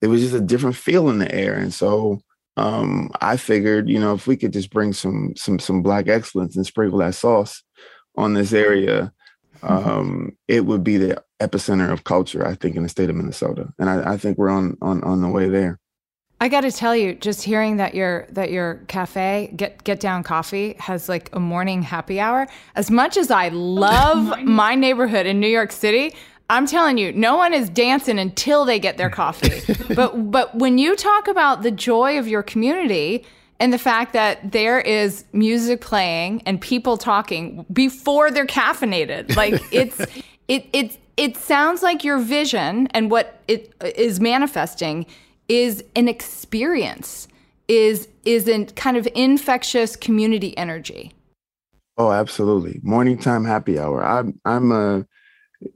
it 0.00 0.08
was 0.08 0.20
just 0.20 0.34
a 0.34 0.40
different 0.40 0.76
feel 0.76 1.08
in 1.08 1.18
the 1.18 1.34
air. 1.34 1.54
And 1.54 1.72
so 1.72 2.20
um, 2.56 3.10
I 3.20 3.36
figured, 3.36 3.88
you 3.88 3.98
know, 3.98 4.14
if 4.14 4.26
we 4.26 4.36
could 4.36 4.52
just 4.52 4.70
bring 4.70 4.92
some 4.92 5.34
some 5.36 5.58
some 5.58 5.82
black 5.82 6.08
excellence 6.08 6.56
and 6.56 6.66
sprinkle 6.66 6.98
that 6.98 7.14
sauce 7.14 7.62
on 8.16 8.34
this 8.34 8.52
area, 8.52 9.12
mm-hmm. 9.60 9.88
um, 9.88 10.36
it 10.46 10.66
would 10.66 10.84
be 10.84 10.96
the 10.96 11.22
epicenter 11.40 11.90
of 11.90 12.04
culture, 12.04 12.46
I 12.46 12.54
think, 12.54 12.76
in 12.76 12.82
the 12.82 12.88
state 12.88 13.10
of 13.10 13.16
Minnesota. 13.16 13.72
And 13.78 13.90
I, 13.90 14.12
I 14.12 14.16
think 14.16 14.38
we're 14.38 14.50
on 14.50 14.76
on 14.80 15.02
on 15.02 15.20
the 15.20 15.28
way 15.28 15.48
there. 15.48 15.80
I 16.40 16.48
got 16.48 16.60
to 16.62 16.72
tell 16.72 16.94
you, 16.94 17.14
just 17.14 17.42
hearing 17.42 17.78
that 17.78 17.94
your 17.94 18.26
that 18.30 18.50
your 18.50 18.82
cafe 18.86 19.52
get 19.56 19.82
get 19.84 19.98
down 19.98 20.22
coffee 20.22 20.76
has 20.78 21.08
like 21.08 21.30
a 21.32 21.40
morning 21.40 21.82
happy 21.82 22.20
hour. 22.20 22.46
As 22.74 22.90
much 22.90 23.16
as 23.16 23.30
I 23.30 23.48
love 23.52 24.42
my 24.42 24.74
neighborhood 24.74 25.26
in 25.26 25.40
New 25.40 25.48
York 25.48 25.72
City, 25.72 26.14
I'm 26.50 26.66
telling 26.66 26.98
you, 26.98 27.12
no 27.12 27.36
one 27.36 27.54
is 27.54 27.70
dancing 27.70 28.18
until 28.18 28.64
they 28.64 28.78
get 28.78 28.96
their 28.96 29.10
coffee. 29.10 29.62
but 29.94 30.30
but 30.30 30.54
when 30.54 30.78
you 30.78 30.96
talk 30.96 31.28
about 31.28 31.62
the 31.62 31.70
joy 31.70 32.18
of 32.18 32.28
your 32.28 32.42
community 32.42 33.24
and 33.60 33.72
the 33.72 33.78
fact 33.78 34.12
that 34.12 34.52
there 34.52 34.80
is 34.80 35.24
music 35.32 35.80
playing 35.80 36.42
and 36.44 36.60
people 36.60 36.98
talking 36.98 37.64
before 37.72 38.30
they're 38.30 38.46
caffeinated, 38.46 39.34
like 39.36 39.62
it's 39.72 40.00
it 40.48 40.66
it 40.72 40.98
it 41.16 41.36
sounds 41.36 41.82
like 41.82 42.04
your 42.04 42.18
vision 42.18 42.88
and 42.88 43.10
what 43.10 43.40
it 43.48 43.72
is 43.96 44.20
manifesting 44.20 45.06
is 45.48 45.82
an 45.96 46.08
experience, 46.08 47.26
is 47.68 48.08
is 48.24 48.48
a 48.48 48.66
kind 48.66 48.96
of 48.96 49.08
infectious 49.14 49.96
community 49.96 50.56
energy. 50.58 51.12
Oh, 51.96 52.10
absolutely. 52.10 52.80
Morning 52.82 53.16
time 53.16 53.44
happy 53.44 53.78
hour. 53.78 54.04
I'm 54.04 54.38
I'm 54.44 54.72
a 54.72 55.06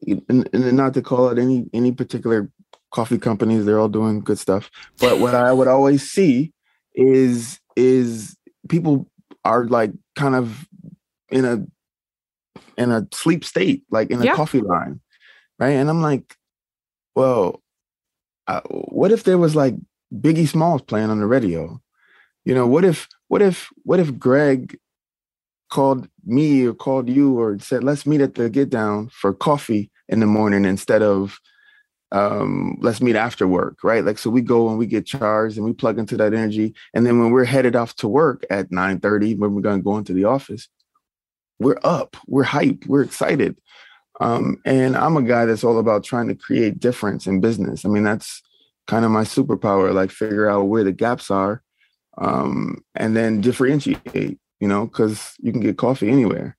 and, 0.06 0.48
and 0.52 0.76
not 0.76 0.94
to 0.94 1.02
call 1.02 1.28
out 1.28 1.38
any 1.38 1.68
any 1.72 1.92
particular 1.92 2.50
coffee 2.90 3.18
companies, 3.18 3.64
they're 3.64 3.78
all 3.78 3.88
doing 3.88 4.20
good 4.20 4.38
stuff. 4.38 4.70
But 4.98 5.18
what 5.18 5.34
I 5.34 5.52
would 5.52 5.68
always 5.68 6.08
see 6.10 6.52
is 6.94 7.60
is 7.76 8.36
people 8.68 9.08
are 9.44 9.64
like 9.64 9.92
kind 10.16 10.34
of 10.34 10.66
in 11.30 11.44
a 11.44 11.66
in 12.76 12.92
a 12.92 13.06
sleep 13.12 13.44
state, 13.44 13.84
like 13.90 14.10
in 14.10 14.20
a 14.20 14.24
yeah. 14.24 14.34
coffee 14.34 14.60
line, 14.60 15.00
right? 15.58 15.70
And 15.70 15.90
I'm 15.90 16.02
like, 16.02 16.36
well, 17.14 17.62
uh, 18.46 18.60
what 18.62 19.12
if 19.12 19.24
there 19.24 19.38
was 19.38 19.54
like 19.54 19.74
Biggie 20.14 20.48
Smalls 20.48 20.82
playing 20.82 21.10
on 21.10 21.20
the 21.20 21.26
radio? 21.26 21.80
You 22.44 22.54
know, 22.54 22.66
what 22.66 22.84
if 22.84 23.08
what 23.28 23.42
if 23.42 23.68
what 23.82 24.00
if 24.00 24.18
Greg 24.18 24.78
called 25.68 26.08
me 26.24 26.66
or 26.66 26.74
called 26.74 27.08
you 27.08 27.38
or 27.38 27.58
said, 27.58 27.84
let's 27.84 28.06
meet 28.06 28.20
at 28.20 28.34
the 28.34 28.50
get 28.50 28.70
down 28.70 29.08
for 29.10 29.32
coffee 29.34 29.90
in 30.08 30.20
the 30.20 30.26
morning 30.26 30.64
instead 30.64 31.02
of 31.02 31.38
um, 32.10 32.78
let's 32.80 33.02
meet 33.02 33.16
after 33.16 33.46
work, 33.46 33.84
right? 33.84 34.04
Like, 34.04 34.18
so 34.18 34.30
we 34.30 34.40
go 34.40 34.68
and 34.68 34.78
we 34.78 34.86
get 34.86 35.04
charged 35.04 35.56
and 35.56 35.66
we 35.66 35.74
plug 35.74 35.98
into 35.98 36.16
that 36.16 36.32
energy. 36.32 36.74
And 36.94 37.04
then 37.04 37.20
when 37.20 37.30
we're 37.30 37.44
headed 37.44 37.76
off 37.76 37.94
to 37.96 38.08
work 38.08 38.44
at 38.48 38.72
9 38.72 39.00
30, 39.00 39.34
when 39.34 39.54
we're 39.54 39.60
going 39.60 39.80
to 39.80 39.84
go 39.84 39.98
into 39.98 40.14
the 40.14 40.24
office, 40.24 40.68
we're 41.58 41.78
up, 41.84 42.16
we're 42.26 42.44
hyped, 42.44 42.86
we're 42.86 43.02
excited. 43.02 43.58
Um, 44.20 44.60
and 44.64 44.96
I'm 44.96 45.16
a 45.16 45.22
guy 45.22 45.44
that's 45.44 45.64
all 45.64 45.78
about 45.78 46.02
trying 46.02 46.28
to 46.28 46.34
create 46.34 46.80
difference 46.80 47.26
in 47.26 47.40
business. 47.40 47.84
I 47.84 47.88
mean, 47.88 48.04
that's 48.04 48.42
kind 48.86 49.04
of 49.04 49.10
my 49.10 49.22
superpower, 49.22 49.92
like 49.92 50.10
figure 50.10 50.48
out 50.48 50.64
where 50.64 50.84
the 50.84 50.92
gaps 50.92 51.30
are 51.30 51.62
um, 52.16 52.84
and 52.94 53.16
then 53.16 53.40
differentiate 53.40 54.38
you 54.60 54.68
know, 54.68 54.86
because 54.86 55.34
you 55.40 55.52
can 55.52 55.60
get 55.60 55.78
coffee 55.78 56.10
anywhere. 56.10 56.56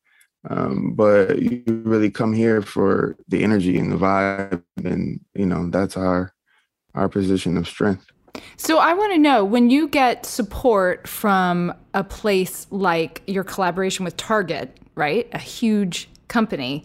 Um, 0.50 0.94
but 0.96 1.42
you 1.42 1.64
really 1.68 2.10
come 2.10 2.34
here 2.34 2.62
for 2.62 3.18
the 3.28 3.44
energy 3.44 3.78
and 3.78 3.92
the 3.92 3.98
vibe, 3.98 4.64
and 4.84 5.20
you 5.34 5.46
know 5.46 5.70
that's 5.70 5.98
our 5.98 6.34
our 6.96 7.10
position 7.10 7.58
of 7.58 7.68
strength. 7.68 8.06
So 8.56 8.78
I 8.78 8.94
want 8.94 9.14
to 9.14 9.20
know 9.20 9.44
when 9.44 9.70
you 9.70 9.88
get 9.88 10.26
support 10.26 11.08
from 11.08 11.74
a 11.94 12.04
place 12.04 12.68
like 12.70 13.22
your 13.28 13.44
collaboration 13.44 14.06
with 14.06 14.16
Target, 14.18 14.78
right? 14.96 15.28
A 15.34 15.40
huge 15.40 16.10
company. 16.28 16.84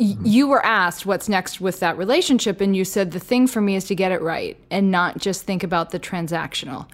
Mm-hmm. 0.00 0.26
You 0.26 0.48
were 0.48 0.64
asked 0.64 1.06
what's 1.06 1.28
next 1.28 1.60
with 1.60 1.78
that 1.80 1.96
relationship, 1.96 2.60
and 2.60 2.74
you 2.74 2.84
said 2.84 3.12
the 3.12 3.20
thing 3.20 3.46
for 3.46 3.60
me 3.60 3.76
is 3.76 3.84
to 3.84 3.94
get 3.94 4.10
it 4.10 4.22
right 4.22 4.56
and 4.70 4.90
not 4.90 5.18
just 5.18 5.44
think 5.44 5.62
about 5.62 5.90
the 5.90 6.00
transactional. 6.00 6.88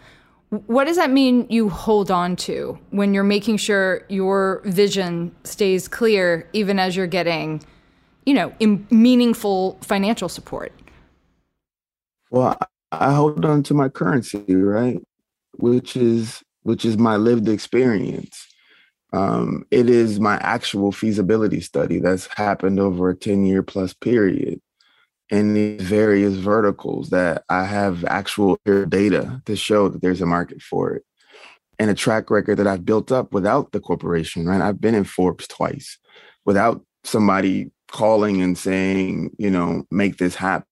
What 0.51 0.85
does 0.85 0.97
that 0.97 1.11
mean 1.11 1.47
you 1.51 1.69
hold 1.69 2.11
on 2.11 2.35
to 2.37 2.79
when 2.91 3.13
you're 3.13 3.25
making 3.25 3.59
sure 3.59 4.05
your 4.09 4.63
vision 4.65 5.35
stays 5.45 5.89
clear, 5.89 6.49
even 6.55 6.79
as 6.79 6.97
you're 6.97 7.07
getting, 7.07 7.63
you 8.25 8.33
know, 8.33 8.53
meaningful 8.91 9.79
financial 9.83 10.29
support? 10.29 10.73
Well, 12.31 12.57
I 12.93 13.13
hold 13.13 13.45
on 13.45 13.63
to 13.65 13.75
my 13.75 13.91
currency, 13.91 14.55
right? 14.55 15.03
Which 15.57 15.97
is 15.97 16.43
which 16.63 16.85
is 16.85 16.97
my 16.97 17.17
lived 17.17 17.49
experience. 17.49 18.47
Um, 19.13 19.65
it 19.71 19.89
is 19.89 20.21
my 20.21 20.37
actual 20.37 20.93
feasibility 20.93 21.61
study 21.61 21.99
that's 21.99 22.27
happened 22.35 22.79
over 22.79 23.11
a 23.11 23.17
10 23.17 23.45
year 23.47 23.63
plus 23.63 23.95
period 23.95 24.61
in 25.31 25.55
these 25.55 25.83
various 25.83 26.35
verticals 26.35 27.11
that 27.11 27.45
I 27.49 27.65
have 27.65 28.05
actual 28.07 28.59
data 28.65 29.43
to 29.45 29.57
show 29.57 29.89
that 29.89 30.01
there's 30.03 30.23
a 30.23 30.27
market 30.27 30.63
for 30.63 30.95
it. 30.95 31.05
and 31.79 31.91
a 31.91 31.95
track 31.95 32.31
record 32.31 32.57
that 32.57 32.67
I've 32.67 32.85
built 32.85 33.13
up 33.13 33.33
without 33.33 33.73
the 33.73 33.81
corporation, 33.81 34.47
right? 34.47 34.61
I've 34.61 34.81
been 34.81 34.95
in 34.95 35.05
Forbes 35.05 35.47
twice 35.47 35.99
without 36.45 36.85
somebody 37.05 37.71
calling 37.91 38.43
and 38.43 38.59
saying, 38.59 39.31
you 39.39 39.51
know, 39.51 39.85
make 39.91 40.19
this 40.19 40.35
happen. 40.35 40.67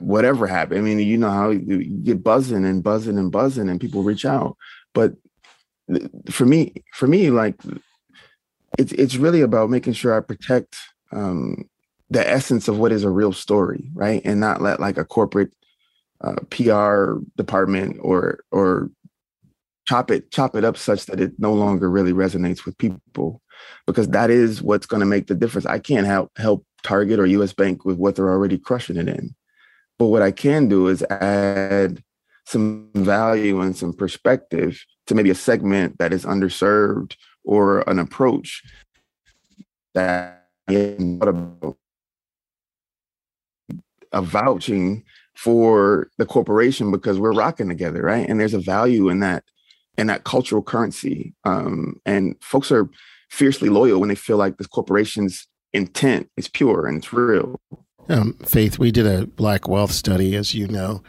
Whatever 0.00 0.46
happened. 0.46 0.78
I 0.78 0.82
mean, 0.82 0.98
you 0.98 1.16
know 1.18 1.30
how 1.30 1.50
you 1.50 1.84
get 1.84 2.22
buzzing 2.22 2.64
and 2.64 2.82
buzzing 2.82 3.18
and 3.18 3.32
buzzing 3.32 3.68
and 3.68 3.80
people 3.80 4.02
reach 4.02 4.24
out. 4.24 4.56
But 4.92 5.14
for 6.30 6.44
me, 6.46 6.74
for 6.92 7.06
me, 7.06 7.30
like 7.30 7.56
it's 8.78 8.92
it's 8.92 9.16
really 9.16 9.40
about 9.40 9.70
making 9.70 9.94
sure 9.94 10.16
I 10.16 10.20
protect 10.20 10.76
um, 11.12 11.68
the 12.10 12.28
essence 12.28 12.68
of 12.68 12.78
what 12.78 12.92
is 12.92 13.04
a 13.04 13.10
real 13.10 13.32
story, 13.32 13.90
right? 13.94 14.22
And 14.24 14.40
not 14.40 14.60
let 14.60 14.80
like 14.80 14.96
a 14.96 15.04
corporate 15.04 15.52
uh, 16.20 16.36
PR 16.50 17.18
department 17.36 17.98
or 18.00 18.40
or 18.50 18.90
chop 19.86 20.10
it 20.10 20.30
chop 20.30 20.56
it 20.56 20.64
up 20.64 20.76
such 20.76 21.06
that 21.06 21.20
it 21.20 21.32
no 21.38 21.52
longer 21.52 21.90
really 21.90 22.12
resonates 22.12 22.64
with 22.64 22.78
people 22.78 23.42
because 23.86 24.08
that 24.08 24.30
is 24.30 24.62
what's 24.62 24.86
going 24.86 25.00
to 25.00 25.06
make 25.06 25.26
the 25.26 25.34
difference. 25.34 25.66
I 25.66 25.78
can't 25.78 26.06
help 26.06 26.30
help 26.36 26.64
Target 26.82 27.18
or 27.18 27.26
US 27.26 27.52
Bank 27.52 27.84
with 27.84 27.96
what 27.96 28.16
they're 28.16 28.30
already 28.30 28.58
crushing 28.58 28.96
it 28.96 29.08
in. 29.08 29.34
But 29.98 30.06
what 30.06 30.22
I 30.22 30.30
can 30.30 30.68
do 30.68 30.88
is 30.88 31.02
add 31.04 32.02
some 32.44 32.90
value 32.94 33.60
and 33.60 33.76
some 33.76 33.92
perspective 33.92 34.84
to 35.06 35.14
maybe 35.14 35.30
a 35.30 35.34
segment 35.34 35.98
that 35.98 36.12
is 36.12 36.24
underserved 36.24 37.16
or 37.44 37.88
an 37.88 37.98
approach 37.98 38.62
that 39.94 40.48
a 44.16 44.22
vouching 44.22 45.04
for 45.34 46.08
the 46.16 46.26
corporation 46.26 46.90
because 46.90 47.20
we're 47.20 47.32
rocking 47.32 47.68
together, 47.68 48.02
right? 48.02 48.28
And 48.28 48.40
there's 48.40 48.54
a 48.54 48.58
value 48.58 49.08
in 49.08 49.20
that 49.20 49.44
in 49.98 50.08
that 50.08 50.24
cultural 50.24 50.62
currency. 50.62 51.34
Um, 51.44 52.00
and 52.04 52.36
folks 52.40 52.72
are 52.72 52.88
fiercely 53.30 53.68
loyal 53.68 54.00
when 54.00 54.08
they 54.08 54.14
feel 54.14 54.36
like 54.36 54.56
this 54.56 54.66
corporation's 54.66 55.46
intent 55.72 56.28
is 56.36 56.48
pure 56.48 56.86
and 56.86 56.98
it's 56.98 57.12
real. 57.12 57.60
Um, 58.08 58.34
Faith, 58.44 58.78
we 58.78 58.90
did 58.90 59.06
a 59.06 59.26
Black 59.26 59.68
Wealth 59.68 59.92
study, 59.92 60.36
as 60.36 60.54
you 60.54 60.68
know, 60.68 61.02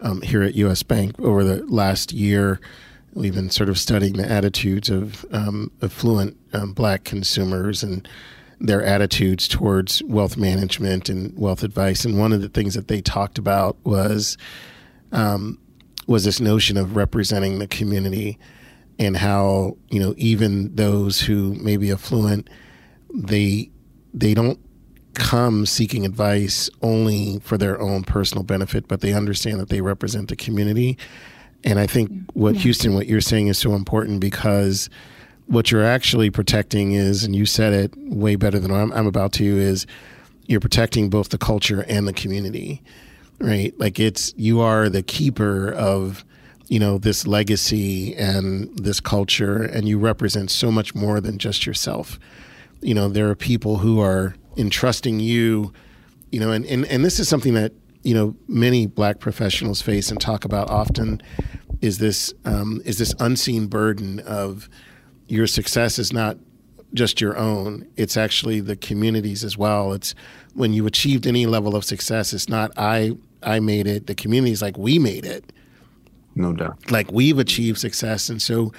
um, 0.00 0.22
here 0.22 0.42
at 0.42 0.54
U.S. 0.54 0.82
Bank 0.82 1.18
over 1.20 1.44
the 1.44 1.64
last 1.66 2.12
year. 2.12 2.60
We've 3.14 3.34
been 3.34 3.50
sort 3.50 3.68
of 3.68 3.78
studying 3.78 4.14
the 4.14 4.30
attitudes 4.30 4.90
of 4.90 5.24
um, 5.32 5.72
affluent 5.82 6.36
um, 6.52 6.72
Black 6.72 7.04
consumers 7.04 7.82
and 7.82 8.06
their 8.58 8.82
attitudes 8.82 9.48
towards 9.48 10.02
wealth 10.04 10.36
management 10.36 11.08
and 11.08 11.36
wealth 11.38 11.62
advice. 11.62 12.04
And 12.04 12.18
one 12.18 12.32
of 12.32 12.40
the 12.40 12.48
things 12.48 12.74
that 12.74 12.88
they 12.88 13.00
talked 13.00 13.38
about 13.38 13.76
was 13.84 14.38
um, 15.12 15.58
was 16.06 16.24
this 16.24 16.40
notion 16.40 16.76
of 16.76 16.96
representing 16.96 17.58
the 17.58 17.66
community 17.66 18.38
and 18.98 19.16
how 19.16 19.76
you 19.90 20.00
know 20.00 20.14
even 20.16 20.74
those 20.74 21.20
who 21.20 21.54
may 21.54 21.76
be 21.76 21.90
affluent 21.90 22.48
they 23.12 23.70
they 24.14 24.34
don't 24.34 24.58
come 25.14 25.64
seeking 25.64 26.04
advice 26.04 26.68
only 26.82 27.38
for 27.40 27.56
their 27.56 27.80
own 27.80 28.02
personal 28.02 28.44
benefit 28.44 28.86
but 28.88 29.00
they 29.00 29.12
understand 29.12 29.58
that 29.60 29.68
they 29.68 29.80
represent 29.80 30.28
the 30.28 30.36
community 30.36 30.96
and 31.64 31.78
i 31.78 31.86
think 31.86 32.10
what 32.32 32.54
yeah. 32.54 32.60
houston 32.60 32.94
what 32.94 33.06
you're 33.06 33.20
saying 33.20 33.48
is 33.48 33.58
so 33.58 33.74
important 33.74 34.20
because 34.20 34.88
what 35.46 35.70
you're 35.70 35.84
actually 35.84 36.30
protecting 36.30 36.92
is 36.92 37.24
and 37.24 37.34
you 37.34 37.46
said 37.46 37.72
it 37.72 37.92
way 37.96 38.36
better 38.36 38.58
than 38.58 38.70
i'm, 38.70 38.92
I'm 38.92 39.06
about 39.06 39.32
to 39.34 39.44
is 39.44 39.86
you're 40.46 40.60
protecting 40.60 41.10
both 41.10 41.30
the 41.30 41.38
culture 41.38 41.84
and 41.88 42.06
the 42.06 42.12
community 42.12 42.82
right? 43.38 43.78
Like 43.78 43.98
it's 44.00 44.32
you 44.36 44.60
are 44.60 44.88
the 44.88 45.02
keeper 45.02 45.72
of 45.72 46.24
you 46.68 46.80
know 46.80 46.98
this 46.98 47.26
legacy 47.26 48.14
and 48.16 48.76
this 48.76 49.00
culture 49.00 49.62
and 49.62 49.88
you 49.88 49.98
represent 49.98 50.50
so 50.50 50.70
much 50.70 50.94
more 50.94 51.20
than 51.20 51.38
just 51.38 51.66
yourself. 51.66 52.18
You 52.80 52.94
know 52.94 53.08
there 53.08 53.28
are 53.28 53.34
people 53.34 53.78
who 53.78 54.00
are 54.00 54.34
entrusting 54.56 55.20
you 55.20 55.72
you 56.32 56.40
know 56.40 56.50
and, 56.50 56.64
and, 56.66 56.86
and 56.86 57.04
this 57.04 57.20
is 57.20 57.28
something 57.28 57.54
that 57.54 57.72
you 58.02 58.14
know 58.14 58.34
many 58.48 58.86
black 58.86 59.20
professionals 59.20 59.82
face 59.82 60.10
and 60.10 60.20
talk 60.20 60.44
about 60.44 60.70
often 60.70 61.20
is 61.82 61.98
this 61.98 62.32
um, 62.44 62.80
is 62.84 62.98
this 62.98 63.14
unseen 63.20 63.66
burden 63.66 64.20
of 64.20 64.68
your 65.28 65.46
success 65.46 65.98
is 65.98 66.12
not 66.12 66.36
just 66.94 67.20
your 67.20 67.36
own 67.36 67.86
it's 67.96 68.16
actually 68.16 68.60
the 68.60 68.76
communities 68.76 69.44
as 69.44 69.56
well. 69.58 69.92
It's 69.92 70.14
when 70.54 70.72
you 70.72 70.86
achieved 70.86 71.26
any 71.26 71.46
level 71.46 71.76
of 71.76 71.84
success 71.84 72.32
it's 72.32 72.48
not 72.48 72.72
i 72.76 73.16
i 73.42 73.60
made 73.60 73.86
it. 73.86 74.06
The 74.06 74.14
community 74.14 74.52
is 74.52 74.62
like 74.62 74.78
we 74.78 74.98
made 74.98 75.24
it. 75.24 75.52
No 76.34 76.52
doubt. 76.52 76.90
Like 76.90 77.10
we've 77.10 77.38
achieved 77.38 77.78
success, 77.78 78.28
and 78.28 78.40
so 78.40 78.72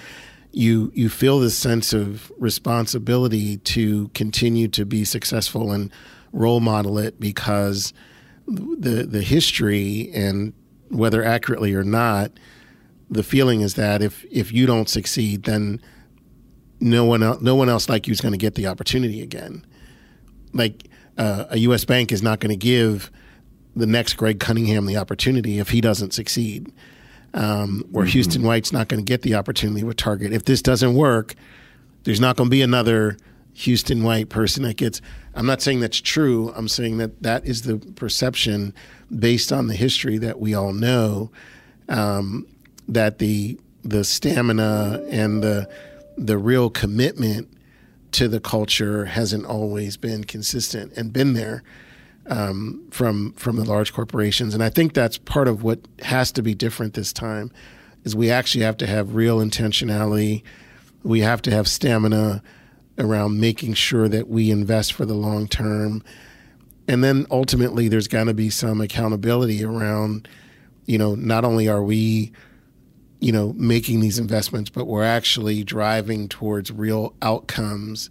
you 0.51 0.91
you 0.93 1.09
feel 1.09 1.39
this 1.39 1.57
sense 1.57 1.91
of 1.93 2.31
responsibility 2.37 3.57
to 3.57 4.09
continue 4.09 4.67
to 4.69 4.85
be 4.85 5.03
successful 5.03 5.71
and 5.71 5.91
role 6.31 6.59
model 6.59 6.97
it 6.97 7.19
because 7.19 7.93
the 8.47 9.03
the 9.03 9.21
history 9.21 10.11
and 10.13 10.53
whether 10.89 11.23
accurately 11.23 11.73
or 11.73 11.83
not, 11.83 12.31
the 13.09 13.23
feeling 13.23 13.61
is 13.61 13.73
that 13.73 14.01
if 14.01 14.25
if 14.31 14.51
you 14.51 14.65
don't 14.65 14.89
succeed, 14.89 15.43
then 15.43 15.81
no 16.79 17.05
one 17.05 17.23
else, 17.23 17.41
no 17.41 17.55
one 17.55 17.69
else 17.69 17.89
like 17.89 18.07
you 18.07 18.11
is 18.11 18.21
going 18.21 18.33
to 18.33 18.37
get 18.37 18.55
the 18.55 18.67
opportunity 18.67 19.21
again. 19.21 19.65
Like 20.53 20.87
uh, 21.17 21.45
a 21.49 21.57
U.S. 21.59 21.85
bank 21.85 22.11
is 22.11 22.21
not 22.21 22.39
going 22.39 22.51
to 22.51 22.57
give 22.57 23.11
the 23.75 23.87
next 23.87 24.13
Greg 24.13 24.39
Cunningham 24.39 24.85
the 24.85 24.97
opportunity 24.97 25.59
if 25.59 25.69
he 25.69 25.81
doesn't 25.81 26.13
succeed 26.13 26.71
um, 27.33 27.83
where 27.91 28.05
mm-hmm. 28.05 28.11
Houston 28.13 28.43
White's 28.43 28.71
not 28.71 28.87
going 28.87 29.03
to 29.03 29.07
get 29.07 29.21
the 29.21 29.35
opportunity 29.35 29.83
with 29.83 29.97
Target. 29.97 30.33
If 30.33 30.45
this 30.45 30.61
doesn't 30.61 30.95
work, 30.95 31.35
there's 32.03 32.19
not 32.19 32.35
going 32.35 32.47
to 32.47 32.51
be 32.51 32.61
another 32.61 33.17
Houston 33.53 34.03
White 34.03 34.29
person 34.29 34.63
that 34.63 34.77
gets. 34.77 35.01
I'm 35.35 35.45
not 35.45 35.61
saying 35.61 35.79
that's 35.79 36.01
true. 36.01 36.51
I'm 36.55 36.67
saying 36.67 36.97
that 36.97 37.21
that 37.23 37.45
is 37.45 37.63
the 37.63 37.77
perception 37.77 38.73
based 39.15 39.51
on 39.51 39.67
the 39.67 39.75
history 39.75 40.17
that 40.19 40.39
we 40.39 40.53
all 40.53 40.73
know 40.73 41.31
um, 41.89 42.47
that 42.87 43.19
the 43.19 43.59
the 43.83 44.03
stamina 44.03 45.03
and 45.09 45.43
the 45.43 45.69
the 46.17 46.37
real 46.37 46.69
commitment 46.69 47.49
to 48.11 48.27
the 48.27 48.39
culture 48.39 49.05
hasn't 49.05 49.45
always 49.45 49.97
been 49.97 50.23
consistent 50.23 50.91
and 50.93 51.13
been 51.13 51.33
there 51.33 51.63
um, 52.27 52.87
from 52.91 53.33
from 53.33 53.55
the 53.55 53.63
large 53.63 53.93
corporations. 53.93 54.53
And 54.53 54.63
I 54.63 54.69
think 54.69 54.93
that's 54.93 55.17
part 55.17 55.47
of 55.47 55.63
what 55.63 55.79
has 56.01 56.31
to 56.33 56.41
be 56.41 56.53
different 56.53 56.93
this 56.93 57.13
time 57.13 57.51
is 58.03 58.15
we 58.15 58.31
actually 58.31 58.63
have 58.63 58.77
to 58.77 58.87
have 58.87 59.15
real 59.15 59.39
intentionality. 59.39 60.43
We 61.03 61.21
have 61.21 61.41
to 61.43 61.51
have 61.51 61.67
stamina 61.67 62.41
around 62.97 63.39
making 63.39 63.75
sure 63.75 64.07
that 64.09 64.27
we 64.27 64.49
invest 64.49 64.93
for 64.93 65.05
the 65.05 65.13
long 65.13 65.47
term. 65.47 66.03
And 66.87 67.03
then 67.03 67.27
ultimately 67.29 67.87
there's 67.87 68.07
got 68.07 68.25
to 68.25 68.33
be 68.33 68.49
some 68.49 68.81
accountability 68.81 69.63
around, 69.63 70.27
you 70.85 70.97
know, 70.97 71.15
not 71.15 71.43
only 71.45 71.67
are 71.67 71.83
we, 71.83 72.31
you 73.19 73.31
know, 73.31 73.53
making 73.53 73.99
these 73.99 74.19
investments, 74.19 74.69
but 74.69 74.85
we're 74.85 75.03
actually 75.03 75.63
driving 75.63 76.27
towards 76.27 76.71
real 76.71 77.15
outcomes 77.21 78.09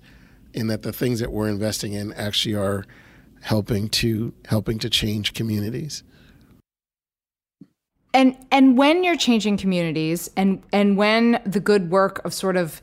in 0.53 0.67
that 0.69 0.83
the 0.83 0.93
things 0.93 1.21
that 1.21 1.31
we're 1.31 1.49
investing 1.49 1.93
in 1.93 2.13
actually 2.15 2.55
are 2.55 2.85
helping 3.43 3.89
to 3.89 4.33
helping 4.47 4.79
to 4.81 4.91
change 4.91 5.35
communities. 5.35 6.03
And 8.13 8.35
and 8.51 8.79
when 8.79 9.05
you're 9.05 9.17
changing 9.17 9.59
communities 9.59 10.31
and 10.37 10.63
and 10.73 10.97
when 10.97 11.41
the 11.45 11.61
good 11.61 11.91
work 11.91 12.25
of 12.25 12.33
sort 12.33 12.57
of 12.57 12.81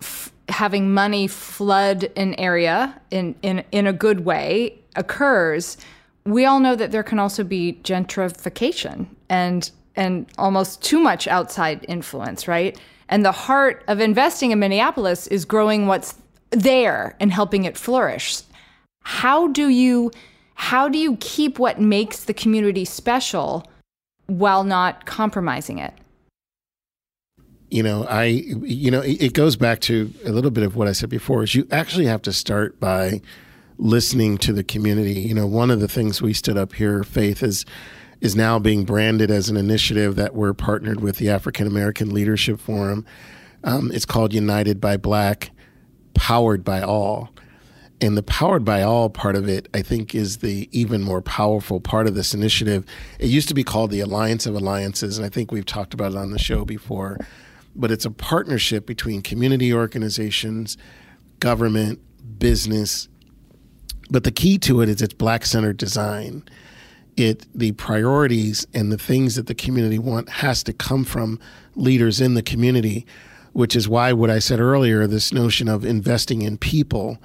f- 0.00 0.32
having 0.48 0.92
money 0.92 1.26
flood 1.28 2.10
an 2.16 2.34
area 2.34 3.00
in 3.10 3.34
in 3.42 3.62
in 3.70 3.86
a 3.86 3.92
good 3.92 4.24
way 4.24 4.78
occurs, 4.96 5.76
we 6.24 6.46
all 6.46 6.60
know 6.60 6.74
that 6.74 6.90
there 6.90 7.02
can 7.02 7.18
also 7.18 7.44
be 7.44 7.78
gentrification 7.84 9.06
and 9.28 9.70
and 10.00 10.26
almost 10.38 10.82
too 10.82 10.98
much 10.98 11.28
outside 11.28 11.84
influence, 11.88 12.48
right? 12.48 12.76
And 13.08 13.24
the 13.24 13.32
heart 13.32 13.84
of 13.86 14.00
investing 14.00 14.50
in 14.50 14.58
Minneapolis 14.58 15.26
is 15.28 15.44
growing 15.44 15.86
what's 15.86 16.16
there 16.50 17.14
and 17.20 17.32
helping 17.32 17.64
it 17.64 17.78
flourish 17.78 18.42
how 19.02 19.48
do 19.48 19.68
you 19.68 20.10
how 20.54 20.88
do 20.88 20.98
you 20.98 21.16
keep 21.20 21.58
what 21.58 21.80
makes 21.80 22.24
the 22.24 22.34
community 22.34 22.84
special 22.84 23.68
while 24.26 24.62
not 24.62 25.06
compromising 25.06 25.78
it? 25.78 25.94
You 27.70 27.82
know, 27.82 28.04
I 28.04 28.24
you 28.24 28.90
know, 28.90 29.00
it 29.00 29.32
goes 29.32 29.56
back 29.56 29.80
to 29.82 30.12
a 30.24 30.30
little 30.30 30.50
bit 30.50 30.64
of 30.64 30.76
what 30.76 30.88
I 30.88 30.92
said 30.92 31.08
before 31.08 31.42
is 31.42 31.54
you 31.54 31.66
actually 31.70 32.06
have 32.06 32.22
to 32.22 32.32
start 32.32 32.78
by 32.80 33.20
listening 33.78 34.36
to 34.38 34.52
the 34.52 34.64
community. 34.64 35.20
You 35.20 35.34
know, 35.34 35.46
one 35.46 35.70
of 35.70 35.80
the 35.80 35.88
things 35.88 36.20
we 36.20 36.34
stood 36.34 36.58
up 36.58 36.74
here, 36.74 37.02
Faith, 37.02 37.42
is 37.42 37.64
is 38.20 38.36
now 38.36 38.58
being 38.58 38.84
branded 38.84 39.30
as 39.30 39.48
an 39.48 39.56
initiative 39.56 40.16
that 40.16 40.34
we're 40.34 40.52
partnered 40.52 41.00
with 41.00 41.16
the 41.16 41.28
African 41.30 41.66
American 41.66 42.12
Leadership 42.12 42.60
Forum. 42.60 43.04
Um, 43.64 43.90
it's 43.92 44.06
called 44.06 44.32
United 44.32 44.80
by 44.80 44.96
Black, 44.96 45.50
powered 46.14 46.64
by 46.64 46.82
all. 46.82 47.30
and 48.02 48.16
the 48.16 48.22
powered 48.22 48.64
by 48.64 48.82
all 48.82 49.10
part 49.10 49.36
of 49.36 49.46
it, 49.48 49.68
I 49.74 49.82
think, 49.82 50.14
is 50.14 50.38
the 50.38 50.68
even 50.72 51.02
more 51.02 51.20
powerful 51.20 51.80
part 51.80 52.06
of 52.06 52.14
this 52.14 52.32
initiative. 52.32 52.84
It 53.18 53.28
used 53.28 53.48
to 53.48 53.54
be 53.54 53.62
called 53.62 53.90
the 53.90 54.00
Alliance 54.00 54.46
of 54.46 54.54
Alliances, 54.54 55.18
and 55.18 55.26
I 55.26 55.28
think 55.28 55.52
we've 55.52 55.66
talked 55.66 55.92
about 55.92 56.12
it 56.12 56.16
on 56.18 56.30
the 56.30 56.38
show 56.38 56.64
before. 56.64 57.18
But 57.76 57.90
it's 57.90 58.06
a 58.06 58.10
partnership 58.10 58.86
between 58.86 59.20
community 59.22 59.72
organizations, 59.72 60.78
government, 61.40 62.00
business. 62.38 63.08
But 64.10 64.24
the 64.24 64.32
key 64.32 64.58
to 64.60 64.80
it 64.80 64.88
is 64.88 65.02
it's 65.02 65.14
black 65.14 65.44
centered 65.44 65.76
design. 65.76 66.42
It 67.16 67.46
the 67.54 67.72
priorities 67.72 68.66
and 68.72 68.90
the 68.90 68.98
things 68.98 69.36
that 69.36 69.46
the 69.46 69.54
community 69.54 69.98
want 69.98 70.28
has 70.28 70.62
to 70.64 70.72
come 70.72 71.04
from 71.04 71.38
leaders 71.74 72.20
in 72.20 72.34
the 72.34 72.42
community, 72.42 73.06
which 73.52 73.76
is 73.76 73.88
why 73.88 74.12
what 74.12 74.30
I 74.30 74.38
said 74.38 74.60
earlier, 74.60 75.06
this 75.06 75.32
notion 75.32 75.68
of 75.68 75.84
investing 75.84 76.42
in 76.42 76.58
people 76.58 77.18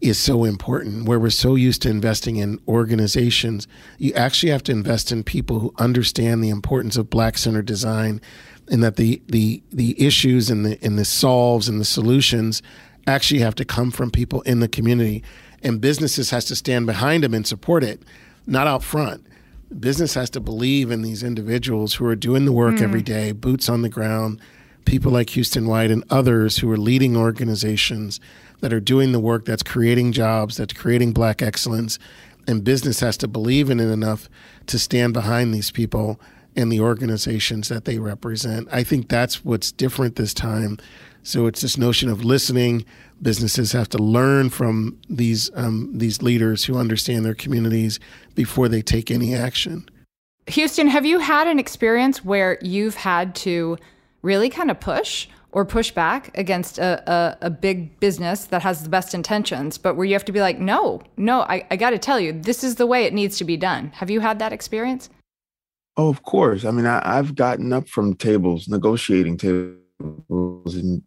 is 0.00 0.18
so 0.18 0.44
important. 0.44 1.06
Where 1.06 1.18
we're 1.18 1.30
so 1.30 1.54
used 1.54 1.82
to 1.82 1.90
investing 1.90 2.36
in 2.36 2.60
organizations, 2.68 3.66
you 3.98 4.12
actually 4.14 4.52
have 4.52 4.62
to 4.64 4.72
invest 4.72 5.10
in 5.10 5.24
people 5.24 5.58
who 5.58 5.74
understand 5.78 6.42
the 6.42 6.50
importance 6.50 6.96
of 6.96 7.10
black 7.10 7.38
centered 7.38 7.66
design 7.66 8.20
and 8.70 8.82
that 8.82 8.96
the 8.96 9.22
the 9.26 9.62
the 9.70 10.00
issues 10.00 10.50
and 10.50 10.64
the 10.64 10.78
and 10.82 10.98
the 10.98 11.04
solves 11.04 11.68
and 11.68 11.80
the 11.80 11.84
solutions 11.84 12.62
actually 13.06 13.40
have 13.40 13.54
to 13.54 13.64
come 13.64 13.90
from 13.90 14.10
people 14.10 14.42
in 14.42 14.60
the 14.60 14.68
community 14.68 15.24
and 15.62 15.80
businesses 15.80 16.30
has 16.30 16.44
to 16.46 16.56
stand 16.56 16.86
behind 16.86 17.24
them 17.24 17.34
and 17.34 17.46
support 17.46 17.82
it, 17.82 18.02
not 18.48 18.66
out 18.66 18.82
front. 18.82 19.24
Business 19.78 20.14
has 20.14 20.30
to 20.30 20.40
believe 20.40 20.90
in 20.90 21.02
these 21.02 21.22
individuals 21.22 21.94
who 21.94 22.06
are 22.06 22.16
doing 22.16 22.46
the 22.46 22.52
work 22.52 22.76
mm. 22.76 22.82
every 22.82 23.02
day, 23.02 23.32
boots 23.32 23.68
on 23.68 23.82
the 23.82 23.88
ground, 23.88 24.40
people 24.86 25.12
like 25.12 25.30
Houston 25.30 25.66
White 25.66 25.90
and 25.90 26.02
others 26.08 26.58
who 26.58 26.70
are 26.70 26.78
leading 26.78 27.16
organizations 27.16 28.18
that 28.60 28.72
are 28.72 28.80
doing 28.80 29.12
the 29.12 29.20
work 29.20 29.44
that's 29.44 29.62
creating 29.62 30.12
jobs, 30.12 30.56
that's 30.56 30.72
creating 30.72 31.12
black 31.12 31.42
excellence. 31.42 31.98
And 32.46 32.64
business 32.64 33.00
has 33.00 33.18
to 33.18 33.28
believe 33.28 33.68
in 33.68 33.78
it 33.78 33.90
enough 33.90 34.30
to 34.66 34.78
stand 34.78 35.12
behind 35.12 35.52
these 35.52 35.70
people 35.70 36.18
and 36.56 36.72
the 36.72 36.80
organizations 36.80 37.68
that 37.68 37.84
they 37.84 37.98
represent. 37.98 38.66
I 38.72 38.82
think 38.82 39.08
that's 39.08 39.44
what's 39.44 39.70
different 39.70 40.16
this 40.16 40.32
time. 40.32 40.78
So 41.22 41.46
it's 41.46 41.60
this 41.60 41.76
notion 41.76 42.08
of 42.08 42.24
listening. 42.24 42.86
Businesses 43.20 43.72
have 43.72 43.88
to 43.90 43.98
learn 43.98 44.50
from 44.50 44.98
these 45.08 45.50
um, 45.54 45.90
these 45.92 46.22
leaders 46.22 46.64
who 46.64 46.78
understand 46.78 47.24
their 47.24 47.34
communities 47.34 47.98
before 48.34 48.68
they 48.68 48.82
take 48.82 49.10
any 49.10 49.34
action. 49.34 49.88
Houston, 50.46 50.86
have 50.88 51.04
you 51.04 51.18
had 51.18 51.46
an 51.46 51.58
experience 51.58 52.24
where 52.24 52.58
you've 52.62 52.94
had 52.94 53.34
to 53.36 53.76
really 54.22 54.48
kind 54.48 54.70
of 54.70 54.80
push 54.80 55.28
or 55.52 55.64
push 55.64 55.90
back 55.90 56.36
against 56.36 56.78
a, 56.78 57.02
a, 57.10 57.46
a, 57.46 57.50
big 57.50 57.98
business 58.00 58.44
that 58.46 58.62
has 58.62 58.82
the 58.82 58.88
best 58.88 59.14
intentions, 59.14 59.78
but 59.78 59.94
where 59.94 60.04
you 60.04 60.12
have 60.12 60.24
to 60.24 60.32
be 60.32 60.40
like, 60.40 60.58
no, 60.58 61.00
no, 61.16 61.40
I, 61.40 61.66
I 61.70 61.76
got 61.76 61.90
to 61.90 61.98
tell 61.98 62.20
you, 62.20 62.32
this 62.32 62.62
is 62.62 62.74
the 62.74 62.86
way 62.86 63.04
it 63.04 63.14
needs 63.14 63.38
to 63.38 63.44
be 63.44 63.56
done. 63.56 63.90
Have 63.94 64.10
you 64.10 64.20
had 64.20 64.38
that 64.40 64.52
experience? 64.52 65.08
Oh, 65.96 66.08
of 66.10 66.22
course. 66.22 66.64
I 66.64 66.70
mean, 66.70 66.86
I, 66.86 67.16
have 67.16 67.34
gotten 67.34 67.72
up 67.72 67.88
from 67.88 68.14
tables, 68.14 68.68
negotiating 68.68 69.38
tables, 69.38 70.74
and, 70.74 71.02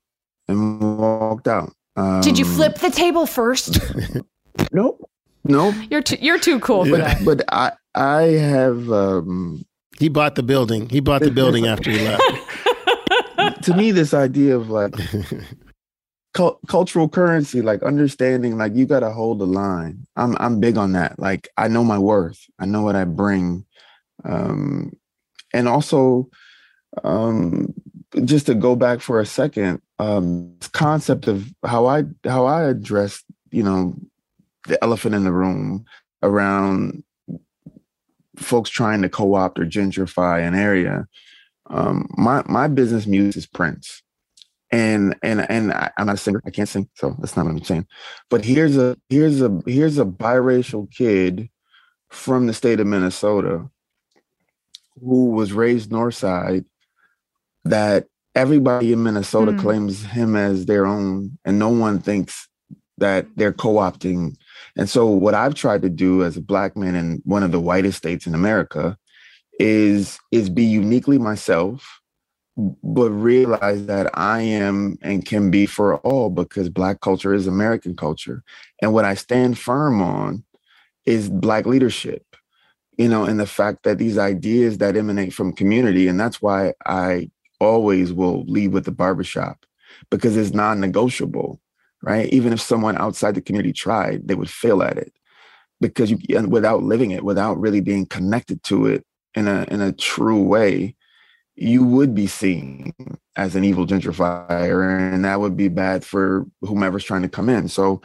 and 0.47 0.99
walked 0.99 1.47
out. 1.47 1.71
Um, 1.95 2.21
Did 2.21 2.37
you 2.37 2.45
um, 2.45 2.51
flip 2.51 2.75
the 2.75 2.89
table 2.89 3.25
first? 3.25 3.79
nope. 4.71 5.09
Nope. 5.43 5.75
You're 5.89 6.01
too, 6.01 6.17
you're 6.21 6.39
too 6.39 6.59
cool 6.59 6.85
for 6.85 6.97
that. 6.97 7.25
But 7.25 7.43
I 7.51 7.71
I 7.95 8.21
have 8.23 8.91
um, 8.91 9.65
he 9.99 10.09
bought 10.09 10.35
the 10.35 10.43
building. 10.43 10.89
He 10.89 10.99
bought 10.99 11.21
the 11.21 11.31
building 11.31 11.67
after 11.67 11.91
he 11.91 11.99
left. 11.99 12.23
to 13.63 13.73
me, 13.75 13.91
this 13.91 14.13
idea 14.13 14.55
of 14.55 14.69
like 14.69 14.93
cu- 16.33 16.57
cultural 16.67 17.09
currency, 17.09 17.61
like 17.61 17.83
understanding, 17.83 18.57
like 18.57 18.75
you 18.75 18.85
got 18.85 19.01
to 19.01 19.11
hold 19.11 19.39
the 19.39 19.47
line. 19.47 20.05
I'm 20.15 20.35
I'm 20.39 20.59
big 20.59 20.77
on 20.77 20.93
that. 20.93 21.19
Like 21.19 21.49
I 21.57 21.67
know 21.67 21.83
my 21.83 21.97
worth. 21.97 22.39
I 22.59 22.65
know 22.65 22.81
what 22.81 22.95
I 22.95 23.03
bring, 23.03 23.65
um, 24.23 24.91
and 25.53 25.67
also, 25.67 26.29
um, 27.03 27.73
just 28.25 28.45
to 28.47 28.55
go 28.55 28.75
back 28.75 29.01
for 29.01 29.19
a 29.19 29.25
second, 29.25 29.81
um, 30.01 30.57
concept 30.73 31.27
of 31.27 31.47
how 31.63 31.85
I 31.85 32.03
how 32.25 32.45
I 32.45 32.63
address, 32.63 33.23
you 33.51 33.63
know, 33.63 33.95
the 34.67 34.81
elephant 34.83 35.15
in 35.15 35.23
the 35.23 35.31
room 35.31 35.85
around 36.23 37.03
folks 38.37 38.69
trying 38.69 39.01
to 39.01 39.09
co-opt 39.09 39.59
or 39.59 39.65
gentrify 39.65 40.45
an 40.45 40.55
area 40.55 41.07
um, 41.71 42.07
my 42.17 42.43
my 42.47 42.67
business 42.67 43.07
muse 43.07 43.35
is 43.37 43.45
Prince, 43.45 44.03
and 44.71 45.15
and 45.23 45.49
and 45.49 45.71
I, 45.71 45.91
am 45.97 46.07
not 46.07 46.15
a 46.15 46.17
singer. 46.17 46.41
I 46.45 46.49
can't 46.49 46.67
sing, 46.67 46.89
so 46.95 47.15
that's 47.19 47.37
not 47.37 47.45
what 47.45 47.51
I'm 47.51 47.63
saying. 47.63 47.87
But 48.29 48.43
here's 48.43 48.77
a 48.77 48.97
here's 49.09 49.41
a 49.41 49.61
here's 49.65 49.97
a 49.97 50.05
biracial 50.05 50.91
kid 50.91 51.49
from 52.09 52.47
the 52.47 52.53
state 52.53 52.81
of 52.81 52.87
Minnesota 52.87 53.69
who 54.99 55.31
was 55.31 55.53
raised 55.53 55.91
north 55.91 56.15
side 56.15 56.65
that 57.63 58.07
everybody 58.35 58.93
in 58.93 59.03
Minnesota 59.03 59.51
mm. 59.51 59.59
claims 59.59 60.03
him 60.03 60.35
as 60.35 60.65
their 60.65 60.85
own, 60.85 61.37
and 61.45 61.59
no 61.59 61.69
one 61.69 61.99
thinks 61.99 62.47
that 62.97 63.27
they're 63.35 63.53
co-opting. 63.53 64.35
And 64.77 64.89
so, 64.89 65.07
what 65.07 65.33
I've 65.33 65.55
tried 65.55 65.81
to 65.83 65.89
do 65.89 66.23
as 66.23 66.37
a 66.37 66.41
black 66.41 66.77
man 66.77 66.95
in 66.95 67.21
one 67.25 67.43
of 67.43 67.51
the 67.51 67.59
whitest 67.59 67.97
states 67.97 68.27
in 68.27 68.35
America 68.35 68.97
is 69.59 70.19
is 70.31 70.49
be 70.49 70.63
uniquely 70.63 71.17
myself 71.17 72.01
but 72.57 73.09
realize 73.09 73.85
that 73.85 74.09
I 74.13 74.41
am 74.41 74.97
and 75.01 75.25
can 75.25 75.51
be 75.51 75.65
for 75.65 75.97
all 75.97 76.29
because 76.29 76.69
Black 76.69 77.01
culture 77.01 77.33
is 77.33 77.47
American 77.47 77.95
culture. 77.95 78.43
And 78.81 78.93
what 78.93 79.05
I 79.05 79.15
stand 79.15 79.57
firm 79.57 80.01
on 80.01 80.43
is 81.05 81.29
Black 81.29 81.65
leadership, 81.65 82.23
you 82.97 83.07
know, 83.07 83.23
and 83.23 83.39
the 83.39 83.45
fact 83.45 83.83
that 83.83 83.97
these 83.97 84.17
ideas 84.17 84.77
that 84.79 84.97
emanate 84.97 85.33
from 85.33 85.53
community, 85.53 86.07
and 86.07 86.19
that's 86.19 86.41
why 86.41 86.73
I 86.85 87.31
always 87.61 88.11
will 88.11 88.43
leave 88.45 88.73
with 88.73 88.85
the 88.85 88.91
barbershop 88.91 89.65
because 90.09 90.35
it's 90.35 90.53
non 90.53 90.79
negotiable, 90.79 91.61
right? 92.01 92.27
Even 92.33 92.51
if 92.51 92.59
someone 92.59 92.97
outside 92.97 93.35
the 93.35 93.41
community 93.41 93.71
tried, 93.71 94.27
they 94.27 94.35
would 94.35 94.49
fail 94.49 94.83
at 94.83 94.97
it 94.97 95.13
because 95.79 96.11
you, 96.11 96.17
without 96.47 96.83
living 96.83 97.11
it, 97.11 97.23
without 97.23 97.59
really 97.59 97.81
being 97.81 98.05
connected 98.05 98.61
to 98.63 98.87
it, 98.87 99.05
in 99.35 99.47
a 99.47 99.65
in 99.69 99.79
a 99.79 99.93
true 99.93 100.41
way, 100.41 100.95
you 101.55 101.85
would 101.85 102.13
be 102.13 102.27
seen 102.27 102.93
as 103.35 103.55
an 103.55 103.63
evil 103.63 103.85
gentrifier, 103.85 105.13
and 105.13 105.23
that 105.23 105.39
would 105.39 105.55
be 105.55 105.67
bad 105.69 106.03
for 106.03 106.45
whomever's 106.61 107.05
trying 107.05 107.21
to 107.21 107.29
come 107.29 107.49
in. 107.49 107.67
So 107.67 108.01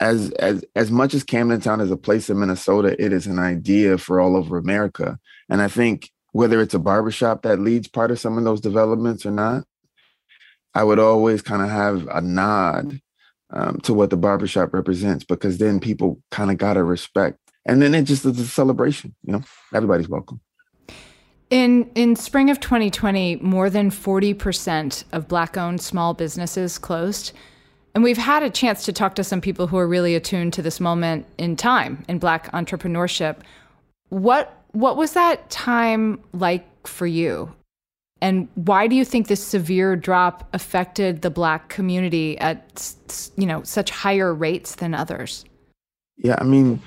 as 0.00 0.30
as 0.32 0.64
as 0.74 0.90
much 0.90 1.14
as 1.14 1.24
Camden 1.24 1.60
Town 1.60 1.80
is 1.80 1.90
a 1.90 1.96
place 1.96 2.28
in 2.28 2.38
Minnesota, 2.38 2.94
it 3.02 3.12
is 3.12 3.26
an 3.26 3.38
idea 3.38 3.98
for 3.98 4.20
all 4.20 4.36
over 4.36 4.58
America. 4.58 5.18
And 5.48 5.62
I 5.62 5.68
think 5.68 6.10
whether 6.38 6.60
it's 6.60 6.74
a 6.74 6.78
barbershop 6.78 7.42
that 7.42 7.58
leads 7.58 7.88
part 7.88 8.12
of 8.12 8.20
some 8.20 8.38
of 8.38 8.44
those 8.44 8.60
developments 8.60 9.26
or 9.26 9.32
not, 9.32 9.64
I 10.72 10.84
would 10.84 11.00
always 11.00 11.42
kind 11.42 11.62
of 11.62 11.68
have 11.68 12.06
a 12.06 12.20
nod 12.20 13.00
um, 13.50 13.80
to 13.80 13.92
what 13.92 14.10
the 14.10 14.16
barbershop 14.16 14.72
represents 14.72 15.24
because 15.24 15.58
then 15.58 15.80
people 15.80 16.22
kind 16.30 16.52
of 16.52 16.56
got 16.56 16.74
to 16.74 16.84
respect 16.84 17.38
and 17.66 17.82
then 17.82 17.92
it 17.92 18.02
just 18.04 18.24
is 18.24 18.38
a 18.38 18.46
celebration. 18.46 19.16
You 19.24 19.32
know, 19.32 19.42
everybody's 19.74 20.08
welcome. 20.08 20.40
In 21.50 21.90
in 21.96 22.14
spring 22.14 22.50
of 22.50 22.60
2020, 22.60 23.36
more 23.36 23.68
than 23.68 23.90
40% 23.90 25.04
of 25.10 25.26
black-owned 25.26 25.80
small 25.80 26.14
businesses 26.14 26.78
closed. 26.78 27.32
And 27.96 28.04
we've 28.04 28.16
had 28.16 28.44
a 28.44 28.50
chance 28.50 28.84
to 28.84 28.92
talk 28.92 29.16
to 29.16 29.24
some 29.24 29.40
people 29.40 29.66
who 29.66 29.76
are 29.76 29.88
really 29.88 30.14
attuned 30.14 30.52
to 30.52 30.62
this 30.62 30.78
moment 30.78 31.26
in 31.36 31.56
time 31.56 32.04
in 32.06 32.20
black 32.20 32.52
entrepreneurship. 32.52 33.38
What 34.10 34.57
what 34.72 34.96
was 34.96 35.12
that 35.12 35.48
time 35.50 36.20
like 36.32 36.86
for 36.86 37.06
you? 37.06 37.52
And 38.20 38.48
why 38.54 38.88
do 38.88 38.96
you 38.96 39.04
think 39.04 39.28
this 39.28 39.42
severe 39.42 39.94
drop 39.94 40.48
affected 40.52 41.22
the 41.22 41.30
black 41.30 41.68
community 41.68 42.36
at 42.38 42.94
you 43.36 43.46
know 43.46 43.62
such 43.62 43.90
higher 43.90 44.34
rates 44.34 44.76
than 44.76 44.94
others? 44.94 45.44
Yeah, 46.16 46.36
I 46.38 46.44
mean, 46.44 46.82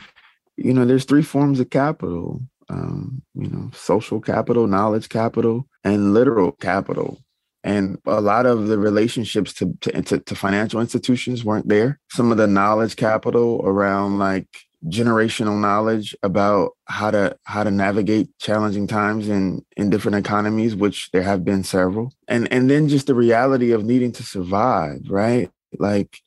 you 0.58 0.74
know, 0.74 0.86
there's 0.86 1.06
three 1.06 1.22
forms 1.22 1.60
of 1.60 1.70
capital. 1.70 2.42
Um, 2.70 3.22
you 3.34 3.50
know, 3.50 3.70
social 3.74 4.22
capital, 4.22 4.66
knowledge 4.66 5.10
capital, 5.10 5.68
and 5.84 6.14
literal 6.14 6.54
capital. 6.54 7.20
And 7.64 7.98
a 8.06 8.22
lot 8.22 8.46
of 8.46 8.68
the 8.68 8.78
relationships 8.78 9.54
to, 9.56 9.78
to, 9.82 10.02
to, 10.02 10.20
to 10.20 10.36
financial 10.36 10.80
institutions 10.80 11.44
weren't 11.44 11.68
there. 11.68 12.00
Some 12.12 12.32
of 12.32 12.38
the 12.38 12.48
knowledge 12.48 12.96
capital 12.96 13.62
around 13.66 14.20
like 14.20 14.48
generational 14.88 15.60
knowledge 15.60 16.16
about 16.24 16.72
how 16.86 17.12
to 17.12 17.38
how 17.44 17.64
to 17.64 17.72
navigate 17.72 18.30
challenging 18.40 18.88
times 18.88 19.28
in 19.28 19.64
in 19.78 19.90
different 19.90 20.18
economies 20.18 20.76
which 20.76 21.10
there 21.12 21.22
have 21.22 21.46
been 21.46 21.64
several. 21.64 22.14
And 22.28 22.52
and 22.52 22.70
then 22.70 22.88
just 22.88 23.08
the 23.08 23.16
reality 23.16 23.72
of 23.72 23.86
needing 23.86 24.12
to 24.14 24.24
survive 24.24 25.02
right? 25.10 25.52
Like 25.78 26.20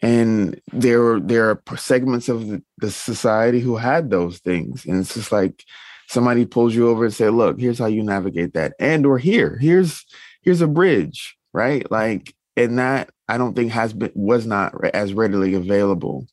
and 0.00 0.60
there 0.72 1.20
there 1.20 1.50
are 1.50 1.76
segments 1.76 2.28
of 2.28 2.48
the, 2.48 2.62
the, 2.78 2.90
society 2.90 3.60
who 3.60 3.76
had 3.76 4.10
those 4.10 4.38
things. 4.38 4.86
And 4.86 5.00
it's 5.00 5.14
just 5.14 5.32
like 5.32 5.64
somebody 6.08 6.46
pulls 6.46 6.74
you 6.74 6.88
over 6.88 7.04
and 7.04 7.14
say 7.14 7.28
look 7.28 7.60
here's 7.60 7.78
how 7.78 7.86
you 7.86 8.02
navigate 8.02 8.54
that. 8.54 8.72
And 8.78 9.04
or 9.04 9.18
here 9.18 9.58
here's 9.60 10.06
here's 10.42 10.62
a 10.62 10.66
bridge 10.66 11.36
right? 11.52 11.88
Like 11.90 12.34
and 12.56 12.78
that 12.78 13.10
I 13.28 13.36
don't 13.36 13.54
think 13.54 13.72
has 13.72 13.92
been 13.92 14.12
was 14.14 14.46
not 14.46 14.72
as 14.94 15.12
readily 15.12 15.54
available 15.54 16.26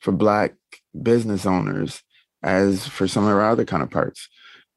for 0.00 0.12
Black 0.12 0.54
business 1.02 1.46
owners 1.46 2.02
as 2.42 2.86
for 2.86 3.08
some 3.08 3.24
of 3.24 3.30
our 3.30 3.48
other 3.48 3.64
counterparts, 3.64 4.28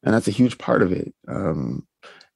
and 0.04 0.14
that's 0.14 0.28
a 0.28 0.32
huge 0.32 0.58
part 0.58 0.82
of 0.82 0.92
it. 0.92 1.14
Um, 1.28 1.88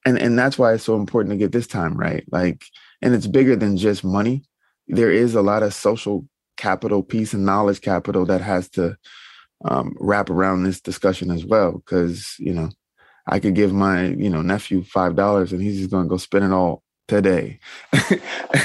and 0.05 0.19
and 0.19 0.37
that's 0.37 0.57
why 0.57 0.73
it's 0.73 0.83
so 0.83 0.95
important 0.95 1.31
to 1.31 1.37
get 1.37 1.51
this 1.51 1.67
time 1.67 1.95
right. 1.95 2.23
Like, 2.31 2.63
and 3.01 3.13
it's 3.13 3.27
bigger 3.27 3.55
than 3.55 3.77
just 3.77 4.03
money. 4.03 4.43
There 4.87 5.11
is 5.11 5.33
a 5.35 5.41
lot 5.41 5.63
of 5.63 5.73
social 5.73 6.27
capital, 6.57 7.03
peace, 7.03 7.33
and 7.33 7.45
knowledge 7.45 7.81
capital 7.81 8.25
that 8.25 8.41
has 8.41 8.69
to 8.69 8.95
um, 9.65 9.95
wrap 9.99 10.29
around 10.29 10.63
this 10.63 10.79
discussion 10.79 11.31
as 11.31 11.45
well. 11.45 11.71
Because 11.73 12.35
you 12.39 12.53
know, 12.53 12.69
I 13.27 13.39
could 13.39 13.55
give 13.55 13.73
my 13.73 14.07
you 14.07 14.29
know 14.29 14.41
nephew 14.41 14.83
five 14.83 15.15
dollars 15.15 15.51
and 15.51 15.61
he's 15.61 15.79
just 15.79 15.91
going 15.91 16.05
to 16.05 16.09
go 16.09 16.17
spend 16.17 16.45
it 16.45 16.51
all 16.51 16.83
today. 17.07 17.59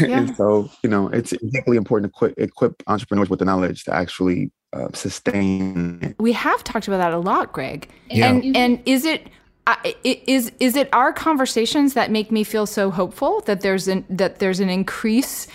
Yeah. 0.00 0.20
and 0.20 0.36
so 0.36 0.70
you 0.82 0.88
know, 0.88 1.08
it's 1.08 1.34
equally 1.54 1.76
important 1.76 2.12
to 2.12 2.16
equip, 2.26 2.38
equip 2.38 2.82
entrepreneurs 2.86 3.28
with 3.28 3.40
the 3.40 3.44
knowledge 3.44 3.84
to 3.84 3.94
actually 3.94 4.50
uh, 4.72 4.88
sustain. 4.94 6.14
We 6.18 6.32
have 6.32 6.62
talked 6.64 6.88
about 6.88 6.98
that 6.98 7.12
a 7.12 7.18
lot, 7.18 7.52
Greg. 7.52 7.88
Yeah. 8.10 8.28
And 8.28 8.56
and 8.56 8.82
is 8.86 9.04
it 9.04 9.28
is 10.04 10.52
is 10.60 10.76
it 10.76 10.88
our 10.92 11.12
conversations 11.12 11.94
that 11.94 12.10
make 12.10 12.30
me 12.30 12.44
feel 12.44 12.66
so 12.66 12.90
hopeful 12.90 13.40
that 13.42 13.60
there's 13.60 13.88
an 13.88 14.04
that 14.08 14.38
there's 14.38 14.60
an 14.60 14.70
increase 14.70 15.46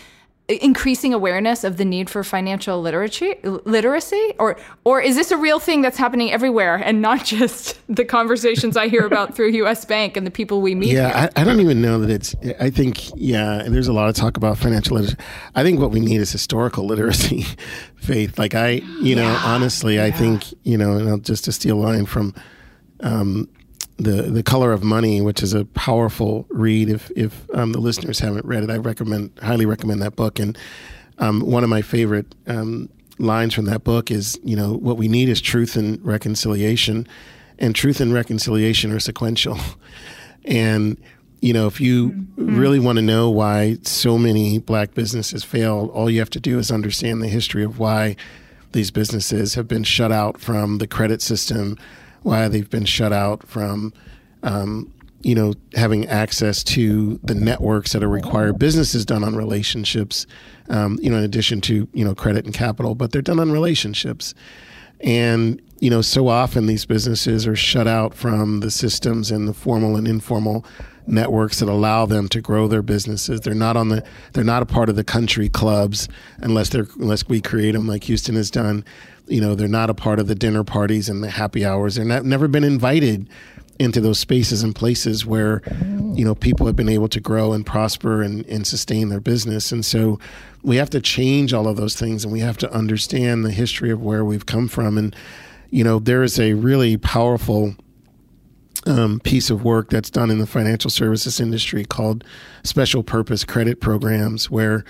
increasing 0.48 1.12
awareness 1.12 1.64
of 1.64 1.78
the 1.78 1.86
need 1.86 2.08
for 2.08 2.24
financial 2.24 2.80
literacy 2.80 3.36
literacy 3.44 4.34
or 4.38 4.56
or 4.84 5.02
is 5.02 5.16
this 5.16 5.32
a 5.32 5.38
real 5.38 5.60
thing 5.60 5.82
that's 5.82 5.98
happening 5.98 6.32
everywhere 6.32 6.76
and 6.76 7.02
not 7.02 7.26
just 7.26 7.80
the 7.94 8.06
conversations 8.06 8.78
I 8.78 8.88
hear 8.88 9.06
about 9.06 9.36
through 9.36 9.50
US 9.50 9.86
Bank 9.86 10.16
and 10.16 10.26
the 10.26 10.32
people 10.32 10.62
we 10.62 10.76
meet 10.76 10.94
Yeah, 10.94 11.30
I, 11.36 11.42
I, 11.42 11.44
don't 11.44 11.62
even 11.62 11.82
know 11.82 12.00
that 12.00 12.12
it's 12.12 12.36
I 12.60 12.70
think 12.70 13.10
yeah, 13.16 13.60
and 13.62 13.74
there's 13.74 13.88
a 13.88 13.94
lot 13.94 14.08
of 14.08 14.16
talk 14.16 14.38
about 14.38 14.60
financial 14.60 14.98
literacy. 14.98 15.18
I 15.56 15.64
think 15.64 15.80
what 15.80 15.90
we 15.90 16.00
need 16.00 16.22
is 16.22 16.32
historical 16.32 16.86
literacy 16.86 17.46
faith. 17.96 18.38
Like 18.38 18.54
I, 18.54 18.82
you 19.02 19.16
know, 19.16 19.40
honestly, 19.44 19.96
yeah. 19.96 20.06
I 20.06 20.12
think, 20.12 20.54
you 20.64 20.78
know, 20.78 20.98
and 20.98 21.26
just 21.26 21.46
to 21.46 21.52
steal 21.52 21.78
a 21.78 21.82
line 21.82 22.06
from 22.06 22.36
um, 23.00 23.50
the 23.98 24.24
the 24.24 24.44
color 24.44 24.74
of 24.74 24.84
money 24.84 25.22
which 25.22 25.42
is 25.42 25.54
a 25.54 25.66
powerful 25.66 26.46
read. 26.50 26.90
If 26.90 27.12
if 27.16 27.48
um, 27.54 27.72
the 27.72 27.80
listeners 27.80 28.20
haven't 28.20 28.46
read 28.46 28.64
it 28.64 28.70
i 28.70 28.78
recommend 28.78 29.32
highly 29.42 29.66
recommend 29.66 30.02
that 30.02 30.16
book. 30.16 30.40
And 30.40 30.58
um, 31.18 31.42
one 31.42 31.64
of 31.64 31.70
my 31.70 31.82
favorite 31.82 32.36
um, 32.48 32.90
lines 33.18 33.54
from 33.54 33.66
that 33.66 33.84
book 33.84 34.12
is 34.12 34.40
you 34.44 34.56
know 34.56 34.74
what 34.74 34.98
we 34.98 35.08
need 35.08 35.30
is 35.30 35.42
truth 35.42 35.76
and 35.76 36.04
reconciliation. 36.06 37.08
And 37.58 37.74
truth 37.74 38.02
and 38.02 38.14
reconciliation 38.14 38.92
are 38.92 39.00
sequential. 39.00 39.58
And 40.48 41.02
you 41.42 41.54
know 41.54 41.66
if 41.66 41.82
you 41.82 42.10
mm-hmm. 42.10 42.56
really 42.56 42.80
want 42.80 42.98
to 42.98 43.02
know 43.02 43.32
why 43.32 43.78
so 43.82 44.16
many 44.16 44.60
black 44.60 44.94
businesses 44.94 45.44
fail 45.44 45.90
all 45.92 46.08
you 46.08 46.20
have 46.20 46.30
to 46.32 46.40
do 46.40 46.60
is 46.60 46.70
understand 46.70 47.20
the 47.20 47.28
history 47.28 47.64
of 47.64 47.80
why 47.80 48.16
these 48.74 48.92
businesses 48.92 49.56
have 49.56 49.68
been 49.68 49.84
shut 49.84 50.12
out 50.12 50.40
from 50.40 50.78
the 50.78 50.86
credit 50.86 51.22
system 51.22 51.78
why 52.26 52.48
they've 52.48 52.70
been 52.70 52.86
shut 52.86 53.14
out 53.14 53.48
from, 53.48 53.94
um, 54.42 54.92
you 55.22 55.36
know, 55.36 55.54
having 55.76 56.08
access 56.08 56.64
to 56.64 57.20
the 57.24 57.36
networks 57.36 57.94
that 57.94 58.04
are 58.04 58.10
required. 58.10 58.58
Business 58.58 58.96
is 58.96 59.06
done 59.06 59.24
on 59.24 59.36
relationships, 59.36 60.26
um, 60.70 60.98
you 61.02 61.10
know, 61.10 61.18
in 61.18 61.24
addition 61.24 61.62
to 61.62 61.88
you 61.94 62.04
know 62.04 62.16
credit 62.16 62.46
and 62.46 62.54
capital, 62.54 62.96
but 62.96 63.12
they're 63.12 63.22
done 63.22 63.40
on 63.40 63.52
relationships. 63.52 64.34
And 65.02 65.62
you 65.80 65.90
know, 65.90 66.02
so 66.02 66.28
often 66.28 66.66
these 66.66 66.86
businesses 66.86 67.46
are 67.46 67.56
shut 67.56 67.88
out 67.88 68.16
from 68.16 68.62
the 68.62 68.72
systems 68.72 69.30
and 69.30 69.48
the 69.48 69.54
formal 69.54 69.96
and 69.96 70.08
informal 70.08 70.66
networks 71.06 71.60
that 71.60 71.70
allow 71.70 72.08
them 72.08 72.28
to 72.30 72.42
grow 72.42 72.68
their 72.68 72.82
businesses. 72.82 73.42
They're 73.42 73.54
not 73.54 73.78
on 73.78 73.90
the 73.90 74.04
they're 74.34 74.44
not 74.44 74.64
a 74.64 74.66
part 74.66 74.90
of 74.90 74.96
the 74.96 75.04
country 75.04 75.48
clubs 75.48 76.08
unless 76.40 76.70
they're 76.70 76.88
unless 77.00 77.28
we 77.28 77.40
create 77.40 77.74
them 77.74 77.88
like 77.88 78.06
Houston 78.06 78.36
has 78.36 78.50
done 78.50 78.84
you 79.28 79.42
know 79.42 79.56
they're 79.56 79.68
not 79.68 79.90
a 79.90 79.94
part 79.94 80.20
of 80.20 80.28
the 80.28 80.36
dinner 80.36 80.64
parties 80.64 81.10
and 81.10 81.24
the 81.24 81.30
happy 81.30 81.66
hours. 81.66 81.96
They're 81.96 82.06
not, 82.06 82.26
never 82.26 82.48
been 82.48 82.64
invited 82.64 83.30
into 83.78 84.00
those 84.00 84.20
spaces 84.20 84.64
and 84.64 84.74
places 84.74 85.26
where 85.26 85.62
you 86.14 86.24
know 86.24 86.36
people 86.36 86.66
have 86.66 86.76
been 86.76 86.90
able 86.90 87.10
to 87.10 87.20
grow 87.20 87.54
and 87.54 87.66
prosper 87.66 88.22
and, 88.22 88.46
and 88.46 88.66
sustain 88.66 89.10
their 89.10 89.20
business. 89.20 89.72
And 89.72 89.86
so 89.86 90.20
we 90.64 90.78
have 90.78 90.90
to 90.92 91.02
change 91.02 91.54
all 91.54 91.68
of 91.68 91.78
those 91.78 91.96
things 91.96 92.24
and 92.24 92.32
we 92.32 92.40
have 92.40 92.58
to 92.58 92.72
understand 92.72 93.46
the 93.46 93.52
history 93.52 93.92
of 93.92 94.02
where 94.02 94.24
we've 94.24 94.46
come 94.46 94.68
from. 94.68 94.98
And 94.98 95.16
you 95.70 95.84
know 95.84 96.00
there 96.00 96.24
is 96.24 96.40
a 96.40 96.54
really 96.54 96.98
powerful 96.98 97.76
um, 98.86 99.20
piece 99.22 99.50
of 99.50 99.64
work 99.64 99.90
that's 99.90 100.10
done 100.10 100.30
in 100.30 100.38
the 100.38 100.48
financial 100.48 100.90
services 100.90 101.40
industry 101.40 101.86
called 101.86 102.24
special 102.64 103.04
purpose 103.04 103.44
credit 103.44 103.82
programs 103.82 104.50
where 104.50 104.86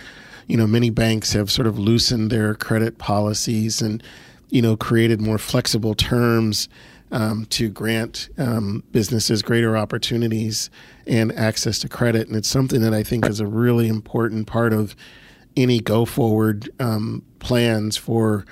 you 0.47 0.57
know 0.57 0.67
many 0.67 0.89
banks 0.89 1.33
have 1.33 1.49
sort 1.51 1.67
of 1.67 1.77
loosened 1.77 2.31
their 2.31 2.55
credit 2.55 2.97
policies 2.97 3.81
and 3.81 4.03
you 4.49 4.61
know, 4.61 4.77
created 4.77 5.21
more 5.21 5.37
flexible 5.37 5.93
terms 5.93 6.69
um, 7.11 7.45
to 7.47 7.69
grant 7.69 8.29
um, 8.37 8.83
businesses 8.91 9.41
greater 9.41 9.77
opportunities 9.77 10.69
and 11.05 11.31
access 11.33 11.79
to 11.79 11.89
credit. 11.89 12.27
And 12.27 12.35
it's 12.35 12.47
something 12.47 12.81
that 12.81 12.93
I 12.93 13.03
think 13.03 13.25
is 13.25 13.39
a 13.39 13.47
really 13.47 13.87
important 13.87 14.47
part 14.47 14.73
of 14.73 14.95
any 15.55 15.79
go 15.79 16.05
forward 16.05 16.69
um, 16.79 17.23
plans 17.39 17.97
for 17.97 18.45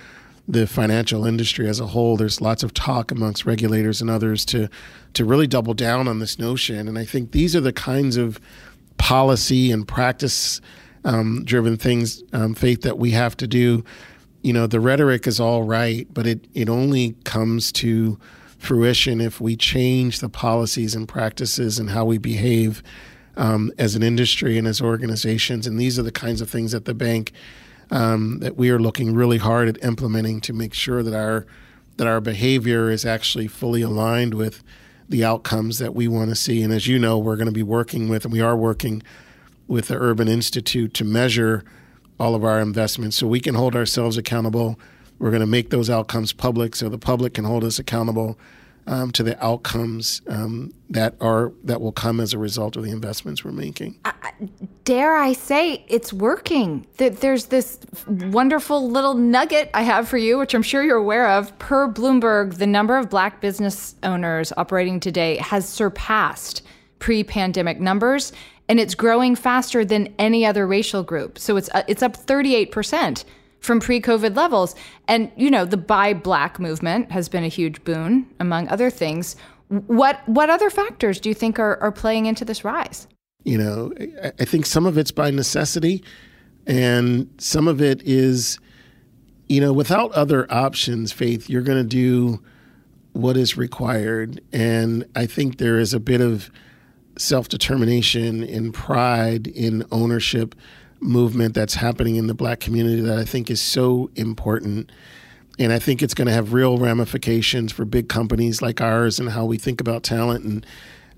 the 0.47 0.67
financial 0.67 1.25
industry 1.25 1.67
as 1.67 1.79
a 1.79 1.87
whole. 1.87 2.17
There's 2.17 2.41
lots 2.41 2.63
of 2.63 2.73
talk 2.73 3.11
amongst 3.11 3.45
regulators 3.45 4.01
and 4.01 4.09
others 4.09 4.43
to 4.45 4.69
to 5.13 5.23
really 5.23 5.47
double 5.47 5.73
down 5.73 6.07
on 6.07 6.19
this 6.19 6.39
notion. 6.39 6.87
And 6.87 6.97
I 6.97 7.05
think 7.05 7.31
these 7.31 7.55
are 7.55 7.61
the 7.61 7.71
kinds 7.71 8.17
of 8.17 8.41
policy 8.97 9.71
and 9.71 9.87
practice 9.87 10.59
um, 11.05 11.43
driven 11.45 11.77
things, 11.77 12.23
um, 12.33 12.53
faith 12.53 12.81
that 12.81 12.97
we 12.97 13.11
have 13.11 13.35
to 13.37 13.47
do 13.47 13.83
you 14.43 14.51
know, 14.51 14.67
the 14.67 14.81
rhetoric 14.81 15.25
is 15.25 15.39
all 15.39 15.63
right, 15.63 16.05
but 16.13 16.27
it, 16.27 16.45
it 16.53 16.69
only 16.69 17.15
comes 17.23 17.71
to 17.71 18.19
fruition 18.59 19.19
if 19.21 19.41
we 19.41 19.55
change 19.55 20.19
the 20.19 20.29
policies 20.29 20.93
and 20.93 21.07
practices 21.07 21.79
and 21.79 21.89
how 21.89 22.05
we 22.05 22.17
behave 22.17 22.83
um, 23.35 23.71
as 23.77 23.95
an 23.95 24.03
industry 24.03 24.57
and 24.57 24.67
as 24.67 24.81
organizations. 24.81 25.65
And 25.65 25.79
these 25.79 25.97
are 25.97 26.03
the 26.03 26.11
kinds 26.11 26.41
of 26.41 26.49
things 26.49 26.73
that 26.73 26.85
the 26.85 26.93
bank 26.93 27.31
um, 27.89 28.39
that 28.39 28.57
we 28.57 28.69
are 28.69 28.79
looking 28.79 29.13
really 29.13 29.37
hard 29.37 29.67
at 29.69 29.83
implementing 29.83 30.41
to 30.41 30.53
make 30.53 30.73
sure 30.73 31.01
that 31.03 31.13
our 31.13 31.45
that 31.97 32.07
our 32.07 32.19
behavior 32.19 32.89
is 32.89 33.05
actually 33.05 33.47
fully 33.47 33.83
aligned 33.83 34.33
with 34.33 34.63
the 35.07 35.23
outcomes 35.23 35.77
that 35.77 35.93
we 35.93 36.07
want 36.07 36.29
to 36.29 36.35
see. 36.35 36.63
And 36.63 36.73
as 36.73 36.87
you 36.87 36.97
know, 36.97 37.19
we're 37.19 37.35
going 37.35 37.45
to 37.45 37.51
be 37.51 37.61
working 37.61 38.09
with, 38.09 38.25
and 38.25 38.33
we 38.33 38.41
are 38.41 38.57
working 38.57 39.03
with 39.73 39.87
the 39.87 39.97
Urban 39.97 40.27
Institute 40.27 40.93
to 40.93 41.03
measure 41.03 41.63
all 42.19 42.35
of 42.35 42.43
our 42.43 42.61
investments 42.61 43.17
so 43.17 43.27
we 43.27 43.39
can 43.39 43.55
hold 43.55 43.75
ourselves 43.75 44.17
accountable. 44.17 44.79
We're 45.17 45.31
going 45.31 45.41
to 45.41 45.47
make 45.47 45.71
those 45.71 45.89
outcomes 45.89 46.31
public 46.31 46.75
so 46.75 46.89
the 46.89 46.99
public 46.99 47.33
can 47.33 47.43
hold 47.43 47.63
us 47.63 47.79
accountable 47.79 48.37
um, 48.85 49.11
to 49.11 49.23
the 49.23 49.43
outcomes 49.43 50.21
um, 50.27 50.73
that 50.89 51.15
are 51.19 51.53
that 51.63 51.81
will 51.81 51.91
come 51.91 52.19
as 52.19 52.33
a 52.33 52.37
result 52.37 52.75
of 52.75 52.83
the 52.83 52.91
investments 52.91 53.43
we're 53.43 53.51
making. 53.51 53.97
Dare 54.83 55.15
I 55.15 55.33
say 55.33 55.85
it's 55.87 56.13
working? 56.13 56.85
That 56.97 57.21
there's 57.21 57.45
this 57.45 57.79
wonderful 58.07 58.89
little 58.89 59.13
nugget 59.15 59.71
I 59.73 59.83
have 59.83 60.07
for 60.07 60.17
you, 60.17 60.37
which 60.37 60.53
I'm 60.53 60.63
sure 60.63 60.83
you're 60.83 60.97
aware 60.97 61.29
of. 61.29 61.57
Per 61.59 61.87
Bloomberg, 61.87 62.57
the 62.57 62.67
number 62.67 62.97
of 62.97 63.09
black 63.09 63.41
business 63.41 63.95
owners 64.03 64.53
operating 64.55 64.99
today 64.99 65.37
has 65.37 65.67
surpassed 65.67 66.61
pre-pandemic 66.99 67.79
numbers 67.81 68.31
and 68.69 68.79
it's 68.79 68.95
growing 68.95 69.35
faster 69.35 69.83
than 69.83 70.13
any 70.17 70.45
other 70.45 70.65
racial 70.65 71.03
group. 71.03 71.37
So 71.37 71.57
it's 71.57 71.69
uh, 71.73 71.83
it's 71.87 72.03
up 72.03 72.15
38% 72.15 73.23
from 73.59 73.79
pre-COVID 73.79 74.35
levels. 74.35 74.75
And 75.07 75.31
you 75.35 75.49
know, 75.49 75.65
the 75.65 75.77
buy 75.77 76.13
black 76.13 76.59
movement 76.59 77.11
has 77.11 77.29
been 77.29 77.43
a 77.43 77.49
huge 77.49 77.83
boon 77.83 78.27
among 78.39 78.67
other 78.69 78.89
things. 78.89 79.35
What 79.67 80.21
what 80.27 80.49
other 80.49 80.69
factors 80.69 81.19
do 81.19 81.29
you 81.29 81.35
think 81.35 81.59
are, 81.59 81.77
are 81.81 81.91
playing 81.91 82.25
into 82.25 82.45
this 82.45 82.63
rise? 82.63 83.07
You 83.43 83.57
know, 83.57 83.93
I 84.39 84.45
think 84.45 84.65
some 84.65 84.85
of 84.85 84.97
it's 84.97 85.11
by 85.11 85.29
necessity 85.31 86.03
and 86.65 87.29
some 87.37 87.67
of 87.67 87.81
it 87.81 88.01
is 88.03 88.59
you 89.47 89.61
know, 89.61 89.73
without 89.73 90.11
other 90.13 90.51
options, 90.51 91.11
Faith, 91.11 91.49
you're 91.49 91.61
going 91.61 91.77
to 91.77 91.87
do 91.87 92.41
what 93.11 93.37
is 93.37 93.57
required. 93.57 94.41
And 94.51 95.05
I 95.15 95.25
think 95.25 95.57
there 95.57 95.77
is 95.77 95.93
a 95.93 95.99
bit 95.99 96.21
of 96.21 96.49
self 97.17 97.49
determination, 97.49 98.43
in 98.43 98.71
pride, 98.71 99.47
in 99.47 99.85
ownership 99.91 100.55
movement 100.99 101.53
that's 101.53 101.75
happening 101.75 102.15
in 102.15 102.27
the 102.27 102.33
black 102.33 102.59
community 102.59 103.01
that 103.01 103.19
I 103.19 103.25
think 103.25 103.49
is 103.49 103.61
so 103.61 104.09
important. 104.15 104.91
And 105.59 105.71
I 105.71 105.79
think 105.79 106.01
it's 106.01 106.13
going 106.13 106.27
to 106.27 106.33
have 106.33 106.53
real 106.53 106.77
ramifications 106.77 107.71
for 107.71 107.85
big 107.85 108.09
companies 108.09 108.61
like 108.61 108.81
ours 108.81 109.19
and 109.19 109.29
how 109.29 109.45
we 109.45 109.57
think 109.57 109.81
about 109.81 110.03
talent 110.03 110.43
and 110.45 110.65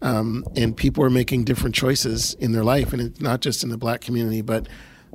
um, 0.01 0.43
and 0.55 0.75
people 0.75 1.03
are 1.03 1.09
making 1.09 1.45
different 1.45 1.73
choices 1.73 2.33
in 2.35 2.51
their 2.51 2.63
life, 2.65 2.91
and 2.91 3.01
it's 3.01 3.21
not 3.21 3.39
just 3.39 3.63
in 3.63 3.69
the 3.69 3.77
black 3.77 4.01
community, 4.01 4.41
but 4.41 4.67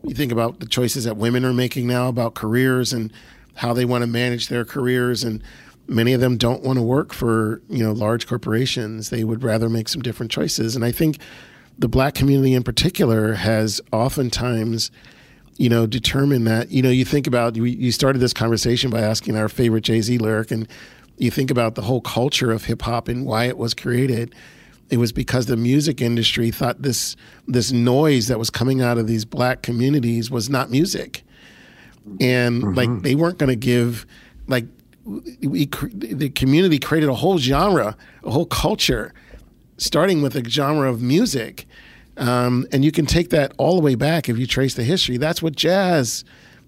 you 0.03 0.15
think 0.15 0.33
about 0.33 0.61
the 0.61 0.67
choices 0.67 1.05
that 1.05 1.17
women 1.17 1.45
are 1.45 1.53
making 1.53 1.87
now 1.87 2.09
about 2.09 2.35
careers 2.35 2.93
and 2.93 3.13
how 3.55 3.73
they 3.73 3.85
want 3.85 4.03
to 4.03 4.07
manage 4.07 4.49
their 4.49 4.65
careers 4.65 5.23
and 5.23 5.43
many 5.91 6.13
of 6.13 6.21
them 6.21 6.37
don't 6.37 6.63
want 6.63 6.79
to 6.79 6.83
work 6.83 7.13
for 7.13 7.61
you 7.69 7.85
know 7.85 7.93
large 7.93 8.27
corporations. 8.27 9.11
They 9.11 9.25
would 9.25 9.43
rather 9.43 9.69
make 9.69 9.89
some 9.89 10.03
different 10.03 10.33
choices, 10.33 10.75
and 10.77 10.85
I 10.85 10.93
think 10.93 11.19
the 11.79 11.89
black 11.89 12.15
community 12.15 12.55
in 12.55 12.63
particular 12.63 13.35
has 13.35 13.81
oftentimes 13.93 14.91
you 15.61 15.69
know, 15.69 15.87
determined 15.87 16.47
that, 16.47 16.71
you 16.71 16.81
know, 16.81 16.89
you 16.89 17.05
think 17.05 17.27
about, 17.27 17.55
you, 17.55 17.65
you 17.65 17.93
started 17.93 18.19
this 18.19 18.33
conversation 18.33 18.89
by 18.91 19.03
asking 19.03 19.37
our 19.37 19.47
favorite 19.47 19.83
Jay 19.83 20.01
Z 20.01 20.17
lyric, 20.17 20.51
and 20.51 20.67
you 21.19 21.31
think 21.31 21.51
about 21.51 21.75
the 21.75 21.83
whole 21.83 22.01
culture 22.01 22.51
of 22.51 22.65
hip 22.65 22.81
hop 22.81 23.09
and 23.09 23.27
why 23.27 23.45
it 23.45 23.59
was 23.59 23.75
created. 23.75 24.35
It 24.89 24.97
was 24.97 25.13
because 25.13 25.47
the 25.47 25.59
music 25.59 26.01
industry 26.01 26.51
thought 26.51 26.81
this 26.81 27.15
this 27.47 27.73
noise 27.73 28.29
that 28.29 28.39
was 28.39 28.49
coming 28.49 28.81
out 28.81 28.97
of 28.97 29.07
these 29.07 29.27
black 29.27 29.63
communities 29.63 30.31
was 30.31 30.49
not 30.49 30.71
music, 30.71 31.25
and 32.21 32.63
mm-hmm. 32.63 32.75
like 32.75 33.03
they 33.03 33.15
weren't 33.15 33.37
going 33.37 33.51
to 33.51 33.55
give 33.55 34.07
like 34.47 34.65
we, 35.05 35.67
the 35.67 36.31
community 36.31 36.79
created 36.79 37.09
a 37.09 37.15
whole 37.15 37.39
genre, 37.39 37.97
a 38.23 38.31
whole 38.31 38.47
culture, 38.47 39.13
starting 39.77 40.23
with 40.23 40.37
a 40.37 40.45
genre 40.45 40.91
of 40.91 41.01
music 41.01 41.67
um, 42.21 42.67
and 42.71 42.85
you 42.85 42.93
can 42.93 43.07
take 43.07 43.31
that 43.31 43.53
all 43.57 43.77
the 43.77 43.83
way 43.83 43.95
back 43.95 44.29
if 44.29 44.39
you 44.39 44.47
trace 44.47 44.75
the 44.75 44.85
history. 44.85 45.17
That's 45.17 45.43
what 45.43 45.57
jazz 45.57 46.23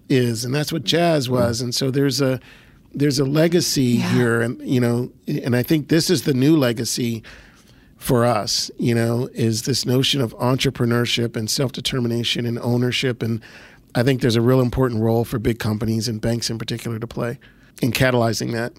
is, 0.09 0.43
and 0.43 0.53
that's 0.53 0.73
what 0.73 0.83
jazz 0.83 1.29
was. 1.29 1.61
And 1.61 1.73
so 1.73 1.91
there's 1.91 2.19
a 2.21 2.39
there's 2.95 3.19
a 3.19 3.25
legacy 3.25 3.83
yeah. 3.83 4.13
here, 4.13 4.41
and 4.41 4.59
you 4.61 4.79
know, 4.79 5.11
and 5.27 5.55
I 5.55 5.61
think 5.61 5.89
this 5.89 6.09
is 6.09 6.23
the 6.23 6.33
new 6.33 6.57
legacy 6.57 7.23
for 7.97 8.25
us. 8.25 8.71
You 8.77 8.95
know, 8.95 9.29
is 9.33 9.63
this 9.63 9.85
notion 9.85 10.21
of 10.21 10.35
entrepreneurship 10.37 11.35
and 11.35 11.47
self 11.49 11.71
determination 11.71 12.47
and 12.47 12.57
ownership, 12.59 13.21
and 13.21 13.39
I 13.93 14.01
think 14.01 14.21
there's 14.21 14.35
a 14.35 14.41
real 14.41 14.59
important 14.59 15.01
role 15.01 15.23
for 15.23 15.37
big 15.37 15.59
companies 15.59 16.07
and 16.07 16.19
banks 16.19 16.49
in 16.49 16.57
particular 16.57 16.97
to 16.97 17.07
play 17.07 17.37
in 17.81 17.91
catalyzing 17.91 18.51
that. 18.53 18.73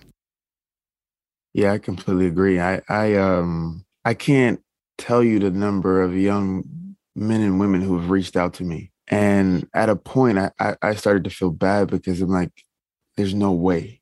Yeah, 1.53 1.73
I 1.73 1.79
completely 1.79 2.27
agree. 2.27 2.61
I 2.61 2.83
I 2.89 3.15
um 3.15 3.85
I 4.05 4.15
can't 4.15 4.61
tell 4.99 5.23
you 5.23 5.39
the 5.39 5.51
number 5.51 6.03
of 6.03 6.17
young 6.17 6.65
men 7.15 7.41
and 7.41 7.61
women 7.61 7.81
who 7.81 7.99
have 7.99 8.11
reached 8.11 8.37
out 8.37 8.55
to 8.55 8.65
me. 8.65 8.91
And 9.09 9.69
at 9.75 9.89
a 9.89 9.97
point, 9.97 10.39
I, 10.39 10.77
I 10.81 10.95
started 10.95 11.25
to 11.25 11.31
feel 11.31 11.51
bad 11.51 11.89
because 11.89 12.21
I'm 12.21 12.31
like, 12.31 12.53
there's 13.17 13.35
no 13.35 13.53
way. 13.53 14.01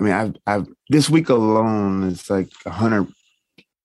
I 0.00 0.02
mean, 0.02 0.12
I've, 0.12 0.36
I've 0.46 0.66
this 0.88 1.10
week 1.10 1.28
alone, 1.28 2.08
it's 2.08 2.30
like 2.30 2.48
a 2.66 2.70
hundred 2.70 3.06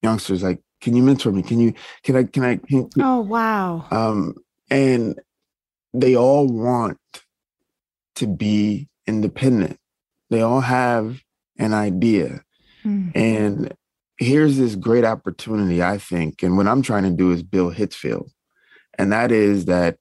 youngsters 0.01 0.43
like, 0.43 0.61
can 0.81 0.95
you 0.95 1.03
mentor 1.03 1.31
me? 1.31 1.43
Can 1.43 1.59
you, 1.59 1.73
can 2.03 2.15
I, 2.15 2.23
can 2.23 2.43
I? 2.43 2.55
Can, 2.55 2.89
oh, 3.01 3.19
wow. 3.19 3.85
Um, 3.91 4.35
and 4.71 5.19
they 5.93 6.15
all 6.15 6.47
want 6.47 6.97
to 8.15 8.27
be 8.27 8.87
independent. 9.05 9.78
They 10.29 10.41
all 10.41 10.61
have 10.61 11.21
an 11.57 11.73
idea. 11.73 12.43
Mm-hmm. 12.85 13.17
And 13.17 13.73
here's 14.17 14.57
this 14.57 14.75
great 14.75 15.05
opportunity, 15.05 15.81
I 15.81 15.97
think. 15.97 16.43
And 16.43 16.57
what 16.57 16.67
I'm 16.67 16.81
trying 16.81 17.03
to 17.03 17.11
do 17.11 17.31
is 17.31 17.43
build 17.43 17.75
Hitsville. 17.75 18.29
And 18.97 19.11
that 19.11 19.31
is 19.31 19.65
that 19.65 19.97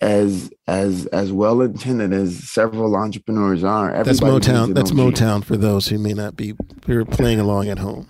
as 0.00 0.50
as 0.66 1.06
as 1.06 1.32
well 1.32 1.60
intended 1.60 2.12
as 2.12 2.48
several 2.48 2.96
entrepreneurs 2.96 3.62
are. 3.62 4.02
That's 4.02 4.20
Motown. 4.20 4.74
That's 4.74 4.92
Motown 4.92 5.44
for 5.44 5.56
those 5.56 5.88
who 5.88 5.98
may 5.98 6.14
not 6.14 6.36
be 6.36 6.54
who 6.86 6.98
are 7.00 7.04
playing 7.04 7.40
along 7.40 7.68
at 7.68 7.78
home. 7.78 8.08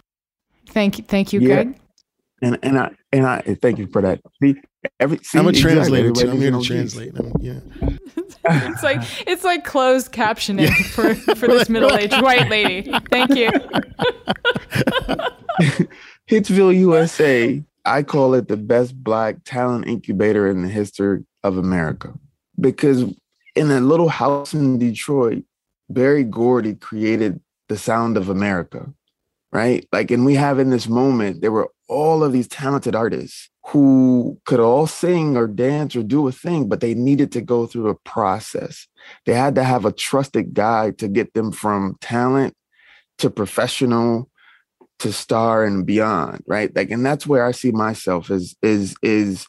Thank 0.68 0.98
you, 0.98 1.04
thank 1.04 1.32
you, 1.32 1.40
yeah. 1.40 1.46
Greg. 1.64 1.80
And 2.42 2.58
and 2.62 2.78
I 2.78 2.90
and 3.12 3.26
I 3.26 3.40
thank 3.60 3.78
you 3.78 3.88
for 3.88 4.02
that. 4.02 4.20
See, 4.42 4.60
every, 4.98 5.18
see, 5.18 5.38
I'm 5.38 5.46
a 5.46 5.50
exactly, 5.50 5.74
translator 5.74 6.12
too. 6.12 6.30
I'm 6.30 6.40
here 6.40 6.50
to 6.50 6.62
translate. 6.62 7.12
I'm, 7.18 7.32
yeah. 7.40 7.60
it's 8.44 8.82
like 8.82 9.02
it's 9.26 9.44
like 9.44 9.64
closed 9.64 10.12
captioning 10.12 10.70
for 10.86 11.14
for 11.34 11.46
this 11.46 11.68
middle 11.74 11.94
aged 11.94 12.20
white 12.22 12.48
lady. 12.48 12.90
Thank 13.10 13.34
you. 13.36 13.50
Hitsville, 16.30 16.78
USA. 16.78 17.62
I 17.84 18.02
call 18.02 18.34
it 18.34 18.48
the 18.48 18.56
best 18.56 19.02
black 19.02 19.36
talent 19.44 19.86
incubator 19.88 20.48
in 20.48 20.62
the 20.62 20.68
history 20.68 21.24
of 21.42 21.56
America 21.56 22.12
because 22.58 23.02
in 23.56 23.70
a 23.70 23.80
little 23.80 24.08
house 24.08 24.52
in 24.54 24.78
Detroit, 24.78 25.44
Berry 25.88 26.24
Gordy 26.24 26.74
created 26.74 27.40
the 27.68 27.78
sound 27.78 28.16
of 28.16 28.28
America, 28.28 28.92
right? 29.52 29.86
Like, 29.92 30.10
and 30.10 30.24
we 30.24 30.34
have 30.34 30.58
in 30.58 30.70
this 30.70 30.88
moment, 30.88 31.40
there 31.40 31.52
were 31.52 31.70
all 31.88 32.22
of 32.22 32.32
these 32.32 32.48
talented 32.48 32.94
artists 32.94 33.50
who 33.66 34.40
could 34.46 34.60
all 34.60 34.86
sing 34.86 35.36
or 35.36 35.46
dance 35.46 35.96
or 35.96 36.02
do 36.02 36.26
a 36.28 36.32
thing, 36.32 36.68
but 36.68 36.80
they 36.80 36.94
needed 36.94 37.32
to 37.32 37.40
go 37.40 37.66
through 37.66 37.88
a 37.88 37.94
process. 37.96 38.86
They 39.26 39.34
had 39.34 39.54
to 39.56 39.64
have 39.64 39.84
a 39.84 39.92
trusted 39.92 40.54
guide 40.54 40.98
to 40.98 41.08
get 41.08 41.34
them 41.34 41.52
from 41.52 41.96
talent 42.00 42.54
to 43.18 43.30
professional 43.30 44.30
to 45.00 45.12
star 45.12 45.64
and 45.64 45.84
beyond, 45.84 46.42
right? 46.46 46.74
Like, 46.74 46.90
and 46.90 47.04
that's 47.04 47.26
where 47.26 47.44
I 47.44 47.52
see 47.52 47.72
myself 47.72 48.30
is 48.30 48.54
is 48.62 48.94
is 49.02 49.46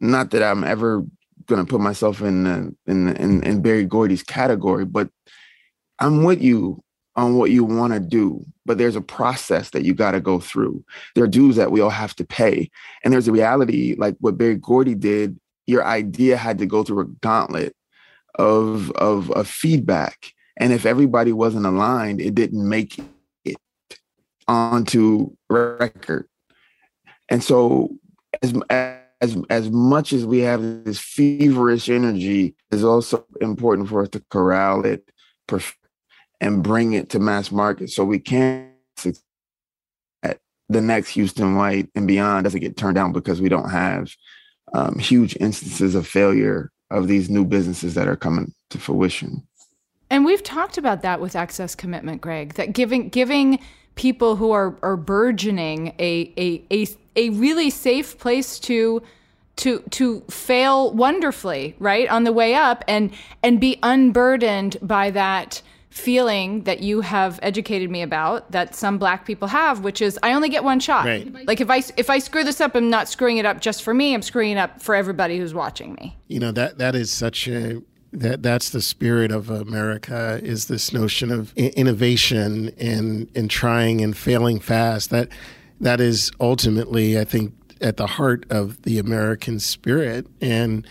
not 0.00 0.30
that 0.30 0.42
I'm 0.42 0.64
ever 0.64 1.04
gonna 1.46 1.64
put 1.64 1.80
myself 1.80 2.20
in 2.20 2.44
the, 2.44 2.74
in 2.86 3.08
in 3.16 3.42
in 3.44 3.62
Berry 3.62 3.84
Gordy's 3.84 4.22
category, 4.22 4.84
but 4.84 5.08
I'm 5.98 6.24
with 6.24 6.42
you 6.42 6.82
on 7.18 7.34
what 7.34 7.50
you 7.50 7.64
want 7.64 7.92
to 7.92 7.98
do, 7.98 8.46
but 8.64 8.78
there's 8.78 8.94
a 8.94 9.00
process 9.00 9.70
that 9.70 9.84
you 9.84 9.92
got 9.92 10.12
to 10.12 10.20
go 10.20 10.38
through. 10.38 10.84
There 11.16 11.24
are 11.24 11.28
dues 11.28 11.56
that 11.56 11.72
we 11.72 11.80
all 11.80 11.90
have 11.90 12.14
to 12.16 12.24
pay, 12.24 12.70
and 13.02 13.12
there's 13.12 13.26
a 13.26 13.32
reality 13.32 13.96
like 13.98 14.16
what 14.20 14.38
Berry 14.38 14.54
Gordy 14.54 14.94
did. 14.94 15.36
Your 15.66 15.84
idea 15.84 16.36
had 16.36 16.58
to 16.58 16.66
go 16.66 16.84
through 16.84 17.00
a 17.00 17.06
gauntlet 17.06 17.74
of 18.36 18.92
of, 18.92 19.32
of 19.32 19.48
feedback, 19.48 20.32
and 20.56 20.72
if 20.72 20.86
everybody 20.86 21.32
wasn't 21.32 21.66
aligned, 21.66 22.20
it 22.20 22.36
didn't 22.36 22.66
make 22.66 23.00
it 23.44 23.56
onto 24.46 25.32
record. 25.50 26.28
And 27.28 27.42
so 27.42 27.98
as 28.44 28.54
as 28.70 29.36
as 29.50 29.70
much 29.70 30.12
as 30.12 30.24
we 30.24 30.38
have 30.40 30.62
this 30.84 31.00
feverish 31.00 31.88
energy, 31.88 32.54
it's 32.70 32.84
also 32.84 33.26
important 33.40 33.88
for 33.88 34.02
us 34.02 34.08
to 34.10 34.22
corral 34.30 34.86
it 34.86 35.10
and 36.40 36.62
bring 36.62 36.92
it 36.92 37.10
to 37.10 37.18
mass 37.18 37.50
market 37.50 37.90
so 37.90 38.04
we 38.04 38.18
can 38.18 38.70
at 40.22 40.38
the 40.68 40.80
next 40.80 41.10
Houston 41.10 41.56
White 41.56 41.88
and 41.94 42.06
beyond 42.06 42.44
doesn't 42.44 42.60
get 42.60 42.76
turned 42.76 42.94
down 42.94 43.12
because 43.12 43.40
we 43.40 43.48
don't 43.48 43.70
have 43.70 44.10
um, 44.74 44.98
huge 44.98 45.36
instances 45.40 45.94
of 45.94 46.06
failure 46.06 46.70
of 46.90 47.08
these 47.08 47.28
new 47.28 47.44
businesses 47.44 47.94
that 47.94 48.08
are 48.08 48.16
coming 48.16 48.54
to 48.70 48.78
fruition. 48.78 49.46
And 50.10 50.24
we've 50.24 50.42
talked 50.42 50.78
about 50.78 51.02
that 51.02 51.20
with 51.20 51.36
access 51.36 51.74
commitment, 51.74 52.20
Greg, 52.20 52.54
that 52.54 52.72
giving 52.72 53.08
giving 53.08 53.58
people 53.94 54.36
who 54.36 54.52
are 54.52 54.76
are 54.82 54.96
burgeoning 54.96 55.88
a 55.98 56.32
a 56.38 56.64
a, 56.70 56.86
a 57.16 57.30
really 57.30 57.68
safe 57.68 58.18
place 58.18 58.58
to 58.60 59.02
to 59.56 59.80
to 59.90 60.20
fail 60.30 60.92
wonderfully 60.92 61.74
right 61.78 62.08
on 62.08 62.24
the 62.24 62.32
way 62.32 62.54
up 62.54 62.84
and 62.88 63.10
and 63.42 63.60
be 63.60 63.78
unburdened 63.82 64.78
by 64.80 65.10
that 65.10 65.60
feeling 65.90 66.62
that 66.64 66.80
you 66.80 67.00
have 67.00 67.40
educated 67.42 67.90
me 67.90 68.02
about 68.02 68.50
that 68.52 68.74
some 68.74 68.98
black 68.98 69.24
people 69.24 69.48
have 69.48 69.80
which 69.80 70.02
is 70.02 70.18
i 70.22 70.32
only 70.32 70.48
get 70.48 70.62
one 70.62 70.78
shot 70.78 71.06
right. 71.06 71.46
like 71.46 71.60
if 71.60 71.70
i 71.70 71.82
if 71.96 72.10
i 72.10 72.18
screw 72.18 72.44
this 72.44 72.60
up 72.60 72.74
i'm 72.74 72.90
not 72.90 73.08
screwing 73.08 73.38
it 73.38 73.46
up 73.46 73.60
just 73.60 73.82
for 73.82 73.94
me 73.94 74.14
i'm 74.14 74.22
screwing 74.22 74.52
it 74.52 74.58
up 74.58 74.82
for 74.82 74.94
everybody 74.94 75.38
who's 75.38 75.54
watching 75.54 75.94
me 75.94 76.14
you 76.28 76.38
know 76.38 76.52
that 76.52 76.76
that 76.78 76.94
is 76.94 77.10
such 77.10 77.48
a 77.48 77.82
that 78.12 78.42
that's 78.42 78.70
the 78.70 78.80
spirit 78.80 79.30
of 79.30 79.50
America 79.50 80.40
is 80.42 80.66
this 80.66 80.92
notion 80.92 81.30
of 81.30 81.52
innovation 81.56 82.70
and 82.78 83.30
and 83.34 83.50
trying 83.50 84.00
and 84.00 84.16
failing 84.16 84.60
fast. 84.60 85.10
That 85.10 85.28
that 85.80 86.00
is 86.00 86.30
ultimately, 86.40 87.18
I 87.18 87.24
think, 87.24 87.54
at 87.80 87.96
the 87.96 88.06
heart 88.06 88.46
of 88.50 88.82
the 88.82 88.98
American 88.98 89.60
spirit. 89.60 90.26
And 90.40 90.86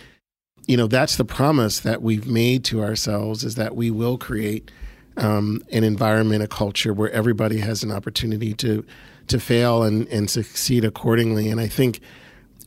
you 0.66 0.76
know, 0.76 0.86
that's 0.86 1.16
the 1.16 1.24
promise 1.24 1.80
that 1.80 2.02
we've 2.02 2.26
made 2.26 2.64
to 2.64 2.82
ourselves 2.82 3.42
is 3.42 3.54
that 3.56 3.74
we 3.74 3.90
will 3.90 4.18
create 4.18 4.70
um, 5.18 5.62
an 5.70 5.84
environment, 5.84 6.42
a 6.42 6.48
culture 6.48 6.94
where 6.94 7.10
everybody 7.10 7.58
has 7.58 7.82
an 7.82 7.92
opportunity 7.92 8.54
to 8.54 8.84
to 9.26 9.38
fail 9.38 9.82
and 9.82 10.08
and 10.08 10.30
succeed 10.30 10.84
accordingly. 10.84 11.50
And 11.50 11.60
I 11.60 11.68
think, 11.68 12.00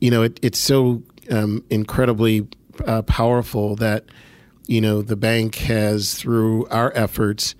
you 0.00 0.10
know, 0.10 0.22
it, 0.22 0.38
it's 0.42 0.58
so 0.58 1.02
um, 1.30 1.64
incredibly 1.70 2.46
uh, 2.86 3.02
powerful 3.02 3.76
that 3.76 4.04
you 4.66 4.80
know, 4.80 5.02
the 5.02 5.16
bank 5.16 5.56
has, 5.56 6.14
through 6.14 6.66
our 6.68 6.92
efforts, 6.94 7.54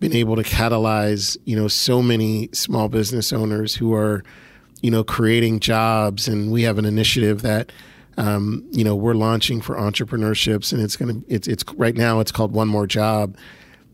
been 0.00 0.12
able 0.12 0.36
to 0.36 0.42
catalyze, 0.42 1.36
you 1.44 1.54
know, 1.54 1.68
so 1.68 2.02
many 2.02 2.48
small 2.52 2.88
business 2.88 3.32
owners 3.32 3.76
who 3.76 3.94
are, 3.94 4.24
you 4.82 4.90
know, 4.90 5.04
creating 5.04 5.60
jobs. 5.60 6.26
And 6.26 6.50
we 6.50 6.62
have 6.62 6.78
an 6.78 6.84
initiative 6.84 7.42
that, 7.42 7.70
um, 8.16 8.66
you 8.70 8.82
know, 8.82 8.96
we're 8.96 9.14
launching 9.14 9.60
for 9.60 9.76
entrepreneurships, 9.76 10.72
and 10.72 10.82
it's 10.82 10.96
going 10.96 11.22
to, 11.22 11.32
it's, 11.32 11.46
it's 11.46 11.64
right 11.76 11.96
now, 11.96 12.20
it's 12.20 12.32
called 12.32 12.52
One 12.52 12.68
More 12.68 12.86
Job. 12.86 13.36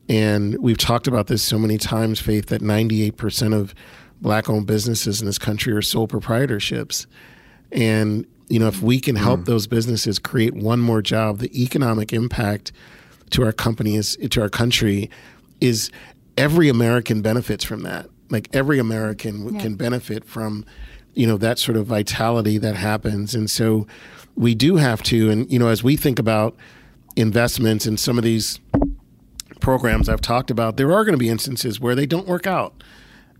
And 0.08 0.56
we've 0.58 0.78
talked 0.78 1.06
about 1.06 1.26
this 1.26 1.42
so 1.42 1.58
many 1.58 1.78
times, 1.78 2.20
Faith, 2.20 2.46
that 2.46 2.62
98% 2.62 3.54
of 3.54 3.74
black 4.20 4.48
owned 4.48 4.66
businesses 4.66 5.20
in 5.20 5.26
this 5.26 5.38
country 5.38 5.72
are 5.72 5.82
sole 5.82 6.06
proprietorships. 6.06 7.06
And 7.72 8.26
you 8.48 8.58
know, 8.58 8.68
if 8.68 8.80
we 8.80 9.00
can 9.00 9.16
help 9.16 9.40
mm. 9.40 9.44
those 9.46 9.66
businesses 9.66 10.18
create 10.18 10.54
one 10.54 10.80
more 10.80 11.02
job, 11.02 11.38
the 11.38 11.62
economic 11.62 12.12
impact 12.12 12.72
to 13.30 13.44
our 13.44 13.52
companies, 13.52 14.16
to 14.16 14.40
our 14.40 14.48
country, 14.48 15.10
is 15.60 15.90
every 16.36 16.68
American 16.68 17.22
benefits 17.22 17.64
from 17.64 17.82
that. 17.82 18.08
Like 18.30 18.48
every 18.52 18.78
American 18.78 19.54
yeah. 19.54 19.60
can 19.60 19.74
benefit 19.74 20.24
from, 20.24 20.64
you 21.14 21.26
know, 21.26 21.36
that 21.38 21.58
sort 21.58 21.76
of 21.76 21.86
vitality 21.86 22.58
that 22.58 22.76
happens. 22.76 23.34
And 23.34 23.50
so 23.50 23.86
we 24.36 24.54
do 24.54 24.76
have 24.76 25.02
to, 25.04 25.30
and, 25.30 25.50
you 25.50 25.58
know, 25.58 25.68
as 25.68 25.82
we 25.82 25.96
think 25.96 26.18
about 26.18 26.56
investments 27.16 27.86
in 27.86 27.96
some 27.96 28.18
of 28.18 28.24
these 28.24 28.60
programs 29.60 30.08
I've 30.08 30.20
talked 30.20 30.50
about, 30.50 30.76
there 30.76 30.92
are 30.92 31.04
going 31.04 31.14
to 31.14 31.18
be 31.18 31.28
instances 31.28 31.80
where 31.80 31.94
they 31.94 32.06
don't 32.06 32.26
work 32.26 32.46
out 32.46 32.82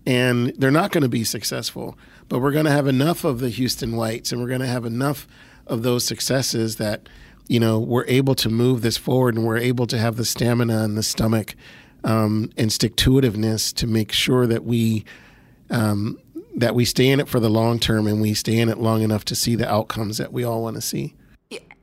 and 0.05 0.53
they're 0.57 0.71
not 0.71 0.91
going 0.91 1.03
to 1.03 1.09
be 1.09 1.23
successful. 1.23 1.97
But 2.29 2.39
we're 2.39 2.51
going 2.51 2.65
to 2.65 2.71
have 2.71 2.87
enough 2.87 3.23
of 3.23 3.39
the 3.39 3.49
Houston 3.49 3.95
Whites 3.95 4.31
and 4.31 4.41
we're 4.41 4.47
going 4.47 4.61
to 4.61 4.67
have 4.67 4.85
enough 4.85 5.27
of 5.65 5.83
those 5.83 6.05
successes 6.05 6.77
that, 6.77 7.07
you 7.47 7.59
know, 7.59 7.79
we're 7.79 8.05
able 8.07 8.35
to 8.35 8.49
move 8.49 8.81
this 8.81 8.97
forward 8.97 9.35
and 9.35 9.45
we're 9.45 9.57
able 9.57 9.87
to 9.87 9.97
have 9.97 10.15
the 10.15 10.25
stamina 10.25 10.83
and 10.83 10.97
the 10.97 11.03
stomach 11.03 11.55
um, 12.03 12.51
and 12.57 12.71
stick 12.71 12.95
to 12.97 13.11
itiveness 13.11 13.73
to 13.75 13.87
make 13.87 14.11
sure 14.11 14.47
that 14.47 14.63
we 14.63 15.03
um, 15.69 16.17
that 16.55 16.73
we 16.73 16.85
stay 16.85 17.09
in 17.09 17.19
it 17.19 17.27
for 17.27 17.39
the 17.39 17.49
long 17.49 17.79
term 17.79 18.07
and 18.07 18.21
we 18.21 18.33
stay 18.33 18.57
in 18.57 18.69
it 18.69 18.79
long 18.79 19.03
enough 19.03 19.23
to 19.25 19.35
see 19.35 19.55
the 19.55 19.69
outcomes 19.69 20.17
that 20.17 20.33
we 20.33 20.43
all 20.43 20.63
want 20.63 20.75
to 20.75 20.81
see. 20.81 21.13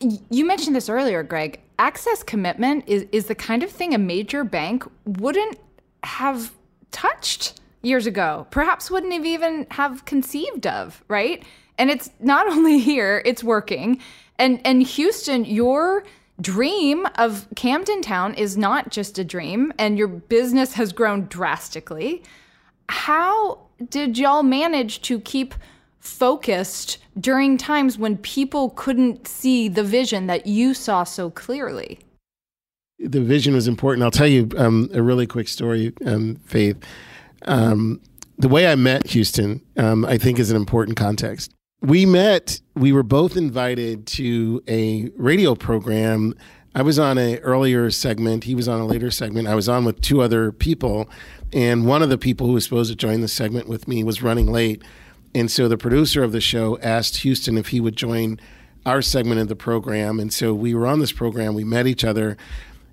You 0.01 0.45
mentioned 0.45 0.77
this 0.77 0.89
earlier, 0.89 1.23
Greg. 1.23 1.61
Access 1.79 2.23
commitment 2.23 2.85
is, 2.87 3.07
is 3.11 3.27
the 3.27 3.35
kind 3.35 3.63
of 3.63 3.71
thing 3.71 3.95
a 3.95 3.99
major 3.99 4.45
bank 4.45 4.85
wouldn't 5.05 5.59
have 6.05 6.53
touched 6.91 7.61
years 7.83 8.07
ago, 8.07 8.47
perhaps 8.51 8.91
wouldn't 8.91 9.13
have 9.13 9.27
even 9.27 9.67
have 9.71 10.05
conceived 10.05 10.67
of, 10.67 11.03
right? 11.09 11.45
And 11.79 11.91
it's 11.91 12.11
not 12.21 12.49
only 12.53 12.79
here, 12.79 13.23
it's 13.25 13.45
working. 13.45 14.01
And 14.39 14.61
and 14.65 14.83
Houston, 14.83 15.45
your 15.45 16.05
dream 16.41 17.07
of 17.17 17.47
Camden 17.55 18.03
Town 18.03 18.35
is 18.35 18.57
not 18.57 18.91
just 18.91 19.19
a 19.19 19.25
dream, 19.25 19.73
and 19.79 19.97
your 19.97 20.09
business 20.09 20.75
has 20.75 20.93
grown 20.93 21.27
drastically. 21.27 22.23
How 22.89 23.61
did 23.89 24.19
y'all 24.19 24.43
manage 24.43 25.03
to 25.03 25.21
keep 25.21 25.55
focused 26.05 26.99
during 27.19 27.57
times 27.57 27.99
when 27.99 28.17
people 28.19 28.71
couldn't 28.71 29.27
see 29.27 29.69
the 29.69 29.83
vision 29.83 30.27
that 30.27 30.47
you 30.47 30.75
saw 30.75 31.03
so 31.03 31.31
clearly? 31.31 31.99
The 32.99 33.21
vision 33.21 33.55
was 33.55 33.67
important. 33.67 34.05
I'll 34.05 34.11
tell 34.11 34.27
you 34.27 34.49
um, 34.57 34.89
a 34.93 35.03
really 35.03 35.27
quick 35.27 35.49
story, 35.49 35.93
um, 36.07 36.37
Faith. 36.45 36.77
Um, 37.47 38.01
the 38.39 38.49
way 38.49 38.67
I 38.67 38.75
met 38.75 39.09
Houston, 39.09 39.63
um, 39.77 40.05
I 40.05 40.19
think, 40.19 40.39
is 40.39 40.51
an 40.51 40.57
important 40.57 40.97
context. 40.97 41.53
We 41.81 42.07
met, 42.07 42.61
we 42.75 42.93
were 42.93 43.03
both 43.03 43.37
invited 43.37 44.07
to 44.09 44.63
a 44.69 45.11
radio 45.17 45.55
program. 45.55 46.35
I 46.75 46.83
was 46.83 46.99
on 46.99 47.19
an 47.19 47.39
earlier 47.39 47.91
segment, 47.91 48.45
he 48.45 48.55
was 48.55 48.69
on 48.69 48.81
a 48.81 48.87
later 48.87 49.11
segment. 49.11 49.49
I 49.49 49.55
was 49.55 49.69
on 49.69 49.85
with 49.85 50.01
two 50.01 50.23
other 50.23 50.51
people, 50.51 51.09
and 51.53 51.87
one 51.87 52.03
of 52.03 52.09
the 52.09 52.19
people 52.19 52.47
who 52.47 52.55
was 52.55 52.65
supposed 52.65 52.91
to 52.91 52.97
join 52.97 53.21
the 53.21 53.29
segment 53.29 53.69
with 53.69 53.87
me 53.87 54.03
was 54.03 54.23
running 54.23 54.51
late. 54.51 54.83
And 55.35 55.51
so 55.51 55.67
the 55.67 55.77
producer 55.77 56.23
of 56.23 56.33
the 56.33 56.41
show 56.41 56.79
asked 56.79 57.19
Houston 57.19 57.59
if 57.59 57.69
he 57.69 57.81
would 57.81 57.97
join 57.97 58.39
our 58.87 59.03
segment 59.03 59.41
of 59.41 59.49
the 59.49 59.57
program. 59.57 60.21
And 60.21 60.33
so 60.33 60.55
we 60.55 60.75
were 60.75 60.87
on 60.87 61.01
this 61.01 61.13
program, 61.13 61.55
we 61.55 61.65
met 61.65 61.87
each 61.87 62.05
other, 62.05 62.37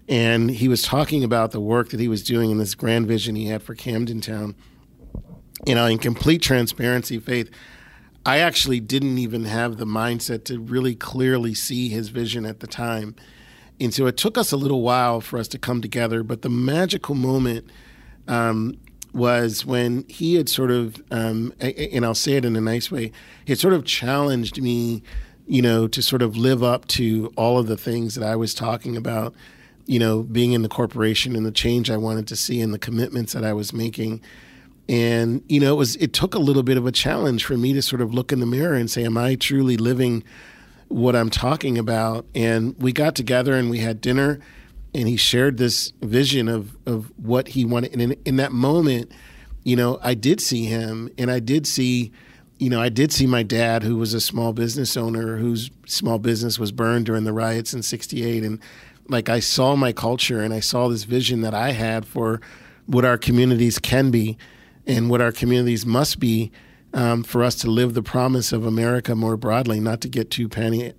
and 0.07 0.49
he 0.49 0.67
was 0.67 0.81
talking 0.81 1.23
about 1.23 1.51
the 1.51 1.59
work 1.59 1.89
that 1.89 1.99
he 1.99 2.07
was 2.07 2.23
doing 2.23 2.49
in 2.49 2.57
this 2.57 2.75
grand 2.75 3.07
vision 3.07 3.35
he 3.35 3.47
had 3.47 3.61
for 3.61 3.75
Camden 3.75 4.21
Town. 4.21 4.55
You 5.65 5.75
know, 5.75 5.85
in 5.85 5.99
complete 5.99 6.41
transparency, 6.41 7.19
Faith, 7.19 7.51
I 8.25 8.39
actually 8.39 8.79
didn't 8.79 9.17
even 9.19 9.45
have 9.45 9.77
the 9.77 9.85
mindset 9.85 10.43
to 10.45 10.59
really 10.59 10.95
clearly 10.95 11.53
see 11.53 11.89
his 11.89 12.09
vision 12.09 12.45
at 12.45 12.59
the 12.59 12.67
time. 12.67 13.15
And 13.79 13.93
so 13.93 14.05
it 14.05 14.17
took 14.17 14.37
us 14.37 14.51
a 14.51 14.57
little 14.57 14.81
while 14.81 15.21
for 15.21 15.39
us 15.39 15.47
to 15.49 15.59
come 15.59 15.81
together. 15.81 16.23
But 16.23 16.41
the 16.41 16.49
magical 16.49 17.15
moment 17.15 17.69
um, 18.27 18.75
was 19.13 19.65
when 19.65 20.05
he 20.07 20.35
had 20.35 20.47
sort 20.47 20.71
of, 20.71 21.01
um, 21.11 21.53
and 21.59 22.05
I'll 22.05 22.15
say 22.15 22.33
it 22.33 22.45
in 22.45 22.55
a 22.55 22.61
nice 22.61 22.89
way, 22.91 23.11
he 23.45 23.51
had 23.51 23.59
sort 23.59 23.73
of 23.73 23.83
challenged 23.85 24.61
me, 24.61 25.03
you 25.47 25.61
know, 25.61 25.87
to 25.87 26.01
sort 26.01 26.21
of 26.21 26.37
live 26.37 26.63
up 26.63 26.87
to 26.89 27.31
all 27.35 27.57
of 27.57 27.67
the 27.67 27.77
things 27.77 28.15
that 28.15 28.25
I 28.25 28.35
was 28.35 28.53
talking 28.53 28.95
about, 28.95 29.33
you 29.85 29.99
know, 29.99 30.23
being 30.23 30.53
in 30.53 30.61
the 30.61 30.69
corporation 30.69 31.35
and 31.35 31.45
the 31.45 31.51
change 31.51 31.89
I 31.89 31.97
wanted 31.97 32.27
to 32.27 32.35
see 32.35 32.61
and 32.61 32.73
the 32.73 32.79
commitments 32.79 33.33
that 33.33 33.43
I 33.43 33.53
was 33.53 33.73
making. 33.73 34.21
And, 34.87 35.43
you 35.47 35.59
know, 35.59 35.73
it 35.73 35.77
was, 35.77 35.95
it 35.97 36.13
took 36.13 36.33
a 36.33 36.39
little 36.39 36.63
bit 36.63 36.77
of 36.77 36.85
a 36.85 36.91
challenge 36.91 37.45
for 37.45 37.57
me 37.57 37.73
to 37.73 37.81
sort 37.81 38.01
of 38.01 38.13
look 38.13 38.31
in 38.31 38.39
the 38.39 38.45
mirror 38.45 38.75
and 38.75 38.89
say, 38.89 39.03
am 39.03 39.17
I 39.17 39.35
truly 39.35 39.77
living 39.77 40.23
what 40.87 41.15
I'm 41.15 41.29
talking 41.29 41.77
about? 41.77 42.25
And 42.35 42.75
we 42.77 42.91
got 42.91 43.15
together 43.15 43.55
and 43.55 43.69
we 43.69 43.79
had 43.79 44.01
dinner 44.01 44.39
and 44.93 45.07
he 45.07 45.15
shared 45.15 45.57
this 45.57 45.93
vision 46.01 46.47
of 46.47 46.77
of 46.85 47.11
what 47.17 47.49
he 47.49 47.65
wanted. 47.65 47.93
And 47.93 48.01
in, 48.01 48.11
in 48.25 48.35
that 48.37 48.51
moment, 48.51 49.11
you 49.63 49.75
know, 49.75 49.99
I 50.01 50.13
did 50.13 50.41
see 50.41 50.65
him, 50.65 51.09
and 51.17 51.31
I 51.31 51.39
did 51.39 51.67
see, 51.67 52.11
you 52.57 52.69
know, 52.69 52.81
I 52.81 52.89
did 52.89 53.11
see 53.11 53.27
my 53.27 53.43
dad, 53.43 53.83
who 53.83 53.97
was 53.97 54.13
a 54.13 54.21
small 54.21 54.53
business 54.53 54.97
owner, 54.97 55.37
whose 55.37 55.69
small 55.85 56.19
business 56.19 56.59
was 56.59 56.71
burned 56.71 57.05
during 57.05 57.23
the 57.23 57.33
riots 57.33 57.73
in 57.73 57.83
'68, 57.83 58.43
and 58.43 58.59
like 59.07 59.29
I 59.29 59.39
saw 59.39 59.75
my 59.75 59.91
culture, 59.91 60.41
and 60.41 60.53
I 60.53 60.59
saw 60.59 60.87
this 60.87 61.03
vision 61.03 61.41
that 61.41 61.53
I 61.53 61.71
had 61.71 62.05
for 62.05 62.41
what 62.85 63.05
our 63.05 63.17
communities 63.17 63.79
can 63.79 64.11
be, 64.11 64.37
and 64.85 65.09
what 65.09 65.21
our 65.21 65.31
communities 65.31 65.85
must 65.85 66.19
be. 66.19 66.51
Um, 66.93 67.23
for 67.23 67.41
us 67.41 67.55
to 67.55 67.71
live 67.71 67.93
the 67.93 68.03
promise 68.03 68.51
of 68.51 68.65
America 68.65 69.15
more 69.15 69.37
broadly, 69.37 69.79
not 69.79 70.01
to 70.01 70.09
get 70.09 70.29
too 70.29 70.49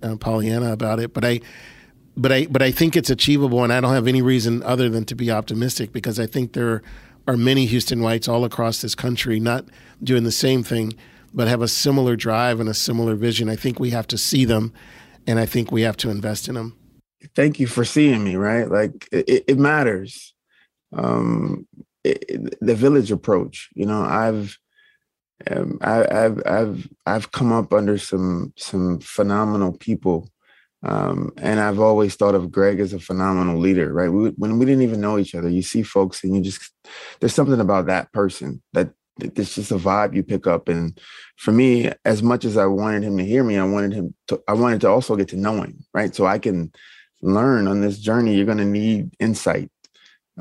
uh, 0.01 0.15
Pollyanna 0.15 0.73
about 0.73 0.99
it, 0.99 1.13
but 1.13 1.23
I, 1.23 1.39
but 2.15 2.31
I 2.31 2.45
but 2.45 2.61
I 2.61 2.71
think 2.71 2.95
it's 2.95 3.09
achievable, 3.09 3.63
and 3.63 3.73
I 3.73 3.81
don't 3.81 3.93
have 3.93 4.07
any 4.07 4.21
reason 4.21 4.61
other 4.63 4.89
than 4.89 5.05
to 5.05 5.15
be 5.15 5.31
optimistic 5.31 5.91
because 5.91 6.19
I 6.19 6.25
think 6.25 6.53
there 6.53 6.81
are 7.27 7.37
many 7.37 7.65
Houston 7.65 8.01
Whites 8.01 8.27
all 8.27 8.45
across 8.45 8.81
this 8.81 8.95
country 8.95 9.39
not 9.39 9.65
doing 10.03 10.23
the 10.23 10.31
same 10.31 10.63
thing, 10.63 10.93
but 11.33 11.47
have 11.47 11.61
a 11.61 11.67
similar 11.67 12.15
drive 12.15 12.59
and 12.59 12.69
a 12.69 12.73
similar 12.73 13.15
vision. 13.15 13.49
I 13.49 13.55
think 13.55 13.79
we 13.79 13.89
have 13.91 14.07
to 14.07 14.17
see 14.17 14.45
them, 14.45 14.73
and 15.25 15.39
I 15.39 15.45
think 15.45 15.71
we 15.71 15.81
have 15.81 15.97
to 15.97 16.09
invest 16.09 16.47
in 16.47 16.55
them. 16.55 16.77
Thank 17.35 17.59
you 17.59 17.67
for 17.67 17.85
seeing 17.85 18.23
me. 18.23 18.35
Right, 18.35 18.69
like 18.69 19.07
it, 19.11 19.45
it 19.47 19.57
matters. 19.57 20.33
Um, 20.91 21.67
it, 22.03 22.55
the 22.61 22.75
village 22.75 23.11
approach. 23.11 23.69
You 23.73 23.87
know, 23.87 24.03
I've 24.03 24.59
um, 25.49 25.79
I, 25.81 26.05
I've 26.25 26.43
I've 26.45 26.89
I've 27.05 27.31
come 27.31 27.51
up 27.51 27.73
under 27.73 27.97
some 27.97 28.53
some 28.55 28.99
phenomenal 28.99 29.73
people 29.73 30.29
um, 30.83 31.31
and 31.37 31.59
I've 31.59 31.79
always 31.79 32.15
thought 32.15 32.35
of 32.35 32.51
Greg 32.51 32.79
as 32.79 32.91
a 32.93 32.99
phenomenal 32.99 33.57
leader, 33.57 33.93
right? 33.93 34.09
We, 34.09 34.29
when 34.31 34.59
we 34.59 34.65
didn't 34.65 34.83
even 34.83 34.99
know 34.99 35.17
each 35.17 35.33
other, 35.33 35.49
you 35.49 35.61
see 35.61 35.81
folks 35.81 36.23
and 36.23 36.35
you 36.35 36.41
just, 36.41 36.71
there's 37.19 37.33
something 37.33 37.59
about 37.59 37.85
that 37.85 38.11
person 38.11 38.61
that 38.73 38.89
it's 39.21 39.55
just 39.55 39.71
a 39.71 39.77
vibe 39.77 40.13
you 40.13 40.23
pick 40.23 40.45
up. 40.45 40.67
And 40.67 40.99
for 41.37 41.51
me, 41.51 41.91
as 42.03 42.21
much 42.21 42.43
as 42.43 42.57
I 42.57 42.65
wanted 42.65 43.03
him 43.03 43.17
to 43.17 43.25
hear 43.25 43.43
me, 43.43 43.57
I 43.57 43.63
wanted 43.63 43.93
him 43.93 44.13
to, 44.27 44.41
I 44.47 44.53
wanted 44.53 44.81
to 44.81 44.89
also 44.89 45.15
get 45.15 45.29
to 45.29 45.37
know 45.37 45.61
him, 45.61 45.85
right? 45.93 46.13
So 46.13 46.25
I 46.25 46.37
can 46.37 46.73
learn 47.21 47.67
on 47.67 47.79
this 47.79 47.99
journey. 47.99 48.35
You're 48.35 48.45
going 48.45 48.57
to 48.57 48.65
need 48.65 49.15
insight. 49.19 49.69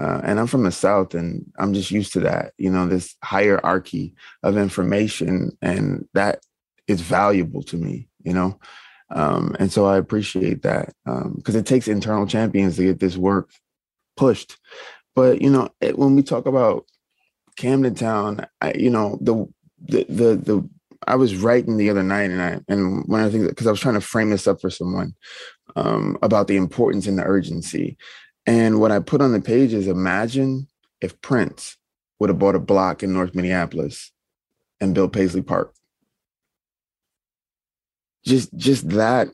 Uh, 0.00 0.22
and 0.24 0.40
I'm 0.40 0.46
from 0.46 0.64
the 0.64 0.72
South 0.72 1.14
and 1.14 1.44
I'm 1.58 1.74
just 1.74 1.90
used 1.90 2.14
to 2.14 2.20
that, 2.20 2.54
you 2.56 2.70
know, 2.70 2.88
this 2.88 3.14
hierarchy 3.22 4.14
of 4.42 4.56
information. 4.56 5.56
And 5.60 6.08
that 6.14 6.40
is 6.88 7.00
valuable 7.02 7.62
to 7.64 7.76
me, 7.76 8.08
you 8.24 8.32
know? 8.32 8.58
Um, 9.12 9.54
and 9.58 9.70
so 9.70 9.86
I 9.86 9.98
appreciate 9.98 10.62
that 10.62 10.92
because 11.04 11.54
um, 11.54 11.60
it 11.60 11.66
takes 11.66 11.86
internal 11.86 12.26
champions 12.26 12.76
to 12.76 12.84
get 12.84 12.98
this 12.98 13.16
work 13.16 13.50
pushed. 14.16 14.56
But 15.14 15.42
you 15.42 15.50
know, 15.50 15.68
it, 15.80 15.98
when 15.98 16.16
we 16.16 16.22
talk 16.22 16.46
about 16.46 16.86
Camden 17.56 17.94
Town, 17.94 18.46
I, 18.60 18.72
you 18.74 18.90
know, 18.90 19.18
the, 19.20 19.46
the 19.80 20.04
the 20.08 20.36
the 20.36 20.68
I 21.06 21.16
was 21.16 21.36
writing 21.36 21.76
the 21.76 21.90
other 21.90 22.02
night, 22.02 22.30
and 22.30 22.42
I 22.42 22.60
and 22.68 23.02
of 23.02 23.08
the 23.08 23.30
things 23.30 23.48
because 23.48 23.66
I 23.66 23.70
was 23.70 23.80
trying 23.80 23.94
to 23.94 24.00
frame 24.00 24.30
this 24.30 24.46
up 24.46 24.60
for 24.60 24.70
someone 24.70 25.14
um, 25.76 26.16
about 26.22 26.48
the 26.48 26.56
importance 26.56 27.06
and 27.06 27.18
the 27.18 27.24
urgency. 27.24 27.98
And 28.46 28.80
what 28.80 28.90
I 28.90 28.98
put 28.98 29.20
on 29.20 29.32
the 29.32 29.40
page 29.40 29.72
is 29.72 29.86
imagine 29.86 30.68
if 31.00 31.20
Prince 31.20 31.76
would 32.18 32.30
have 32.30 32.38
bought 32.38 32.54
a 32.54 32.60
block 32.60 33.02
in 33.02 33.12
North 33.12 33.34
Minneapolis 33.34 34.10
and 34.80 34.94
built 34.94 35.12
Paisley 35.12 35.42
Park 35.42 35.74
just 38.24 38.54
just 38.56 38.88
that 38.90 39.28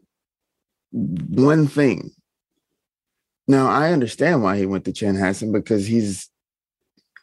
one 0.93 1.66
thing. 1.66 2.12
Now 3.47 3.68
I 3.68 3.93
understand 3.93 4.43
why 4.43 4.59
he 4.59 4.66
went 4.66 4.84
to 4.86 4.93
Chanhassen 4.93 5.53
because 5.53 5.86
he's 5.86 6.30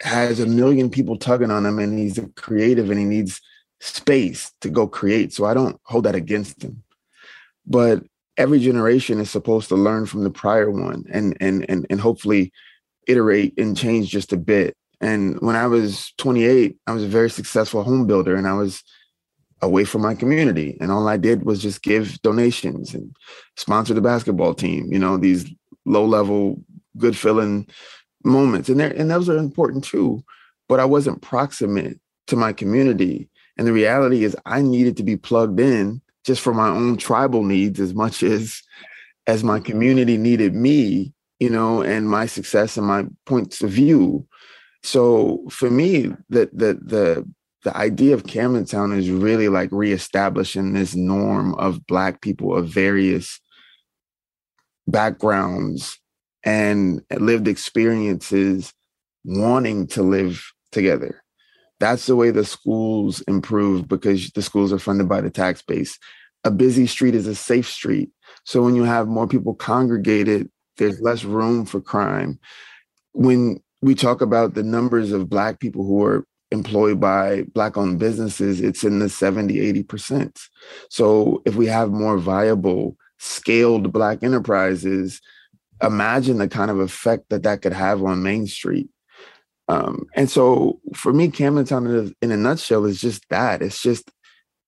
has 0.01 0.39
a 0.39 0.45
million 0.45 0.89
people 0.89 1.17
tugging 1.17 1.51
on 1.51 1.65
him 1.65 1.79
and 1.79 1.97
he's 1.97 2.17
a 2.17 2.27
creative 2.29 2.89
and 2.89 2.99
he 2.99 3.05
needs 3.05 3.41
space 3.79 4.51
to 4.61 4.69
go 4.69 4.87
create. 4.87 5.33
So 5.33 5.45
I 5.45 5.53
don't 5.53 5.79
hold 5.83 6.05
that 6.05 6.15
against 6.15 6.63
him. 6.63 6.83
But 7.65 8.03
every 8.37 8.59
generation 8.59 9.19
is 9.19 9.31
supposed 9.31 9.69
to 9.69 9.75
learn 9.75 10.05
from 10.05 10.23
the 10.23 10.29
prior 10.29 10.69
one 10.69 11.05
and 11.09 11.37
and 11.39 11.65
and 11.69 11.87
and 11.89 12.01
hopefully 12.01 12.51
iterate 13.07 13.57
and 13.57 13.77
change 13.77 14.09
just 14.09 14.33
a 14.33 14.37
bit. 14.37 14.75
And 15.01 15.39
when 15.41 15.55
I 15.55 15.67
was 15.67 16.13
28, 16.17 16.77
I 16.87 16.91
was 16.93 17.03
a 17.03 17.07
very 17.07 17.29
successful 17.29 17.83
home 17.83 18.07
builder 18.07 18.35
and 18.35 18.47
I 18.47 18.53
was 18.53 18.83
away 19.61 19.85
from 19.85 20.01
my 20.01 20.15
community. 20.15 20.77
And 20.79 20.91
all 20.91 21.07
I 21.07 21.17
did 21.17 21.45
was 21.45 21.61
just 21.61 21.81
give 21.81 22.21
donations 22.21 22.93
and 22.93 23.15
sponsor 23.57 23.93
the 23.93 24.01
basketball 24.01 24.53
team, 24.53 24.91
you 24.91 24.99
know, 24.99 25.17
these 25.17 25.45
low 25.85 26.05
level, 26.05 26.61
good 26.97 27.17
feeling 27.17 27.67
moments. 28.23 28.69
And 28.69 28.79
there 28.79 28.91
and 28.91 29.09
those 29.09 29.29
are 29.29 29.37
important 29.37 29.83
too. 29.83 30.23
But 30.67 30.79
I 30.79 30.85
wasn't 30.85 31.21
proximate 31.21 31.99
to 32.27 32.35
my 32.35 32.53
community. 32.53 33.29
And 33.57 33.67
the 33.67 33.73
reality 33.73 34.23
is 34.23 34.35
I 34.45 34.61
needed 34.61 34.97
to 34.97 35.03
be 35.03 35.15
plugged 35.15 35.59
in 35.59 36.01
just 36.25 36.41
for 36.41 36.53
my 36.53 36.67
own 36.67 36.97
tribal 36.97 37.43
needs 37.43 37.79
as 37.79 37.93
much 37.93 38.23
as 38.23 38.61
as 39.27 39.43
my 39.43 39.59
community 39.59 40.17
needed 40.17 40.53
me, 40.53 41.13
you 41.39 41.49
know, 41.49 41.81
and 41.81 42.09
my 42.09 42.25
success 42.25 42.77
and 42.77 42.85
my 42.85 43.05
points 43.25 43.61
of 43.61 43.71
view. 43.71 44.27
So 44.83 45.45
for 45.49 45.69
me, 45.69 46.13
the 46.29 46.49
the 46.53 46.79
the 46.83 47.29
the 47.65 47.75
idea 47.75 48.13
of 48.13 48.27
Camden 48.27 48.63
Town 48.63 48.93
is 48.93 49.09
really 49.09 49.49
like 49.49 49.69
reestablishing 49.71 50.73
this 50.73 50.93
norm 50.93 51.55
of 51.55 51.85
Black 51.87 52.21
people 52.21 52.55
of 52.55 52.69
various 52.69 53.41
backgrounds 54.87 55.99
and 56.43 57.01
lived 57.17 57.47
experiences 57.47 58.71
wanting 59.23 59.87
to 59.87 60.03
live 60.03 60.45
together. 60.71 61.23
That's 61.79 62.05
the 62.05 62.15
way 62.15 62.29
the 62.29 62.45
schools 62.45 63.21
improve 63.21 63.87
because 63.87 64.29
the 64.29 64.43
schools 64.43 64.71
are 64.71 64.77
funded 64.77 65.09
by 65.09 65.21
the 65.21 65.31
tax 65.31 65.63
base. 65.63 65.97
A 66.43 66.51
busy 66.51 66.85
street 66.85 67.15
is 67.15 67.25
a 67.25 67.33
safe 67.33 67.67
street. 67.67 68.11
So 68.43 68.61
when 68.61 68.75
you 68.75 68.83
have 68.83 69.07
more 69.07 69.27
people 69.27 69.55
congregated, 69.55 70.51
there's 70.77 71.01
less 71.01 71.23
room 71.23 71.65
for 71.65 71.81
crime. 71.81 72.39
When 73.13 73.59
we 73.81 73.95
talk 73.95 74.21
about 74.21 74.53
the 74.53 74.63
numbers 74.63 75.11
of 75.11 75.29
Black 75.29 75.59
people 75.59 75.83
who 75.83 76.03
are 76.03 76.27
employed 76.51 76.99
by 76.99 77.43
Black 77.53 77.77
owned 77.77 77.99
businesses, 77.99 78.61
it's 78.61 78.83
in 78.83 78.99
the 78.99 79.09
70, 79.09 79.55
80%. 79.83 80.39
So 80.89 81.41
if 81.45 81.55
we 81.55 81.67
have 81.67 81.91
more 81.91 82.17
viable, 82.17 82.97
scaled 83.17 83.91
Black 83.91 84.23
enterprises, 84.23 85.21
imagine 85.81 86.37
the 86.37 86.47
kind 86.47 86.71
of 86.71 86.79
effect 86.79 87.29
that 87.29 87.43
that 87.43 87.61
could 87.61 87.73
have 87.73 88.03
on 88.03 88.23
Main 88.23 88.47
Street. 88.47 88.89
Um, 89.67 90.05
and 90.15 90.29
so 90.29 90.79
for 90.93 91.11
me, 91.11 91.29
Camden 91.29 91.65
Town 91.65 92.13
in 92.21 92.31
a, 92.31 92.37
nutshell 92.37 92.85
is 92.85 93.01
just 93.01 93.27
that. 93.29 93.61
It's 93.61 93.81
just, 93.81 94.11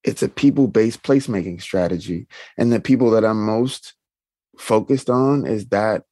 it's 0.04 0.24
a 0.24 0.30
people-based 0.30 1.04
placemaking 1.04 1.62
strategy. 1.62 2.28
And 2.58 2.72
the 2.72 2.80
people 2.80 3.12
that 3.12 3.24
I'm 3.24 3.46
most 3.46 3.94
focused 4.58 5.10
on 5.10 5.46
is 5.46 5.68
that 5.68 6.04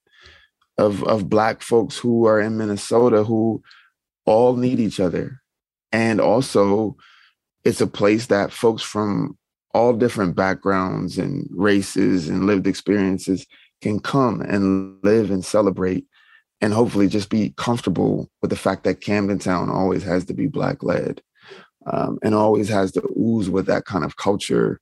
of, 0.78 1.03
of 1.03 1.30
Black 1.30 1.61
folks 1.61 1.97
who 1.97 2.26
are 2.26 2.39
in 2.39 2.57
Minnesota 2.57 3.24
who 3.24 3.63
all 4.26 4.55
need 4.55 4.80
each 4.80 4.99
other. 4.99 5.41
And 5.96 6.20
also 6.20 6.98
it's 7.64 7.80
a 7.80 7.88
place 7.88 8.26
that 8.26 8.52
folks 8.52 8.84
from 8.84 9.38
all 9.74 9.93
different 9.93 10.36
backgrounds 10.36 11.18
and 11.18 11.48
races 11.50 12.28
and 12.28 12.46
lived 12.46 12.68
experiences 12.68 13.48
can 13.82 14.02
come 14.02 14.41
and 14.41 14.98
live 15.04 15.32
and 15.32 15.43
celebrate 15.43 16.06
and 16.60 16.74
hopefully 16.74 17.08
just 17.08 17.30
be 17.30 17.54
comfortable 17.56 18.30
with 18.41 18.50
the 18.50 18.58
fact 18.58 18.84
that 18.84 19.00
Camden 19.00 19.39
Town 19.39 19.70
always 19.70 20.04
has 20.04 20.26
to 20.26 20.34
be 20.34 20.48
Black 20.48 20.84
led 20.84 21.22
um, 21.86 22.20
and 22.22 22.36
always 22.36 22.68
has 22.68 22.91
to 22.91 23.10
ooze 23.18 23.50
with 23.50 23.66
that 23.68 23.86
kind 23.86 24.04
of 24.04 24.18
culture. 24.18 24.82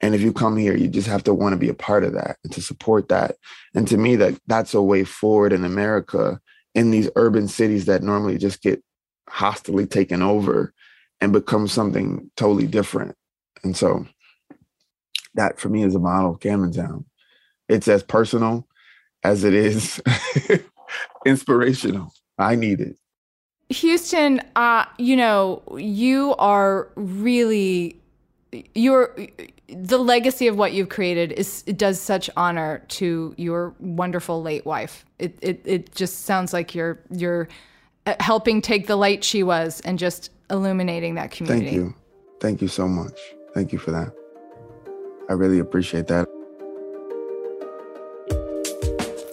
And 0.00 0.14
if 0.14 0.22
you 0.22 0.32
come 0.32 0.56
here, 0.56 0.74
you 0.74 0.88
just 0.88 1.08
have 1.08 1.24
to 1.24 1.34
want 1.34 1.52
to 1.52 1.58
be 1.58 1.68
a 1.68 1.74
part 1.74 2.02
of 2.02 2.14
that 2.14 2.38
and 2.44 2.52
to 2.54 2.62
support 2.62 3.10
that. 3.10 3.36
And 3.74 3.86
to 3.88 3.98
me, 3.98 4.16
that 4.16 4.40
that's 4.46 4.72
a 4.72 4.80
way 4.80 5.04
forward 5.04 5.52
in 5.52 5.66
America 5.66 6.40
in 6.74 6.92
these 6.92 7.10
urban 7.14 7.46
cities 7.46 7.84
that 7.86 8.02
normally 8.02 8.38
just 8.38 8.62
get 8.62 8.82
hostily 9.28 9.86
taken 9.86 10.22
over 10.22 10.72
and 11.20 11.32
become 11.32 11.68
something 11.68 12.30
totally 12.36 12.66
different. 12.66 13.16
And 13.64 13.76
so 13.76 14.06
that 15.34 15.58
for 15.58 15.68
me 15.68 15.82
is 15.82 15.94
a 15.94 15.98
model 15.98 16.32
of 16.32 16.40
Camden 16.40 16.72
Town. 16.72 17.04
It's 17.68 17.88
as 17.88 18.02
personal 18.02 18.66
as 19.24 19.44
it 19.44 19.54
is 19.54 20.00
inspirational. 21.26 22.12
I 22.38 22.54
need 22.54 22.80
it. 22.80 22.96
Houston, 23.68 24.40
uh, 24.54 24.84
you 24.98 25.16
know, 25.16 25.62
you 25.76 26.34
are 26.38 26.88
really 26.94 28.00
your 28.74 29.14
the 29.68 29.98
legacy 29.98 30.46
of 30.46 30.56
what 30.56 30.72
you've 30.72 30.88
created 30.88 31.32
is 31.32 31.64
it 31.66 31.76
does 31.76 32.00
such 32.00 32.30
honor 32.36 32.84
to 32.88 33.34
your 33.36 33.74
wonderful 33.80 34.40
late 34.42 34.64
wife. 34.64 35.04
It 35.18 35.36
it 35.42 35.60
it 35.64 35.94
just 35.94 36.24
sounds 36.24 36.52
like 36.52 36.74
you're 36.74 37.00
you're 37.10 37.48
Uh, 38.06 38.14
helping 38.20 38.62
take 38.62 38.86
the 38.86 38.96
light 38.96 39.24
she 39.24 39.42
was 39.42 39.80
and 39.80 39.98
just 39.98 40.30
illuminating 40.50 41.16
that 41.16 41.32
community. 41.32 41.66
Thank 41.66 41.76
you. 41.76 41.94
Thank 42.40 42.62
you 42.62 42.68
so 42.68 42.86
much. 42.86 43.18
Thank 43.52 43.72
you 43.72 43.78
for 43.78 43.90
that. 43.90 44.12
I 45.28 45.32
really 45.32 45.58
appreciate 45.58 46.06
that. 46.06 46.28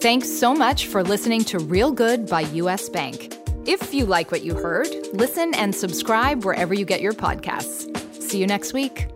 Thanks 0.00 0.28
so 0.28 0.54
much 0.54 0.88
for 0.88 1.02
listening 1.02 1.44
to 1.44 1.58
Real 1.58 1.92
Good 1.92 2.26
by 2.28 2.42
US 2.42 2.88
Bank. 2.88 3.32
If 3.64 3.94
you 3.94 4.04
like 4.04 4.30
what 4.30 4.42
you 4.42 4.54
heard, 4.54 4.88
listen 5.12 5.54
and 5.54 5.74
subscribe 5.74 6.44
wherever 6.44 6.74
you 6.74 6.84
get 6.84 7.00
your 7.00 7.14
podcasts. 7.14 7.90
See 8.22 8.38
you 8.38 8.46
next 8.46 8.72
week. 8.72 9.13